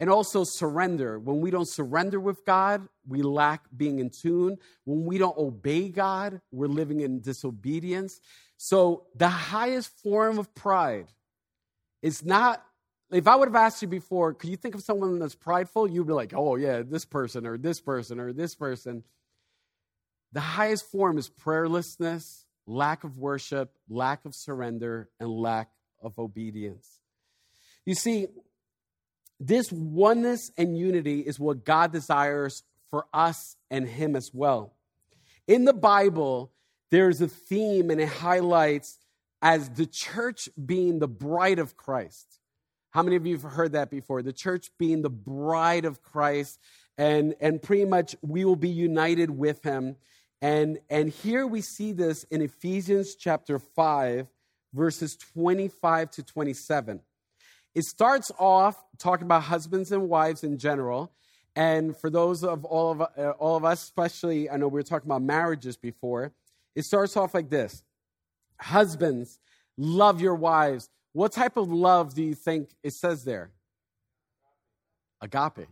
And 0.00 0.10
also 0.10 0.42
surrender. 0.42 1.20
When 1.20 1.40
we 1.40 1.50
don't 1.50 1.68
surrender 1.68 2.18
with 2.18 2.44
God, 2.44 2.88
we 3.06 3.22
lack 3.22 3.62
being 3.76 4.00
in 4.00 4.10
tune. 4.10 4.58
When 4.84 5.04
we 5.04 5.18
don't 5.18 5.38
obey 5.38 5.88
God, 5.88 6.40
we're 6.50 6.66
living 6.66 7.00
in 7.00 7.20
disobedience. 7.20 8.20
So 8.56 9.06
the 9.14 9.28
highest 9.28 9.96
form 10.02 10.38
of 10.38 10.52
pride 10.54 11.06
is 12.02 12.24
not 12.24 12.64
if 13.12 13.28
I 13.28 13.36
would 13.36 13.48
have 13.48 13.54
asked 13.54 13.82
you 13.82 13.88
before, 13.88 14.34
could 14.34 14.50
you 14.50 14.56
think 14.56 14.74
of 14.74 14.82
someone 14.82 15.18
that's 15.18 15.34
prideful? 15.34 15.88
You'd 15.88 16.06
be 16.06 16.12
like, 16.12 16.32
oh, 16.34 16.56
yeah, 16.56 16.82
this 16.82 17.04
person 17.04 17.46
or 17.46 17.56
this 17.56 17.80
person 17.80 18.18
or 18.18 18.32
this 18.32 18.54
person. 18.54 19.04
The 20.34 20.40
highest 20.40 20.90
form 20.90 21.16
is 21.16 21.30
prayerlessness, 21.30 22.42
lack 22.66 23.04
of 23.04 23.16
worship, 23.16 23.72
lack 23.88 24.24
of 24.24 24.34
surrender, 24.34 25.08
and 25.20 25.30
lack 25.30 25.70
of 26.02 26.18
obedience. 26.18 26.98
You 27.86 27.94
see, 27.94 28.26
this 29.38 29.70
oneness 29.70 30.50
and 30.58 30.76
unity 30.76 31.20
is 31.20 31.38
what 31.38 31.64
God 31.64 31.92
desires 31.92 32.64
for 32.90 33.06
us 33.14 33.56
and 33.70 33.88
Him 33.88 34.16
as 34.16 34.32
well. 34.34 34.74
In 35.46 35.66
the 35.66 35.72
Bible, 35.72 36.50
there's 36.90 37.20
a 37.20 37.28
theme 37.28 37.90
and 37.90 38.00
it 38.00 38.08
highlights 38.08 38.98
as 39.40 39.70
the 39.70 39.86
church 39.86 40.48
being 40.66 40.98
the 40.98 41.08
bride 41.08 41.60
of 41.60 41.76
Christ. 41.76 42.40
How 42.90 43.04
many 43.04 43.14
of 43.14 43.24
you 43.24 43.36
have 43.36 43.52
heard 43.52 43.72
that 43.72 43.88
before? 43.88 44.22
The 44.22 44.32
church 44.32 44.70
being 44.78 45.02
the 45.02 45.10
bride 45.10 45.84
of 45.84 46.02
Christ, 46.02 46.58
and, 46.98 47.34
and 47.40 47.62
pretty 47.62 47.84
much 47.84 48.16
we 48.22 48.44
will 48.44 48.56
be 48.56 48.68
united 48.68 49.30
with 49.30 49.62
him. 49.62 49.96
And, 50.44 50.78
and 50.90 51.08
here 51.08 51.46
we 51.46 51.62
see 51.62 51.92
this 51.92 52.24
in 52.24 52.42
Ephesians 52.42 53.14
chapter 53.14 53.58
5, 53.58 54.26
verses 54.74 55.16
25 55.32 56.10
to 56.10 56.22
27. 56.22 57.00
It 57.74 57.84
starts 57.84 58.30
off 58.38 58.76
talking 58.98 59.24
about 59.24 59.44
husbands 59.44 59.90
and 59.90 60.10
wives 60.10 60.44
in 60.44 60.58
general. 60.58 61.12
And 61.56 61.96
for 61.96 62.10
those 62.10 62.44
of 62.44 62.66
all 62.66 62.90
of, 62.92 63.00
uh, 63.00 63.30
all 63.38 63.56
of 63.56 63.64
us, 63.64 63.84
especially, 63.84 64.50
I 64.50 64.58
know 64.58 64.68
we 64.68 64.80
were 64.80 64.82
talking 64.82 65.08
about 65.08 65.22
marriages 65.22 65.78
before, 65.78 66.34
it 66.74 66.84
starts 66.84 67.16
off 67.16 67.32
like 67.32 67.48
this 67.48 67.82
Husbands, 68.60 69.38
love 69.78 70.20
your 70.20 70.34
wives 70.34 70.90
what 71.14 71.30
type 71.30 71.56
of 71.56 71.70
love 71.70 72.14
do 72.14 72.24
you 72.24 72.34
think 72.34 72.70
it 72.82 72.92
says 72.92 73.22
there? 73.22 73.52
Agape. 75.20 75.68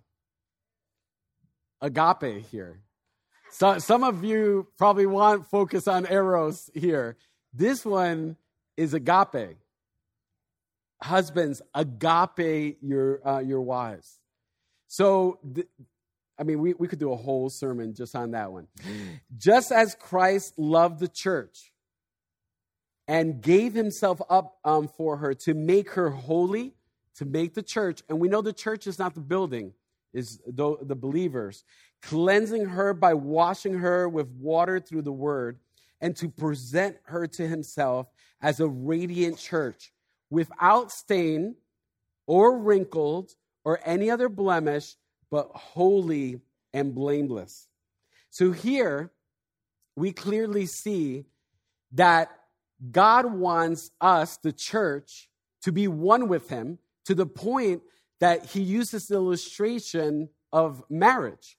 Agape 1.81 2.47
here. 2.47 2.81
So, 3.53 3.79
some 3.79 4.03
of 4.03 4.25
you 4.25 4.67
probably 4.79 5.05
want 5.05 5.47
focus 5.47 5.87
on 5.87 6.07
eros 6.11 6.71
here. 6.73 7.19
This 7.53 7.85
one 7.85 8.37
is 8.79 8.95
agape. 8.95 9.59
Husbands, 11.03 11.61
agape 11.75 12.79
your, 12.81 13.29
uh, 13.29 13.41
your 13.41 13.61
wives. 13.61 14.19
So, 14.87 15.39
th- 15.55 15.67
I 16.39 16.45
mean, 16.45 16.61
we, 16.61 16.73
we 16.73 16.89
could 16.89 16.99
do 16.99 17.13
a 17.13 17.17
whole 17.17 17.51
sermon 17.51 17.95
just 17.95 18.17
on 18.17 18.31
that 18.31 18.51
one. 18.51 18.69
Just 19.37 19.71
as 19.71 19.95
Christ 19.97 20.55
loved 20.57 20.99
the 20.99 21.09
church 21.09 21.73
and 23.07 23.43
gave 23.43 23.75
himself 23.75 24.23
up 24.31 24.57
um, 24.65 24.89
for 24.89 25.19
her 25.19 25.35
to 25.35 25.53
make 25.53 25.91
her 25.91 26.09
holy, 26.09 26.73
to 27.17 27.27
make 27.27 27.53
the 27.53 27.63
church. 27.63 28.03
And 28.09 28.19
we 28.19 28.29
know 28.29 28.41
the 28.41 28.55
church 28.55 28.87
is 28.87 28.99
not 28.99 29.15
the 29.15 29.21
building, 29.21 29.75
is 30.15 30.41
the, 30.47 30.77
the 30.81 30.97
believers. 30.97 31.65
Cleansing 32.03 32.67
her 32.67 32.95
by 32.95 33.15
washing 33.15 33.75
her 33.75 34.09
with 34.09 34.29
water 34.29 34.81
through 34.81 35.03
the 35.03 35.13
word, 35.13 35.59
and 36.01 36.17
to 36.17 36.29
present 36.29 36.97
her 37.05 37.27
to 37.29 37.47
himself 37.47 38.09
as 38.41 38.59
a 38.59 38.69
radiant 38.69 39.39
church 39.39 39.93
without 40.31 40.91
stain 40.91 41.55
or 42.27 42.59
wrinkled 42.59 43.31
or 43.65 43.79
any 43.85 44.11
other 44.11 44.29
blemish, 44.29 44.97
but 45.31 45.49
holy 45.53 46.41
and 46.73 46.95
blameless. 46.95 47.69
So 48.31 48.51
here 48.51 49.13
we 49.95 50.13
clearly 50.13 50.67
see 50.67 51.27
that 51.93 52.31
God 52.91 53.27
wants 53.27 53.91
us, 54.01 54.39
the 54.39 54.53
church, 54.53 55.29
to 55.63 55.71
be 55.71 55.87
one 55.87 56.29
with 56.29 56.49
Him 56.49 56.79
to 57.05 57.15
the 57.15 57.27
point 57.27 57.83
that 58.19 58.47
He 58.47 58.61
uses 58.61 59.07
the 59.07 59.15
illustration 59.15 60.31
of 60.53 60.83
marriage. 60.91 61.57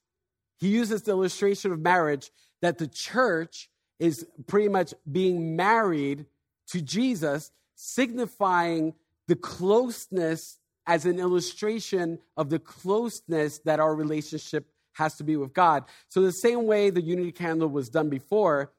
He 0.63 0.69
uses 0.69 1.01
the 1.01 1.11
illustration 1.11 1.73
of 1.73 1.81
marriage 1.81 2.31
that 2.61 2.77
the 2.77 2.87
church 2.87 3.69
is 3.99 4.25
pretty 4.47 4.69
much 4.69 4.93
being 5.11 5.57
married 5.57 6.25
to 6.67 6.81
Jesus, 6.81 7.51
signifying 7.75 8.93
the 9.27 9.35
closeness 9.35 10.59
as 10.87 11.05
an 11.05 11.19
illustration 11.19 12.19
of 12.37 12.49
the 12.49 12.59
closeness 12.59 13.59
that 13.65 13.81
our 13.81 13.93
relationship 13.93 14.69
has 14.93 15.15
to 15.15 15.25
be 15.25 15.35
with 15.35 15.53
God. 15.53 15.83
So, 16.07 16.21
the 16.21 16.31
same 16.31 16.65
way 16.65 16.89
the 16.89 17.01
unity 17.01 17.33
candle 17.33 17.67
was 17.67 17.89
done 17.89 18.07
before, 18.07 18.71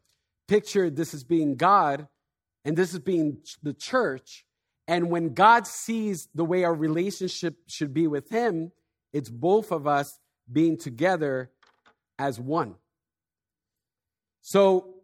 picture 0.48 0.88
this 0.88 1.12
as 1.12 1.22
being 1.22 1.54
God 1.54 2.08
and 2.64 2.78
this 2.78 2.94
is 2.94 3.00
being 3.00 3.42
the 3.62 3.74
church. 3.74 4.46
And 4.88 5.10
when 5.10 5.34
God 5.34 5.66
sees 5.66 6.30
the 6.34 6.46
way 6.46 6.64
our 6.64 6.74
relationship 6.74 7.56
should 7.66 7.92
be 7.92 8.06
with 8.06 8.30
Him, 8.30 8.72
it's 9.12 9.28
both 9.28 9.70
of 9.70 9.86
us 9.86 10.18
being 10.50 10.78
together 10.78 11.50
as 12.18 12.38
one. 12.38 12.74
So, 14.40 14.94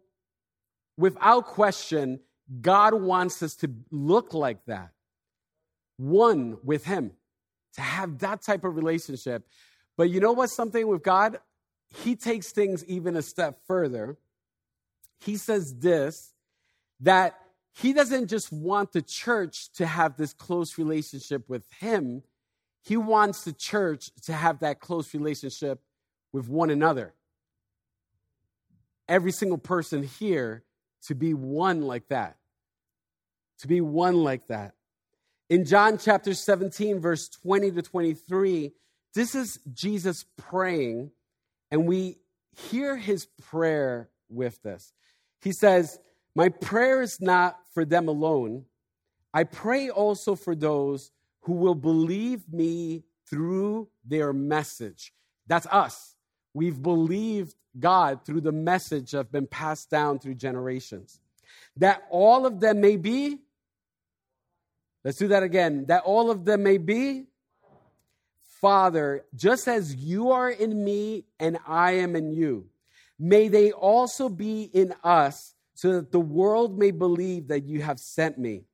without 0.97 1.45
question, 1.45 2.19
God 2.61 2.93
wants 2.93 3.41
us 3.41 3.55
to 3.57 3.71
look 3.89 4.33
like 4.33 4.65
that 4.65 4.91
one 5.97 6.57
with 6.63 6.85
Him, 6.85 7.11
to 7.75 7.81
have 7.81 8.19
that 8.19 8.41
type 8.41 8.63
of 8.63 8.75
relationship. 8.75 9.47
But 9.97 10.09
you 10.09 10.19
know 10.19 10.31
what's 10.31 10.55
something 10.55 10.87
with 10.87 11.03
God? 11.03 11.39
He 12.03 12.15
takes 12.15 12.51
things 12.51 12.83
even 12.85 13.15
a 13.15 13.21
step 13.21 13.59
further. 13.67 14.17
He 15.19 15.37
says 15.37 15.75
this 15.75 16.33
that 17.01 17.35
he 17.73 17.93
doesn't 17.93 18.27
just 18.27 18.51
want 18.51 18.91
the 18.91 19.01
church 19.01 19.71
to 19.73 19.85
have 19.85 20.17
this 20.17 20.33
close 20.33 20.77
relationship 20.77 21.49
with 21.49 21.63
him, 21.79 22.23
he 22.83 22.97
wants 22.97 23.43
the 23.43 23.53
church 23.53 24.11
to 24.23 24.33
have 24.33 24.59
that 24.59 24.79
close 24.79 25.13
relationship 25.13 25.79
with 26.33 26.47
one 26.47 26.69
another. 26.69 27.13
Every 29.07 29.31
single 29.31 29.57
person 29.57 30.03
here 30.03 30.63
to 31.03 31.15
be 31.15 31.33
one 31.33 31.81
like 31.81 32.07
that. 32.09 32.37
To 33.59 33.67
be 33.67 33.81
one 33.81 34.23
like 34.23 34.47
that. 34.47 34.73
In 35.49 35.65
John 35.65 35.97
chapter 35.97 36.33
17, 36.33 36.99
verse 36.99 37.27
20 37.27 37.71
to 37.71 37.81
23, 37.81 38.71
this 39.13 39.35
is 39.35 39.59
Jesus 39.73 40.25
praying, 40.37 41.11
and 41.69 41.85
we 41.85 42.19
hear 42.55 42.95
his 42.95 43.25
prayer 43.41 44.09
with 44.29 44.61
this. 44.63 44.93
He 45.41 45.51
says, 45.51 45.99
my 46.35 46.49
prayer 46.49 47.01
is 47.01 47.17
not 47.19 47.57
for 47.73 47.83
them 47.83 48.07
alone. 48.07 48.65
I 49.33 49.43
pray 49.43 49.89
also 49.89 50.35
for 50.35 50.55
those 50.55 51.11
who 51.41 51.53
will 51.53 51.75
believe 51.75 52.47
me 52.51 53.03
through 53.29 53.89
their 54.05 54.31
message. 54.31 55.13
That's 55.47 55.67
us. 55.67 56.15
We've 56.53 56.81
believed 56.81 57.55
God 57.79 58.25
through 58.25 58.41
the 58.41 58.51
message 58.51 59.11
that 59.11 59.17
have 59.17 59.31
been 59.31 59.47
passed 59.47 59.89
down 59.89 60.19
through 60.19 60.35
generations. 60.35 61.19
That 61.77 62.03
all 62.09 62.45
of 62.45 62.59
them 62.59 62.81
may 62.81 62.97
be, 62.97 63.39
let's 65.03 65.17
do 65.17 65.29
that 65.29 65.43
again, 65.43 65.85
that 65.87 66.03
all 66.03 66.29
of 66.29 66.45
them 66.45 66.63
may 66.63 66.77
be, 66.77 67.27
Father, 68.59 69.25
just 69.35 69.67
as 69.67 69.95
you 69.95 70.31
are 70.31 70.49
in 70.49 70.83
me 70.83 71.25
and 71.39 71.57
I 71.65 71.93
am 71.93 72.15
in 72.15 72.31
you, 72.31 72.67
may 73.17 73.47
they 73.47 73.71
also 73.71 74.29
be 74.29 74.63
in 74.63 74.93
us 75.03 75.55
so 75.73 75.93
that 75.93 76.11
the 76.11 76.19
world 76.19 76.77
may 76.77 76.91
believe 76.91 77.47
that 77.47 77.63
you 77.63 77.81
have 77.81 77.99
sent 77.99 78.37
me. 78.37 78.65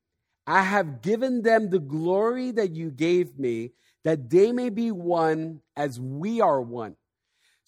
I 0.46 0.64
have 0.64 1.02
given 1.02 1.42
them 1.42 1.70
the 1.70 1.80
glory 1.80 2.52
that 2.52 2.72
you 2.72 2.90
gave 2.90 3.38
me, 3.40 3.72
that 4.04 4.30
they 4.30 4.52
may 4.52 4.70
be 4.70 4.92
one 4.92 5.62
as 5.76 6.00
we 6.00 6.42
are 6.42 6.62
one. 6.62 6.96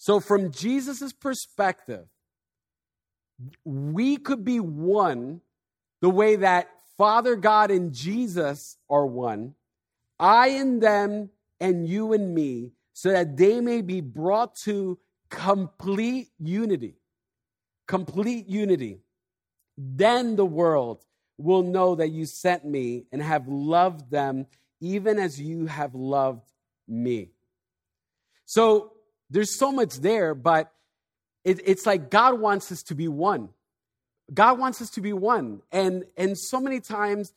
So, 0.00 0.18
from 0.18 0.50
Jesus' 0.50 1.12
perspective, 1.12 2.06
we 3.66 4.16
could 4.16 4.46
be 4.46 4.58
one 4.58 5.42
the 6.00 6.08
way 6.08 6.36
that 6.36 6.70
Father 6.96 7.36
God 7.36 7.70
and 7.70 7.92
Jesus 7.92 8.78
are 8.88 9.04
one. 9.04 9.56
I 10.18 10.48
and 10.48 10.82
them 10.82 11.28
and 11.60 11.86
you 11.86 12.14
and 12.14 12.34
me, 12.34 12.72
so 12.94 13.10
that 13.10 13.36
they 13.36 13.60
may 13.60 13.82
be 13.82 14.00
brought 14.00 14.56
to 14.60 14.98
complete 15.28 16.28
unity. 16.38 16.94
Complete 17.86 18.48
unity. 18.48 19.00
Then 19.76 20.34
the 20.34 20.46
world 20.46 21.04
will 21.36 21.62
know 21.62 21.94
that 21.96 22.08
you 22.08 22.24
sent 22.24 22.64
me 22.64 23.04
and 23.12 23.22
have 23.22 23.48
loved 23.48 24.10
them 24.10 24.46
even 24.80 25.18
as 25.18 25.38
you 25.38 25.66
have 25.66 25.94
loved 25.94 26.50
me. 26.88 27.32
So 28.46 28.94
there's 29.30 29.56
so 29.56 29.70
much 29.72 29.96
there, 29.96 30.34
but 30.34 30.72
it, 31.44 31.60
it's 31.64 31.86
like 31.86 32.10
God 32.10 32.40
wants 32.40 32.70
us 32.72 32.82
to 32.84 32.94
be 32.94 33.08
one. 33.08 33.50
God 34.32 34.58
wants 34.58 34.82
us 34.82 34.90
to 34.90 35.00
be 35.00 35.12
one. 35.12 35.62
And, 35.72 36.04
and 36.16 36.36
so 36.36 36.60
many 36.60 36.80
times, 36.80 37.32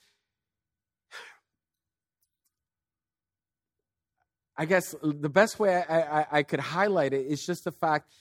I 4.57 4.65
guess 4.65 4.93
the 5.01 5.29
best 5.29 5.59
way 5.59 5.75
I, 5.75 6.21
I, 6.21 6.25
I, 6.31 6.43
could 6.43 6.59
highlight 6.59 7.13
it 7.13 7.25
is 7.25 7.43
just 7.43 7.63
the 7.63 7.71
fact 7.71 8.11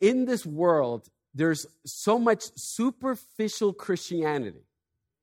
in 0.00 0.26
this 0.26 0.44
world, 0.44 1.08
there's 1.34 1.66
so 1.86 2.18
much 2.18 2.44
superficial 2.56 3.72
Christianity. 3.72 4.66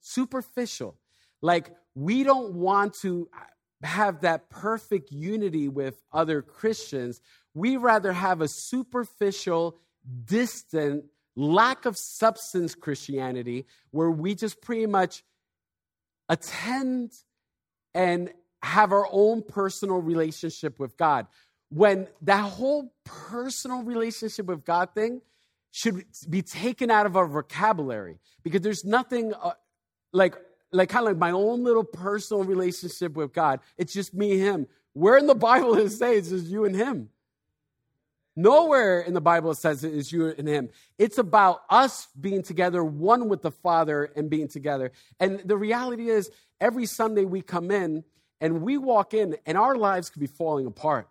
Superficial. 0.02 0.96
Like, 1.42 1.76
we 1.94 2.24
don't 2.24 2.54
want 2.54 2.96
to 3.02 3.30
have 3.84 4.22
that 4.22 4.50
perfect 4.50 5.12
unity 5.12 5.68
with 5.68 6.02
other 6.12 6.42
Christians. 6.42 7.22
We 7.54 7.78
rather 7.78 8.14
have 8.14 8.42
a 8.42 8.48
superficial, 8.48 9.78
distant, 10.26 11.06
lack 11.36 11.86
of 11.86 11.96
substance 11.98 12.76
Christianity 12.76 13.66
where 13.92 14.12
we 14.12 14.36
just 14.36 14.62
pretty 14.62 14.86
much 14.86 15.24
attend 16.28 17.14
and 17.94 18.32
have 18.62 18.92
our 18.92 19.08
own 19.12 19.42
personal 19.42 19.98
relationship 19.98 20.80
with 20.80 20.98
God. 20.98 21.28
When 21.70 22.08
that 22.24 22.42
whole 22.42 22.94
personal 23.06 23.84
relationship 23.84 24.48
with 24.48 24.66
God 24.66 24.90
thing 24.94 25.22
should 25.72 26.04
be 26.30 26.42
taken 26.42 26.92
out 26.92 27.06
of 27.06 27.16
our 27.16 27.28
vocabulary 27.28 28.20
because 28.44 28.62
there's 28.62 28.84
nothing 28.84 29.34
uh, 29.34 29.54
like 30.12 30.36
like 30.72 30.90
kind 30.90 31.06
of 31.06 31.14
like 31.14 31.18
my 31.18 31.32
own 31.32 31.64
little 31.64 31.84
personal 31.84 32.44
relationship 32.44 33.16
with 33.16 33.34
God. 33.34 33.60
It's 33.78 33.94
just 33.94 34.14
me 34.14 34.34
and 34.34 34.42
him. 34.42 34.68
Where 34.94 35.18
in 35.18 35.28
the 35.28 35.36
Bible 35.36 35.76
it 35.78 35.90
says 35.90 36.18
it's 36.18 36.30
just 36.30 36.46
you 36.46 36.66
and 36.66 36.76
him? 36.76 37.10
Nowhere 38.36 39.02
in 39.02 39.14
the 39.14 39.22
Bible 39.22 39.52
it 39.52 39.56
says 39.56 39.84
it 39.84 39.94
is 39.94 40.12
you 40.12 40.28
and 40.28 40.48
him. 40.48 40.70
It's 40.98 41.18
about 41.18 41.62
us 41.70 42.08
being 42.20 42.42
together, 42.42 42.84
one 42.84 43.28
with 43.28 43.42
the 43.42 43.52
Father, 43.52 44.06
and 44.16 44.30
being 44.30 44.48
together. 44.48 44.92
And 45.20 45.42
the 45.44 45.58
reality 45.58 46.10
is, 46.10 46.32
every 46.62 46.86
Sunday 46.86 47.26
we 47.26 47.42
come 47.42 47.70
in 47.72 48.04
and 48.40 48.62
we 48.62 48.78
walk 48.78 49.14
in, 49.14 49.36
and 49.46 49.58
our 49.58 49.76
lives 49.76 50.10
could 50.10 50.22
be 50.22 50.28
falling 50.28 50.68
apart. 50.68 51.10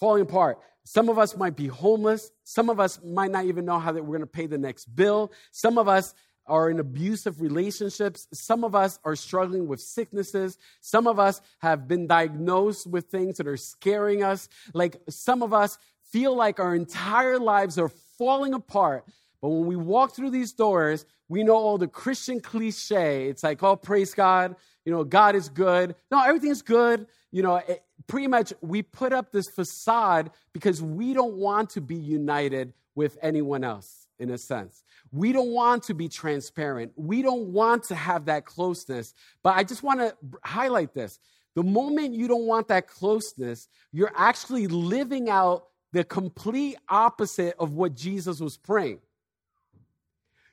Falling 0.00 0.22
apart. 0.22 0.58
Some 0.82 1.08
of 1.08 1.18
us 1.18 1.36
might 1.36 1.54
be 1.54 1.66
homeless. 1.66 2.30
Some 2.44 2.70
of 2.70 2.80
us 2.80 2.98
might 3.04 3.30
not 3.30 3.44
even 3.44 3.64
know 3.64 3.78
how 3.78 3.92
that 3.92 4.02
we're 4.02 4.16
going 4.16 4.20
to 4.22 4.26
pay 4.26 4.46
the 4.46 4.58
next 4.58 4.86
bill. 4.86 5.30
Some 5.52 5.76
of 5.76 5.86
us 5.86 6.14
are 6.48 6.70
in 6.70 6.80
abusive 6.80 7.40
relationships. 7.40 8.26
Some 8.32 8.64
of 8.64 8.74
us 8.74 8.98
are 9.04 9.16
struggling 9.16 9.68
with 9.68 9.80
sicknesses. 9.80 10.58
Some 10.80 11.06
of 11.06 11.18
us 11.18 11.40
have 11.58 11.86
been 11.86 12.06
diagnosed 12.06 12.86
with 12.86 13.06
things 13.06 13.36
that 13.36 13.46
are 13.46 13.56
scaring 13.56 14.22
us. 14.22 14.48
Like 14.74 15.00
some 15.08 15.42
of 15.42 15.52
us 15.52 15.78
feel 16.10 16.34
like 16.34 16.58
our 16.58 16.74
entire 16.74 17.38
lives 17.38 17.78
are 17.78 17.90
falling 18.18 18.54
apart. 18.54 19.04
But 19.40 19.50
when 19.50 19.66
we 19.66 19.76
walk 19.76 20.16
through 20.16 20.30
these 20.30 20.52
doors, 20.52 21.04
we 21.28 21.44
know 21.44 21.54
all 21.54 21.78
the 21.78 21.86
Christian 21.86 22.40
cliche. 22.40 23.28
It's 23.28 23.42
like, 23.42 23.62
oh, 23.62 23.76
praise 23.76 24.14
God. 24.14 24.56
You 24.84 24.92
know, 24.92 25.04
God 25.04 25.36
is 25.36 25.48
good. 25.48 25.94
No, 26.10 26.22
everything's 26.22 26.62
good. 26.62 27.06
You 27.30 27.42
know, 27.42 27.56
it, 27.56 27.84
pretty 28.06 28.26
much 28.26 28.52
we 28.62 28.82
put 28.82 29.12
up 29.12 29.30
this 29.30 29.48
facade 29.48 30.30
because 30.52 30.82
we 30.82 31.12
don't 31.12 31.34
want 31.34 31.70
to 31.70 31.80
be 31.80 31.94
united 31.94 32.72
with 32.94 33.18
anyone 33.22 33.62
else, 33.62 34.08
in 34.18 34.30
a 34.30 34.38
sense. 34.38 34.82
We 35.12 35.32
don't 35.32 35.50
want 35.50 35.84
to 35.84 35.94
be 35.94 36.08
transparent. 36.08 36.92
We 36.96 37.22
don't 37.22 37.48
want 37.52 37.84
to 37.84 37.94
have 37.94 38.26
that 38.26 38.44
closeness. 38.44 39.14
But 39.42 39.56
I 39.56 39.64
just 39.64 39.82
want 39.82 40.00
to 40.00 40.14
highlight 40.44 40.94
this. 40.94 41.18
The 41.54 41.62
moment 41.62 42.14
you 42.14 42.28
don't 42.28 42.46
want 42.46 42.68
that 42.68 42.88
closeness, 42.88 43.68
you're 43.92 44.12
actually 44.14 44.66
living 44.66 45.30
out 45.30 45.64
the 45.92 46.04
complete 46.04 46.76
opposite 46.88 47.56
of 47.58 47.72
what 47.72 47.96
Jesus 47.96 48.40
was 48.40 48.56
praying. 48.56 49.00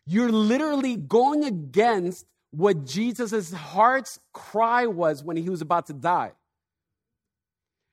You're 0.05 0.31
literally 0.31 0.95
going 0.95 1.43
against 1.43 2.25
what 2.51 2.85
Jesus' 2.85 3.51
heart's 3.51 4.19
cry 4.31 4.87
was 4.87 5.23
when 5.23 5.35
he 5.35 5.49
was 5.49 5.61
about 5.61 5.87
to 5.87 5.93
die. 5.93 6.31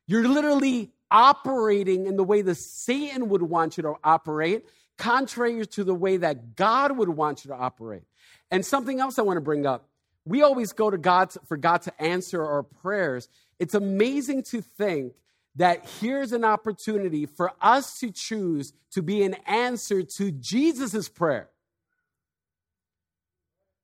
You're 0.06 0.28
literally 0.28 0.92
operating 1.10 2.06
in 2.06 2.16
the 2.16 2.24
way 2.24 2.42
that 2.42 2.54
Satan 2.54 3.28
would 3.28 3.42
want 3.42 3.76
you 3.76 3.82
to 3.82 3.94
operate, 4.04 4.66
contrary 5.02 5.66
to 5.66 5.82
the 5.82 5.94
way 5.94 6.16
that 6.16 6.54
God 6.54 6.96
would 6.96 7.08
want 7.08 7.44
you 7.44 7.48
to 7.48 7.56
operate. 7.56 8.04
And 8.52 8.64
something 8.64 9.00
else 9.00 9.18
I 9.18 9.22
want 9.22 9.36
to 9.36 9.40
bring 9.40 9.66
up. 9.66 9.88
We 10.24 10.42
always 10.42 10.72
go 10.72 10.90
to 10.90 10.98
God 10.98 11.32
for 11.48 11.56
God 11.56 11.82
to 11.82 12.00
answer 12.00 12.44
our 12.44 12.62
prayers. 12.62 13.28
It's 13.58 13.74
amazing 13.74 14.44
to 14.44 14.60
think 14.62 15.14
that 15.56 15.84
here's 16.00 16.32
an 16.32 16.44
opportunity 16.44 17.26
for 17.26 17.50
us 17.60 17.98
to 17.98 18.12
choose 18.12 18.72
to 18.92 19.02
be 19.02 19.24
an 19.24 19.34
answer 19.44 20.04
to 20.04 20.30
Jesus' 20.30 21.08
prayer. 21.08 21.48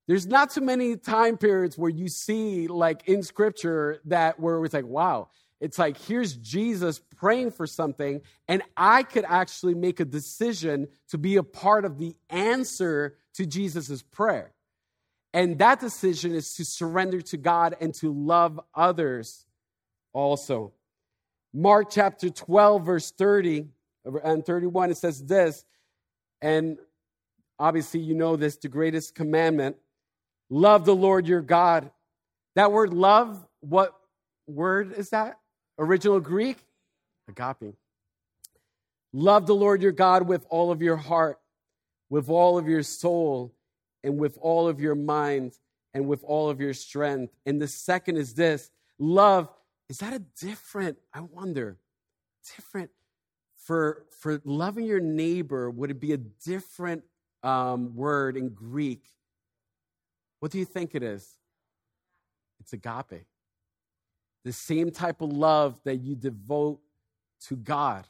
There's 0.07 0.27
not 0.27 0.51
too 0.51 0.61
many 0.61 0.97
time 0.97 1.37
periods 1.37 1.77
where 1.77 1.91
you 1.91 2.07
see, 2.07 2.69
like 2.69 3.09
in 3.09 3.25
scripture, 3.25 4.01
that 4.05 4.39
where 4.39 4.65
it's 4.65 4.73
like, 4.73 4.87
wow, 4.87 5.31
it's 5.61 5.79
like, 5.79 5.99
here's 5.99 6.37
Jesus 6.37 7.01
praying 7.17 7.51
for 7.51 7.67
something, 7.67 8.21
and 8.47 8.63
I 8.77 9.03
could 9.03 9.25
actually 9.27 9.75
make 9.75 9.99
a 9.99 10.05
decision 10.05 10.89
to 11.09 11.19
be 11.19 11.37
a 11.37 11.43
part 11.43 11.85
of 11.85 11.99
the 11.99 12.15
answer 12.31 13.17
to 13.35 13.45
Jesus' 13.45 14.03
prayer. 14.03 14.53
And 15.35 15.59
that 15.59 15.81
decision 15.81 16.35
is 16.35 16.55
to 16.55 16.65
surrender 16.65 17.21
to 17.23 17.37
God 17.37 17.77
and 17.81 17.93
to 17.95 18.13
love 18.13 18.61
others 18.75 19.47
also. 20.13 20.73
Mark 21.53 21.91
chapter 21.91 22.31
12, 22.31 22.87
verse 22.87 23.11
30 23.11 23.67
and 24.23 24.47
31, 24.47 24.91
it 24.91 24.97
says 24.97 25.25
this, 25.25 25.65
and 26.41 26.79
obviously 27.59 28.01
you 28.01 28.15
know 28.15 28.37
this, 28.37 28.57
the 28.57 28.69
greatest 28.69 29.15
commandment 29.15 29.77
love 30.51 30.85
the 30.85 30.95
Lord 30.95 31.27
your 31.27 31.43
God. 31.43 31.91
That 32.55 32.73
word 32.73 32.95
love, 32.95 33.45
what 33.61 33.93
word 34.47 34.93
is 34.97 35.11
that? 35.11 35.39
Original 35.79 36.21
Greek? 36.21 36.59
Agape. 37.29 37.75
Love 39.13 39.47
the 39.47 39.55
Lord 39.55 39.83
your 39.83 39.93
God 39.93 40.27
with 40.27 40.45
all 40.51 40.71
of 40.71 40.83
your 40.83 40.97
heart, 40.97 41.39
with 42.11 42.29
all 42.29 42.59
of 42.59 42.69
your 42.69 42.83
soul, 42.83 43.55
and 44.03 44.19
with 44.19 44.39
all 44.41 44.69
of 44.69 44.81
your 44.81 44.95
mind, 44.95 45.53
and 45.95 46.07
with 46.07 46.23
all 46.25 46.51
of 46.51 46.61
your 46.61 46.75
strength. 46.75 47.33
And 47.47 47.61
the 47.61 47.69
second 47.69 48.17
is 48.17 48.35
this 48.35 48.71
love 48.99 49.49
is 49.89 49.99
that 49.99 50.13
a 50.13 50.19
different, 50.19 50.99
I 51.15 51.21
wonder, 51.21 51.79
different 52.57 52.91
for, 53.69 54.07
for 54.11 54.41
loving 54.45 54.87
your 54.87 55.01
neighbor, 55.01 55.71
would 55.71 55.91
it 55.91 56.01
be 56.01 56.13
a 56.13 56.17
different 56.17 57.05
um, 57.43 57.95
word 57.95 58.37
in 58.37 58.51
Greek? 58.51 59.05
What 60.41 60.53
do 60.53 60.59
you 60.59 60.65
think 60.65 60.95
it 60.95 61.03
is? 61.03 61.37
It's 62.61 62.73
agape. 62.73 63.27
The 64.49 64.55
same 64.55 64.91
type 64.91 65.21
of 65.21 65.31
love 65.31 65.79
that 65.85 65.97
you 65.97 66.15
devote 66.15 66.81
to 67.49 67.55
God. 67.55 68.07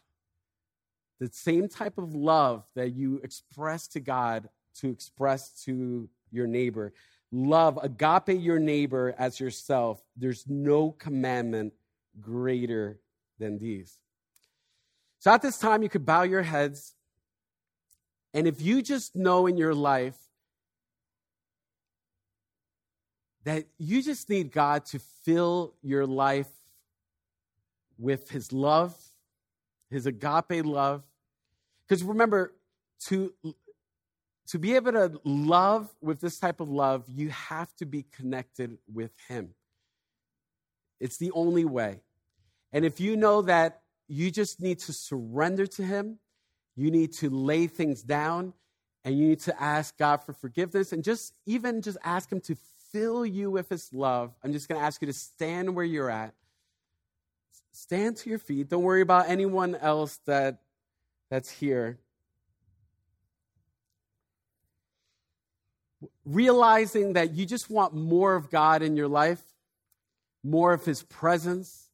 The 1.18 1.26
same 1.32 1.66
type 1.66 1.98
of 1.98 2.14
love 2.14 2.62
that 2.76 2.94
you 2.94 3.20
express 3.24 3.88
to 3.88 3.98
God 3.98 4.48
to 4.76 4.88
express 4.88 5.64
to 5.64 6.08
your 6.30 6.46
neighbor. 6.46 6.92
Love, 7.32 7.76
agape 7.82 8.40
your 8.40 8.60
neighbor 8.60 9.16
as 9.18 9.40
yourself. 9.40 10.00
There's 10.16 10.44
no 10.48 10.92
commandment 10.92 11.72
greater 12.20 13.00
than 13.40 13.58
these. 13.58 13.98
So 15.18 15.32
at 15.32 15.42
this 15.42 15.58
time, 15.58 15.82
you 15.82 15.88
could 15.88 16.06
bow 16.06 16.22
your 16.22 16.44
heads. 16.44 16.94
And 18.32 18.46
if 18.46 18.62
you 18.62 18.80
just 18.80 19.16
know 19.16 19.48
in 19.48 19.56
your 19.56 19.74
life 19.74 20.14
that 23.48 23.64
you 23.78 24.02
just 24.02 24.28
need 24.28 24.52
God 24.52 24.84
to 24.86 24.98
fill 25.24 25.74
your 25.82 26.06
life 26.06 26.50
with 27.98 28.28
His 28.30 28.52
love, 28.52 28.94
His 29.90 30.06
agape 30.06 30.64
love. 30.64 31.02
Because 31.86 32.04
remember, 32.04 32.52
to 33.06 33.32
to 34.48 34.58
be 34.58 34.76
able 34.76 34.92
to 34.92 35.20
love 35.24 35.88
with 36.00 36.20
this 36.20 36.38
type 36.38 36.60
of 36.60 36.68
love, 36.68 37.04
you 37.08 37.28
have 37.30 37.74
to 37.76 37.86
be 37.86 38.02
connected 38.02 38.78
with 38.92 39.12
Him. 39.28 39.54
It's 41.00 41.16
the 41.18 41.30
only 41.32 41.64
way. 41.64 42.00
And 42.72 42.84
if 42.84 43.00
you 43.00 43.16
know 43.16 43.42
that 43.42 43.82
you 44.08 44.30
just 44.30 44.60
need 44.60 44.78
to 44.80 44.92
surrender 44.92 45.66
to 45.66 45.82
Him, 45.82 46.18
you 46.76 46.90
need 46.90 47.12
to 47.14 47.30
lay 47.30 47.66
things 47.66 48.02
down, 48.02 48.52
and 49.04 49.18
you 49.18 49.28
need 49.28 49.40
to 49.40 49.62
ask 49.62 49.96
God 49.96 50.18
for 50.22 50.32
forgiveness, 50.32 50.92
and 50.92 51.02
just 51.02 51.32
even 51.46 51.80
just 51.82 51.98
ask 52.04 52.30
Him 52.30 52.40
to 52.42 52.56
fill 52.92 53.24
you 53.24 53.50
with 53.50 53.68
His 53.68 53.92
love, 53.92 54.32
I'm 54.42 54.52
just 54.52 54.68
going 54.68 54.80
to 54.80 54.84
ask 54.84 55.00
you 55.00 55.06
to 55.06 55.12
stand 55.12 55.74
where 55.74 55.84
you're 55.84 56.10
at. 56.10 56.34
Stand 57.72 58.16
to 58.18 58.30
your 58.30 58.38
feet. 58.38 58.68
Don't 58.68 58.82
worry 58.82 59.02
about 59.02 59.28
anyone 59.28 59.74
else 59.76 60.18
that, 60.26 60.58
that's 61.30 61.50
here. 61.50 61.98
Realizing 66.24 67.14
that 67.14 67.34
you 67.34 67.46
just 67.46 67.70
want 67.70 67.94
more 67.94 68.34
of 68.34 68.50
God 68.50 68.82
in 68.82 68.96
your 68.96 69.08
life, 69.08 69.42
more 70.42 70.72
of 70.72 70.84
His 70.84 71.02
presence, 71.02 71.88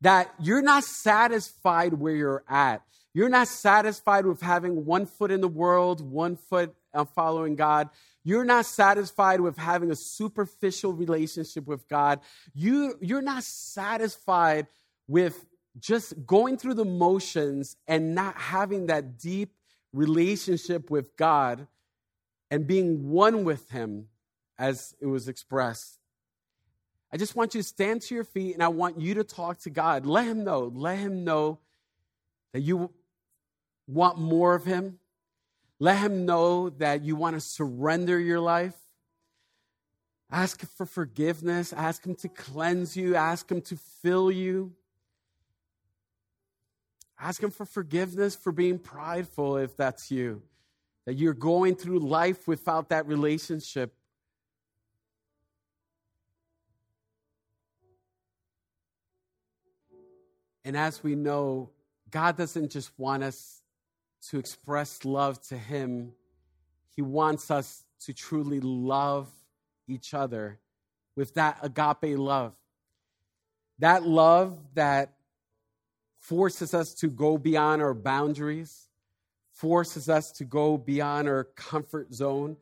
that 0.00 0.32
you're 0.40 0.62
not 0.62 0.84
satisfied 0.84 1.94
where 1.94 2.14
you're 2.14 2.44
at. 2.48 2.82
You're 3.12 3.28
not 3.28 3.48
satisfied 3.48 4.24
with 4.24 4.40
having 4.40 4.84
one 4.84 5.04
foot 5.04 5.30
in 5.30 5.40
the 5.40 5.48
world, 5.48 6.00
one 6.00 6.36
foot 6.36 6.74
uh, 6.94 7.04
following 7.04 7.56
God. 7.56 7.90
You're 8.22 8.44
not 8.44 8.66
satisfied 8.66 9.40
with 9.40 9.56
having 9.56 9.90
a 9.90 9.96
superficial 9.96 10.92
relationship 10.92 11.66
with 11.66 11.88
God. 11.88 12.20
You, 12.54 12.94
you're 13.00 13.22
not 13.22 13.44
satisfied 13.44 14.66
with 15.08 15.46
just 15.78 16.26
going 16.26 16.56
through 16.56 16.74
the 16.74 16.84
motions 16.84 17.76
and 17.88 18.14
not 18.14 18.36
having 18.36 18.86
that 18.86 19.18
deep 19.18 19.54
relationship 19.92 20.90
with 20.90 21.16
God 21.16 21.66
and 22.50 22.66
being 22.66 23.08
one 23.10 23.44
with 23.44 23.70
Him 23.70 24.06
as 24.58 24.94
it 25.00 25.06
was 25.06 25.28
expressed. 25.28 25.98
I 27.12 27.16
just 27.16 27.34
want 27.34 27.54
you 27.54 27.62
to 27.62 27.66
stand 27.66 28.02
to 28.02 28.14
your 28.14 28.24
feet 28.24 28.54
and 28.54 28.62
I 28.62 28.68
want 28.68 29.00
you 29.00 29.14
to 29.14 29.24
talk 29.24 29.58
to 29.60 29.70
God. 29.70 30.06
Let 30.06 30.26
Him 30.26 30.44
know. 30.44 30.70
Let 30.72 30.98
Him 30.98 31.24
know 31.24 31.58
that 32.52 32.60
you 32.60 32.90
want 33.88 34.18
more 34.18 34.54
of 34.54 34.64
Him. 34.64 34.99
Let 35.82 35.98
Him 35.98 36.26
know 36.26 36.68
that 36.68 37.02
you 37.02 37.16
want 37.16 37.36
to 37.36 37.40
surrender 37.40 38.20
your 38.20 38.38
life. 38.38 38.76
Ask 40.30 40.60
for 40.76 40.84
forgiveness. 40.84 41.72
Ask 41.72 42.06
Him 42.06 42.14
to 42.16 42.28
cleanse 42.28 42.96
you. 42.96 43.16
Ask 43.16 43.50
Him 43.50 43.62
to 43.62 43.76
fill 44.02 44.30
you. 44.30 44.74
Ask 47.18 47.42
Him 47.42 47.50
for 47.50 47.64
forgiveness 47.64 48.36
for 48.36 48.52
being 48.52 48.78
prideful 48.78 49.56
if 49.56 49.74
that's 49.76 50.10
you. 50.10 50.42
That 51.06 51.14
you're 51.14 51.32
going 51.34 51.74
through 51.74 52.00
life 52.00 52.46
without 52.46 52.90
that 52.90 53.06
relationship. 53.06 53.94
And 60.62 60.76
as 60.76 61.02
we 61.02 61.14
know, 61.14 61.70
God 62.10 62.36
doesn't 62.36 62.70
just 62.70 62.90
want 62.98 63.22
us 63.22 63.59
to 64.28 64.38
express 64.38 65.04
love 65.04 65.40
to 65.48 65.56
Him, 65.56 66.12
He 66.94 67.02
wants 67.02 67.50
us 67.50 67.84
to 68.00 68.12
truly 68.12 68.60
love 68.60 69.28
each 69.88 70.14
other 70.14 70.58
with 71.16 71.34
that 71.34 71.58
agape 71.62 72.18
love. 72.18 72.54
That 73.78 74.06
love 74.06 74.58
that 74.74 75.14
forces 76.18 76.74
us 76.74 76.94
to 76.94 77.08
go 77.08 77.38
beyond 77.38 77.82
our 77.82 77.94
boundaries, 77.94 78.88
forces 79.52 80.08
us 80.08 80.30
to 80.32 80.44
go 80.44 80.76
beyond 80.76 81.28
our 81.28 81.44
comfort 81.44 82.12
zone. 82.12 82.56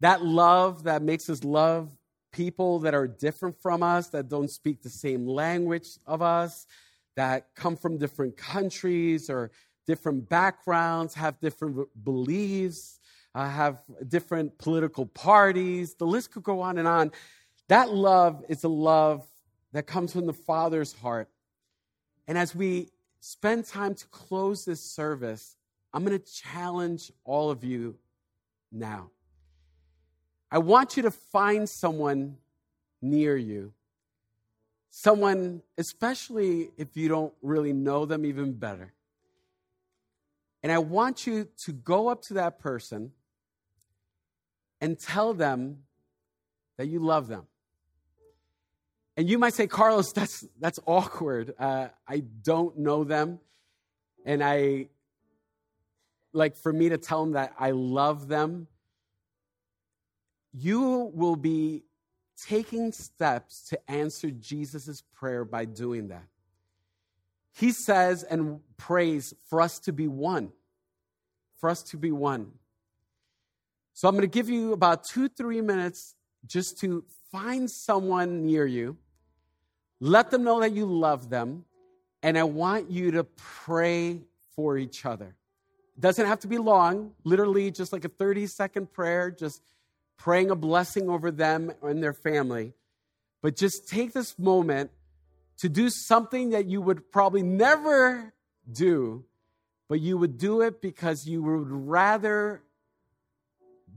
That 0.00 0.24
love 0.24 0.84
that 0.84 1.02
makes 1.02 1.28
us 1.30 1.44
love 1.44 1.90
people 2.32 2.80
that 2.80 2.94
are 2.94 3.06
different 3.06 3.56
from 3.62 3.82
us, 3.82 4.08
that 4.08 4.28
don't 4.28 4.50
speak 4.50 4.82
the 4.82 4.90
same 4.90 5.26
language 5.26 5.88
of 6.06 6.20
us, 6.20 6.66
that 7.14 7.54
come 7.54 7.76
from 7.76 7.96
different 7.96 8.36
countries 8.36 9.30
or 9.30 9.50
different 9.86 10.28
backgrounds, 10.28 11.14
have 11.14 11.40
different 11.40 11.88
beliefs, 12.04 12.98
uh, 13.34 13.48
have 13.48 13.78
different 14.06 14.56
political 14.58 15.06
parties. 15.06 15.94
The 15.94 16.06
list 16.06 16.32
could 16.32 16.42
go 16.42 16.60
on 16.60 16.78
and 16.78 16.88
on. 16.88 17.12
That 17.68 17.90
love 17.90 18.44
is 18.48 18.64
a 18.64 18.68
love 18.68 19.26
that 19.72 19.86
comes 19.86 20.12
from 20.12 20.26
the 20.26 20.32
Father's 20.32 20.92
heart. 20.92 21.28
And 22.26 22.38
as 22.38 22.54
we 22.54 22.90
spend 23.20 23.66
time 23.66 23.94
to 23.94 24.06
close 24.06 24.64
this 24.64 24.80
service, 24.80 25.56
I'm 25.92 26.04
going 26.04 26.18
to 26.18 26.32
challenge 26.32 27.12
all 27.24 27.50
of 27.50 27.64
you 27.64 27.96
now. 28.72 29.10
I 30.50 30.58
want 30.58 30.96
you 30.96 31.02
to 31.02 31.10
find 31.10 31.68
someone 31.68 32.36
near 33.02 33.36
you, 33.36 33.72
someone, 34.90 35.62
especially 35.76 36.70
if 36.76 36.96
you 36.96 37.08
don't 37.08 37.34
really 37.42 37.72
know 37.72 38.06
them 38.06 38.24
even 38.24 38.52
better. 38.52 38.93
And 40.64 40.72
I 40.72 40.78
want 40.78 41.26
you 41.26 41.46
to 41.64 41.72
go 41.72 42.08
up 42.08 42.22
to 42.22 42.34
that 42.34 42.58
person 42.58 43.12
and 44.80 44.98
tell 44.98 45.34
them 45.34 45.80
that 46.78 46.86
you 46.86 47.00
love 47.00 47.28
them. 47.28 47.42
And 49.14 49.28
you 49.28 49.38
might 49.38 49.52
say, 49.52 49.66
Carlos, 49.66 50.10
that's, 50.12 50.42
that's 50.58 50.80
awkward. 50.86 51.52
Uh, 51.58 51.88
I 52.08 52.20
don't 52.20 52.78
know 52.78 53.04
them. 53.04 53.40
And 54.24 54.42
I, 54.42 54.88
like, 56.32 56.56
for 56.56 56.72
me 56.72 56.88
to 56.88 56.96
tell 56.96 57.22
them 57.22 57.34
that 57.34 57.52
I 57.58 57.72
love 57.72 58.26
them, 58.28 58.66
you 60.54 61.10
will 61.12 61.36
be 61.36 61.84
taking 62.42 62.90
steps 62.90 63.68
to 63.68 63.90
answer 63.90 64.30
Jesus' 64.30 65.02
prayer 65.12 65.44
by 65.44 65.66
doing 65.66 66.08
that. 66.08 66.24
He 67.54 67.70
says 67.70 68.24
and 68.24 68.60
prays 68.76 69.32
for 69.48 69.60
us 69.60 69.78
to 69.80 69.92
be 69.92 70.08
one, 70.08 70.52
for 71.58 71.70
us 71.70 71.82
to 71.84 71.96
be 71.96 72.10
one. 72.10 72.52
So 73.92 74.08
I'm 74.08 74.14
going 74.14 74.22
to 74.22 74.26
give 74.26 74.48
you 74.48 74.72
about 74.72 75.04
two, 75.04 75.28
three 75.28 75.60
minutes 75.60 76.16
just 76.46 76.80
to 76.80 77.04
find 77.30 77.70
someone 77.70 78.44
near 78.44 78.66
you, 78.66 78.96
let 80.00 80.30
them 80.30 80.42
know 80.42 80.60
that 80.60 80.72
you 80.72 80.84
love 80.84 81.30
them, 81.30 81.64
and 82.22 82.36
I 82.36 82.42
want 82.42 82.90
you 82.90 83.12
to 83.12 83.24
pray 83.24 84.20
for 84.56 84.76
each 84.76 85.06
other. 85.06 85.36
It 85.96 86.00
doesn't 86.00 86.26
have 86.26 86.40
to 86.40 86.48
be 86.48 86.58
long, 86.58 87.12
literally 87.22 87.70
just 87.70 87.92
like 87.92 88.04
a 88.04 88.08
30 88.08 88.48
second 88.48 88.92
prayer, 88.92 89.30
just 89.30 89.62
praying 90.16 90.50
a 90.50 90.56
blessing 90.56 91.08
over 91.08 91.30
them 91.30 91.72
and 91.82 92.02
their 92.02 92.12
family. 92.12 92.72
But 93.42 93.56
just 93.56 93.88
take 93.88 94.12
this 94.12 94.38
moment 94.38 94.90
to 95.58 95.68
do 95.68 95.88
something 95.88 96.50
that 96.50 96.66
you 96.66 96.80
would 96.80 97.10
probably 97.12 97.42
never 97.42 98.34
do, 98.70 99.24
but 99.88 100.00
you 100.00 100.18
would 100.18 100.38
do 100.38 100.62
it 100.62 100.80
because 100.80 101.26
you 101.26 101.42
would 101.42 101.70
rather 101.70 102.62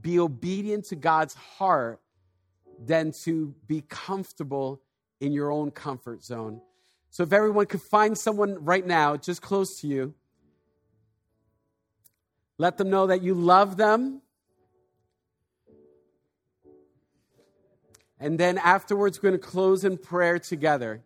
be 0.00 0.18
obedient 0.18 0.84
to 0.86 0.96
God's 0.96 1.34
heart 1.34 2.00
than 2.78 3.12
to 3.24 3.54
be 3.66 3.82
comfortable 3.88 4.80
in 5.20 5.32
your 5.32 5.50
own 5.50 5.70
comfort 5.70 6.22
zone. 6.22 6.60
So, 7.10 7.22
if 7.22 7.32
everyone 7.32 7.66
could 7.66 7.82
find 7.82 8.16
someone 8.16 8.64
right 8.64 8.86
now, 8.86 9.16
just 9.16 9.42
close 9.42 9.80
to 9.80 9.88
you, 9.88 10.14
let 12.58 12.76
them 12.76 12.90
know 12.90 13.06
that 13.06 13.22
you 13.22 13.34
love 13.34 13.76
them. 13.76 14.22
And 18.20 18.38
then 18.38 18.58
afterwards, 18.58 19.18
we're 19.22 19.30
going 19.30 19.40
to 19.40 19.46
close 19.46 19.84
in 19.84 19.96
prayer 19.96 20.38
together. 20.38 21.02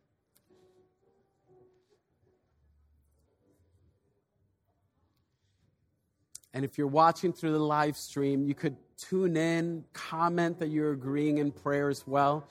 And 6.54 6.64
if 6.64 6.76
you're 6.76 6.86
watching 6.86 7.32
through 7.32 7.52
the 7.52 7.58
live 7.58 7.96
stream, 7.96 8.46
you 8.46 8.54
could 8.54 8.76
tune 8.98 9.36
in, 9.36 9.84
comment 9.92 10.58
that 10.58 10.68
you're 10.68 10.92
agreeing 10.92 11.38
in 11.38 11.50
prayer 11.50 11.88
as 11.88 12.06
well, 12.06 12.46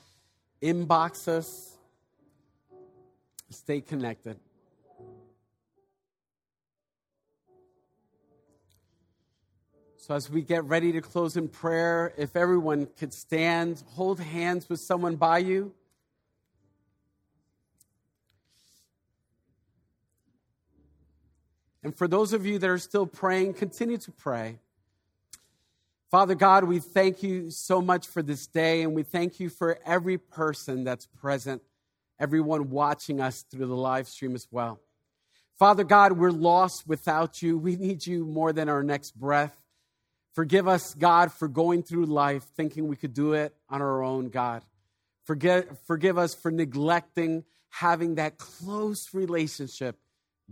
inbox 0.62 1.28
us, 1.28 1.78
stay 3.50 3.82
connected. 3.82 4.40
So, 9.98 10.16
as 10.16 10.32
we 10.32 10.42
get 10.42 10.66
ready 10.66 10.92
to 10.94 11.02
close 11.02 11.38
in 11.38 11.48
prayer, 11.48 12.12
if 12.18 12.36
everyone 12.36 12.88
could 12.98 13.14
stand, 13.14 13.84
hold 13.90 14.20
hands 14.20 14.68
with 14.68 14.80
someone 14.80 15.16
by 15.16 15.38
you. 15.38 15.74
And 21.84 21.96
for 21.96 22.08
those 22.08 22.34
of 22.34 22.46
you 22.46 22.60
that 22.60 22.70
are 22.70 22.78
still 22.78 23.06
praying, 23.06 23.56
continue 23.56 23.98
to 23.98 24.12
pray. 24.12 24.60
Father 26.12 26.36
God, 26.36 26.66
we 26.66 26.80
thank 26.80 27.24
you 27.24 27.50
so 27.50 27.82
much 27.82 28.06
for 28.06 28.22
this 28.22 28.46
day, 28.46 28.82
and 28.82 28.94
we 28.94 29.04
thank 29.04 29.40
you 29.40 29.50
for 29.50 29.80
every 29.86 30.18
person 30.18 30.84
that's 30.84 31.06
present, 31.06 31.62
everyone 32.20 32.70
watching 32.70 33.22
us 33.22 33.44
through 33.44 33.66
the 33.66 33.76
live 33.76 34.08
stream 34.08 34.36
as 34.36 34.48
well. 34.52 34.80
Father 35.58 35.84
God, 35.84 36.14
we're 36.14 36.32
lost 36.32 36.88
without 36.88 37.42
you. 37.42 37.58
We 37.58 37.76
need 37.76 38.06
you 38.06 38.26
more 38.26 38.52
than 38.52 38.68
our 38.68 38.84
next 38.84 39.12
breath. 39.12 39.56
Forgive 40.34 40.68
us, 40.68 40.94
God, 40.94 41.32
for 41.32 41.48
going 41.48 41.84
through 41.84 42.06
life 42.06 42.44
thinking 42.56 42.88
we 42.88 42.96
could 42.96 43.14
do 43.14 43.34
it 43.34 43.56
on 43.70 43.82
our 43.82 44.04
own, 44.04 44.30
God. 44.30 44.64
Forget, 45.24 45.86
forgive 45.86 46.18
us 46.18 46.34
for 46.34 46.52
neglecting 46.52 47.44
having 47.70 48.16
that 48.16 48.38
close 48.38 49.14
relationship 49.14 49.98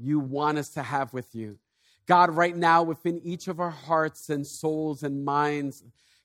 you 0.01 0.19
want 0.19 0.57
us 0.57 0.69
to 0.69 0.83
have 0.83 1.13
with 1.13 1.33
you. 1.35 1.57
God, 2.05 2.31
right 2.31 2.55
now, 2.55 2.81
within 2.81 3.19
each 3.23 3.47
of 3.47 3.59
our 3.59 3.69
hearts 3.69 4.29
and 4.29 4.45
souls 4.45 5.03
and 5.03 5.23
minds, 5.23 5.83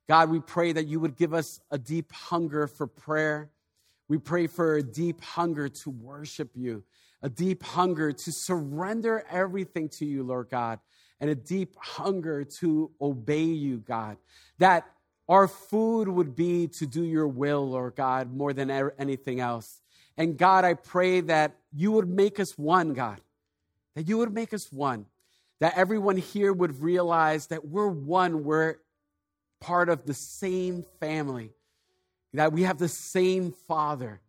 God, 0.08 0.30
we 0.30 0.40
pray 0.40 0.72
that 0.72 0.86
you 0.86 1.00
would 1.00 1.16
give 1.16 1.34
us 1.34 1.60
a 1.70 1.78
deep 1.78 2.12
hunger 2.12 2.66
for 2.66 2.86
prayer. 2.86 3.50
We 4.08 4.18
pray 4.18 4.46
for 4.46 4.76
a 4.76 4.82
deep 4.82 5.22
hunger 5.22 5.68
to 5.68 5.90
worship 5.90 6.50
you, 6.54 6.84
a 7.22 7.28
deep 7.28 7.62
hunger 7.62 8.12
to 8.12 8.32
surrender 8.32 9.24
everything 9.30 9.88
to 9.90 10.04
you, 10.04 10.22
Lord 10.22 10.48
God, 10.50 10.78
and 11.20 11.30
a 11.30 11.34
deep 11.34 11.74
hunger 11.78 12.44
to 12.44 12.90
obey 13.00 13.44
you, 13.44 13.78
God. 13.78 14.18
That 14.58 14.86
our 15.28 15.48
food 15.48 16.08
would 16.08 16.36
be 16.36 16.68
to 16.68 16.86
do 16.86 17.02
your 17.02 17.28
will, 17.28 17.70
Lord 17.70 17.94
God, 17.96 18.34
more 18.34 18.52
than 18.52 18.70
anything 18.98 19.40
else. 19.40 19.80
And 20.16 20.36
God, 20.36 20.64
I 20.64 20.74
pray 20.74 21.20
that 21.22 21.56
you 21.72 21.92
would 21.92 22.08
make 22.08 22.38
us 22.38 22.58
one, 22.58 22.92
God, 22.92 23.20
that 23.94 24.08
you 24.08 24.18
would 24.18 24.32
make 24.32 24.52
us 24.52 24.72
one, 24.72 25.06
that 25.60 25.76
everyone 25.76 26.16
here 26.16 26.52
would 26.52 26.82
realize 26.82 27.46
that 27.48 27.66
we're 27.66 27.88
one, 27.88 28.44
we're 28.44 28.76
part 29.60 29.88
of 29.88 30.04
the 30.04 30.14
same 30.14 30.84
family, 31.00 31.50
that 32.32 32.52
we 32.52 32.62
have 32.62 32.78
the 32.78 32.88
same 32.88 33.52
Father. 33.52 34.20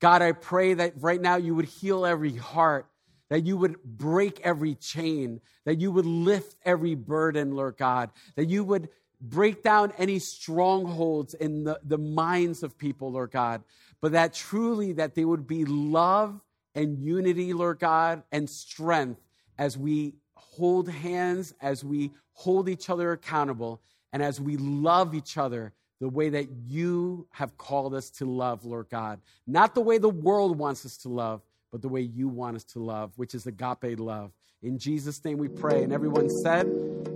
God, 0.00 0.22
I 0.22 0.32
pray 0.32 0.74
that 0.74 0.94
right 1.00 1.20
now 1.20 1.36
you 1.36 1.54
would 1.54 1.66
heal 1.66 2.06
every 2.06 2.36
heart, 2.36 2.86
that 3.30 3.44
you 3.44 3.56
would 3.56 3.82
break 3.82 4.40
every 4.40 4.74
chain, 4.74 5.40
that 5.64 5.80
you 5.80 5.90
would 5.90 6.06
lift 6.06 6.56
every 6.64 6.94
burden, 6.94 7.54
Lord 7.54 7.76
God, 7.76 8.10
that 8.36 8.48
you 8.48 8.64
would 8.64 8.88
break 9.20 9.62
down 9.62 9.92
any 9.98 10.18
strongholds 10.18 11.34
in 11.34 11.64
the, 11.64 11.80
the 11.84 11.98
minds 11.98 12.62
of 12.62 12.78
people, 12.78 13.12
Lord 13.12 13.32
God, 13.32 13.62
but 14.00 14.12
that 14.12 14.32
truly 14.32 14.92
that 14.92 15.14
they 15.14 15.24
would 15.24 15.46
be 15.46 15.64
love 15.64 16.40
and 16.78 16.96
unity, 17.04 17.52
Lord 17.52 17.80
God, 17.80 18.22
and 18.30 18.48
strength 18.48 19.20
as 19.58 19.76
we 19.76 20.14
hold 20.34 20.88
hands, 20.88 21.52
as 21.60 21.84
we 21.84 22.12
hold 22.34 22.68
each 22.68 22.88
other 22.88 23.10
accountable, 23.10 23.80
and 24.12 24.22
as 24.22 24.40
we 24.40 24.56
love 24.56 25.12
each 25.12 25.36
other 25.36 25.72
the 26.00 26.08
way 26.08 26.28
that 26.28 26.46
you 26.68 27.26
have 27.32 27.58
called 27.58 27.94
us 27.94 28.10
to 28.10 28.24
love, 28.24 28.64
Lord 28.64 28.86
God. 28.88 29.20
Not 29.48 29.74
the 29.74 29.80
way 29.80 29.98
the 29.98 30.08
world 30.08 30.56
wants 30.56 30.86
us 30.86 30.96
to 30.98 31.08
love, 31.08 31.42
but 31.72 31.82
the 31.82 31.88
way 31.88 32.02
you 32.02 32.28
want 32.28 32.54
us 32.54 32.64
to 32.64 32.78
love, 32.78 33.10
which 33.16 33.34
is 33.34 33.48
agape 33.48 33.98
love. 33.98 34.30
In 34.62 34.78
Jesus' 34.78 35.24
name 35.24 35.38
we 35.38 35.48
pray. 35.48 35.82
And 35.82 35.92
everyone 35.92 36.30
said, 36.30 36.66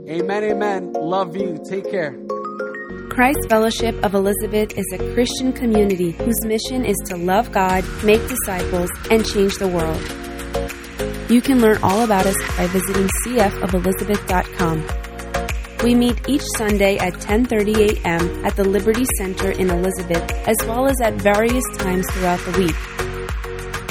Amen, 0.08 0.42
amen. 0.42 0.92
Love 0.94 1.36
you. 1.36 1.62
Take 1.64 1.88
care. 1.88 2.18
Christ 3.14 3.40
Fellowship 3.50 3.94
of 4.02 4.14
Elizabeth 4.14 4.78
is 4.78 4.86
a 4.94 5.12
Christian 5.12 5.52
community 5.52 6.12
whose 6.12 6.42
mission 6.46 6.86
is 6.86 6.96
to 7.04 7.16
love 7.18 7.52
God, 7.52 7.84
make 8.02 8.26
disciples, 8.26 8.88
and 9.10 9.22
change 9.26 9.58
the 9.58 9.68
world. 9.68 10.00
You 11.30 11.42
can 11.42 11.60
learn 11.60 11.76
all 11.82 12.04
about 12.04 12.24
us 12.24 12.38
by 12.56 12.66
visiting 12.68 13.06
cfofelizabeth.com. 13.26 14.86
We 15.84 15.94
meet 15.94 16.26
each 16.26 16.40
Sunday 16.56 16.96
at 16.96 17.12
10:30 17.20 18.00
a.m. 18.00 18.46
at 18.46 18.56
the 18.56 18.64
Liberty 18.64 19.04
Center 19.18 19.50
in 19.50 19.68
Elizabeth, 19.68 20.22
as 20.48 20.56
well 20.62 20.86
as 20.86 20.98
at 21.02 21.12
various 21.20 21.64
times 21.76 22.10
throughout 22.12 22.40
the 22.46 22.52
week. 22.58 23.11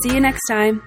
See 0.02 0.12
you 0.12 0.20
next 0.20 0.44
time. 0.46 0.82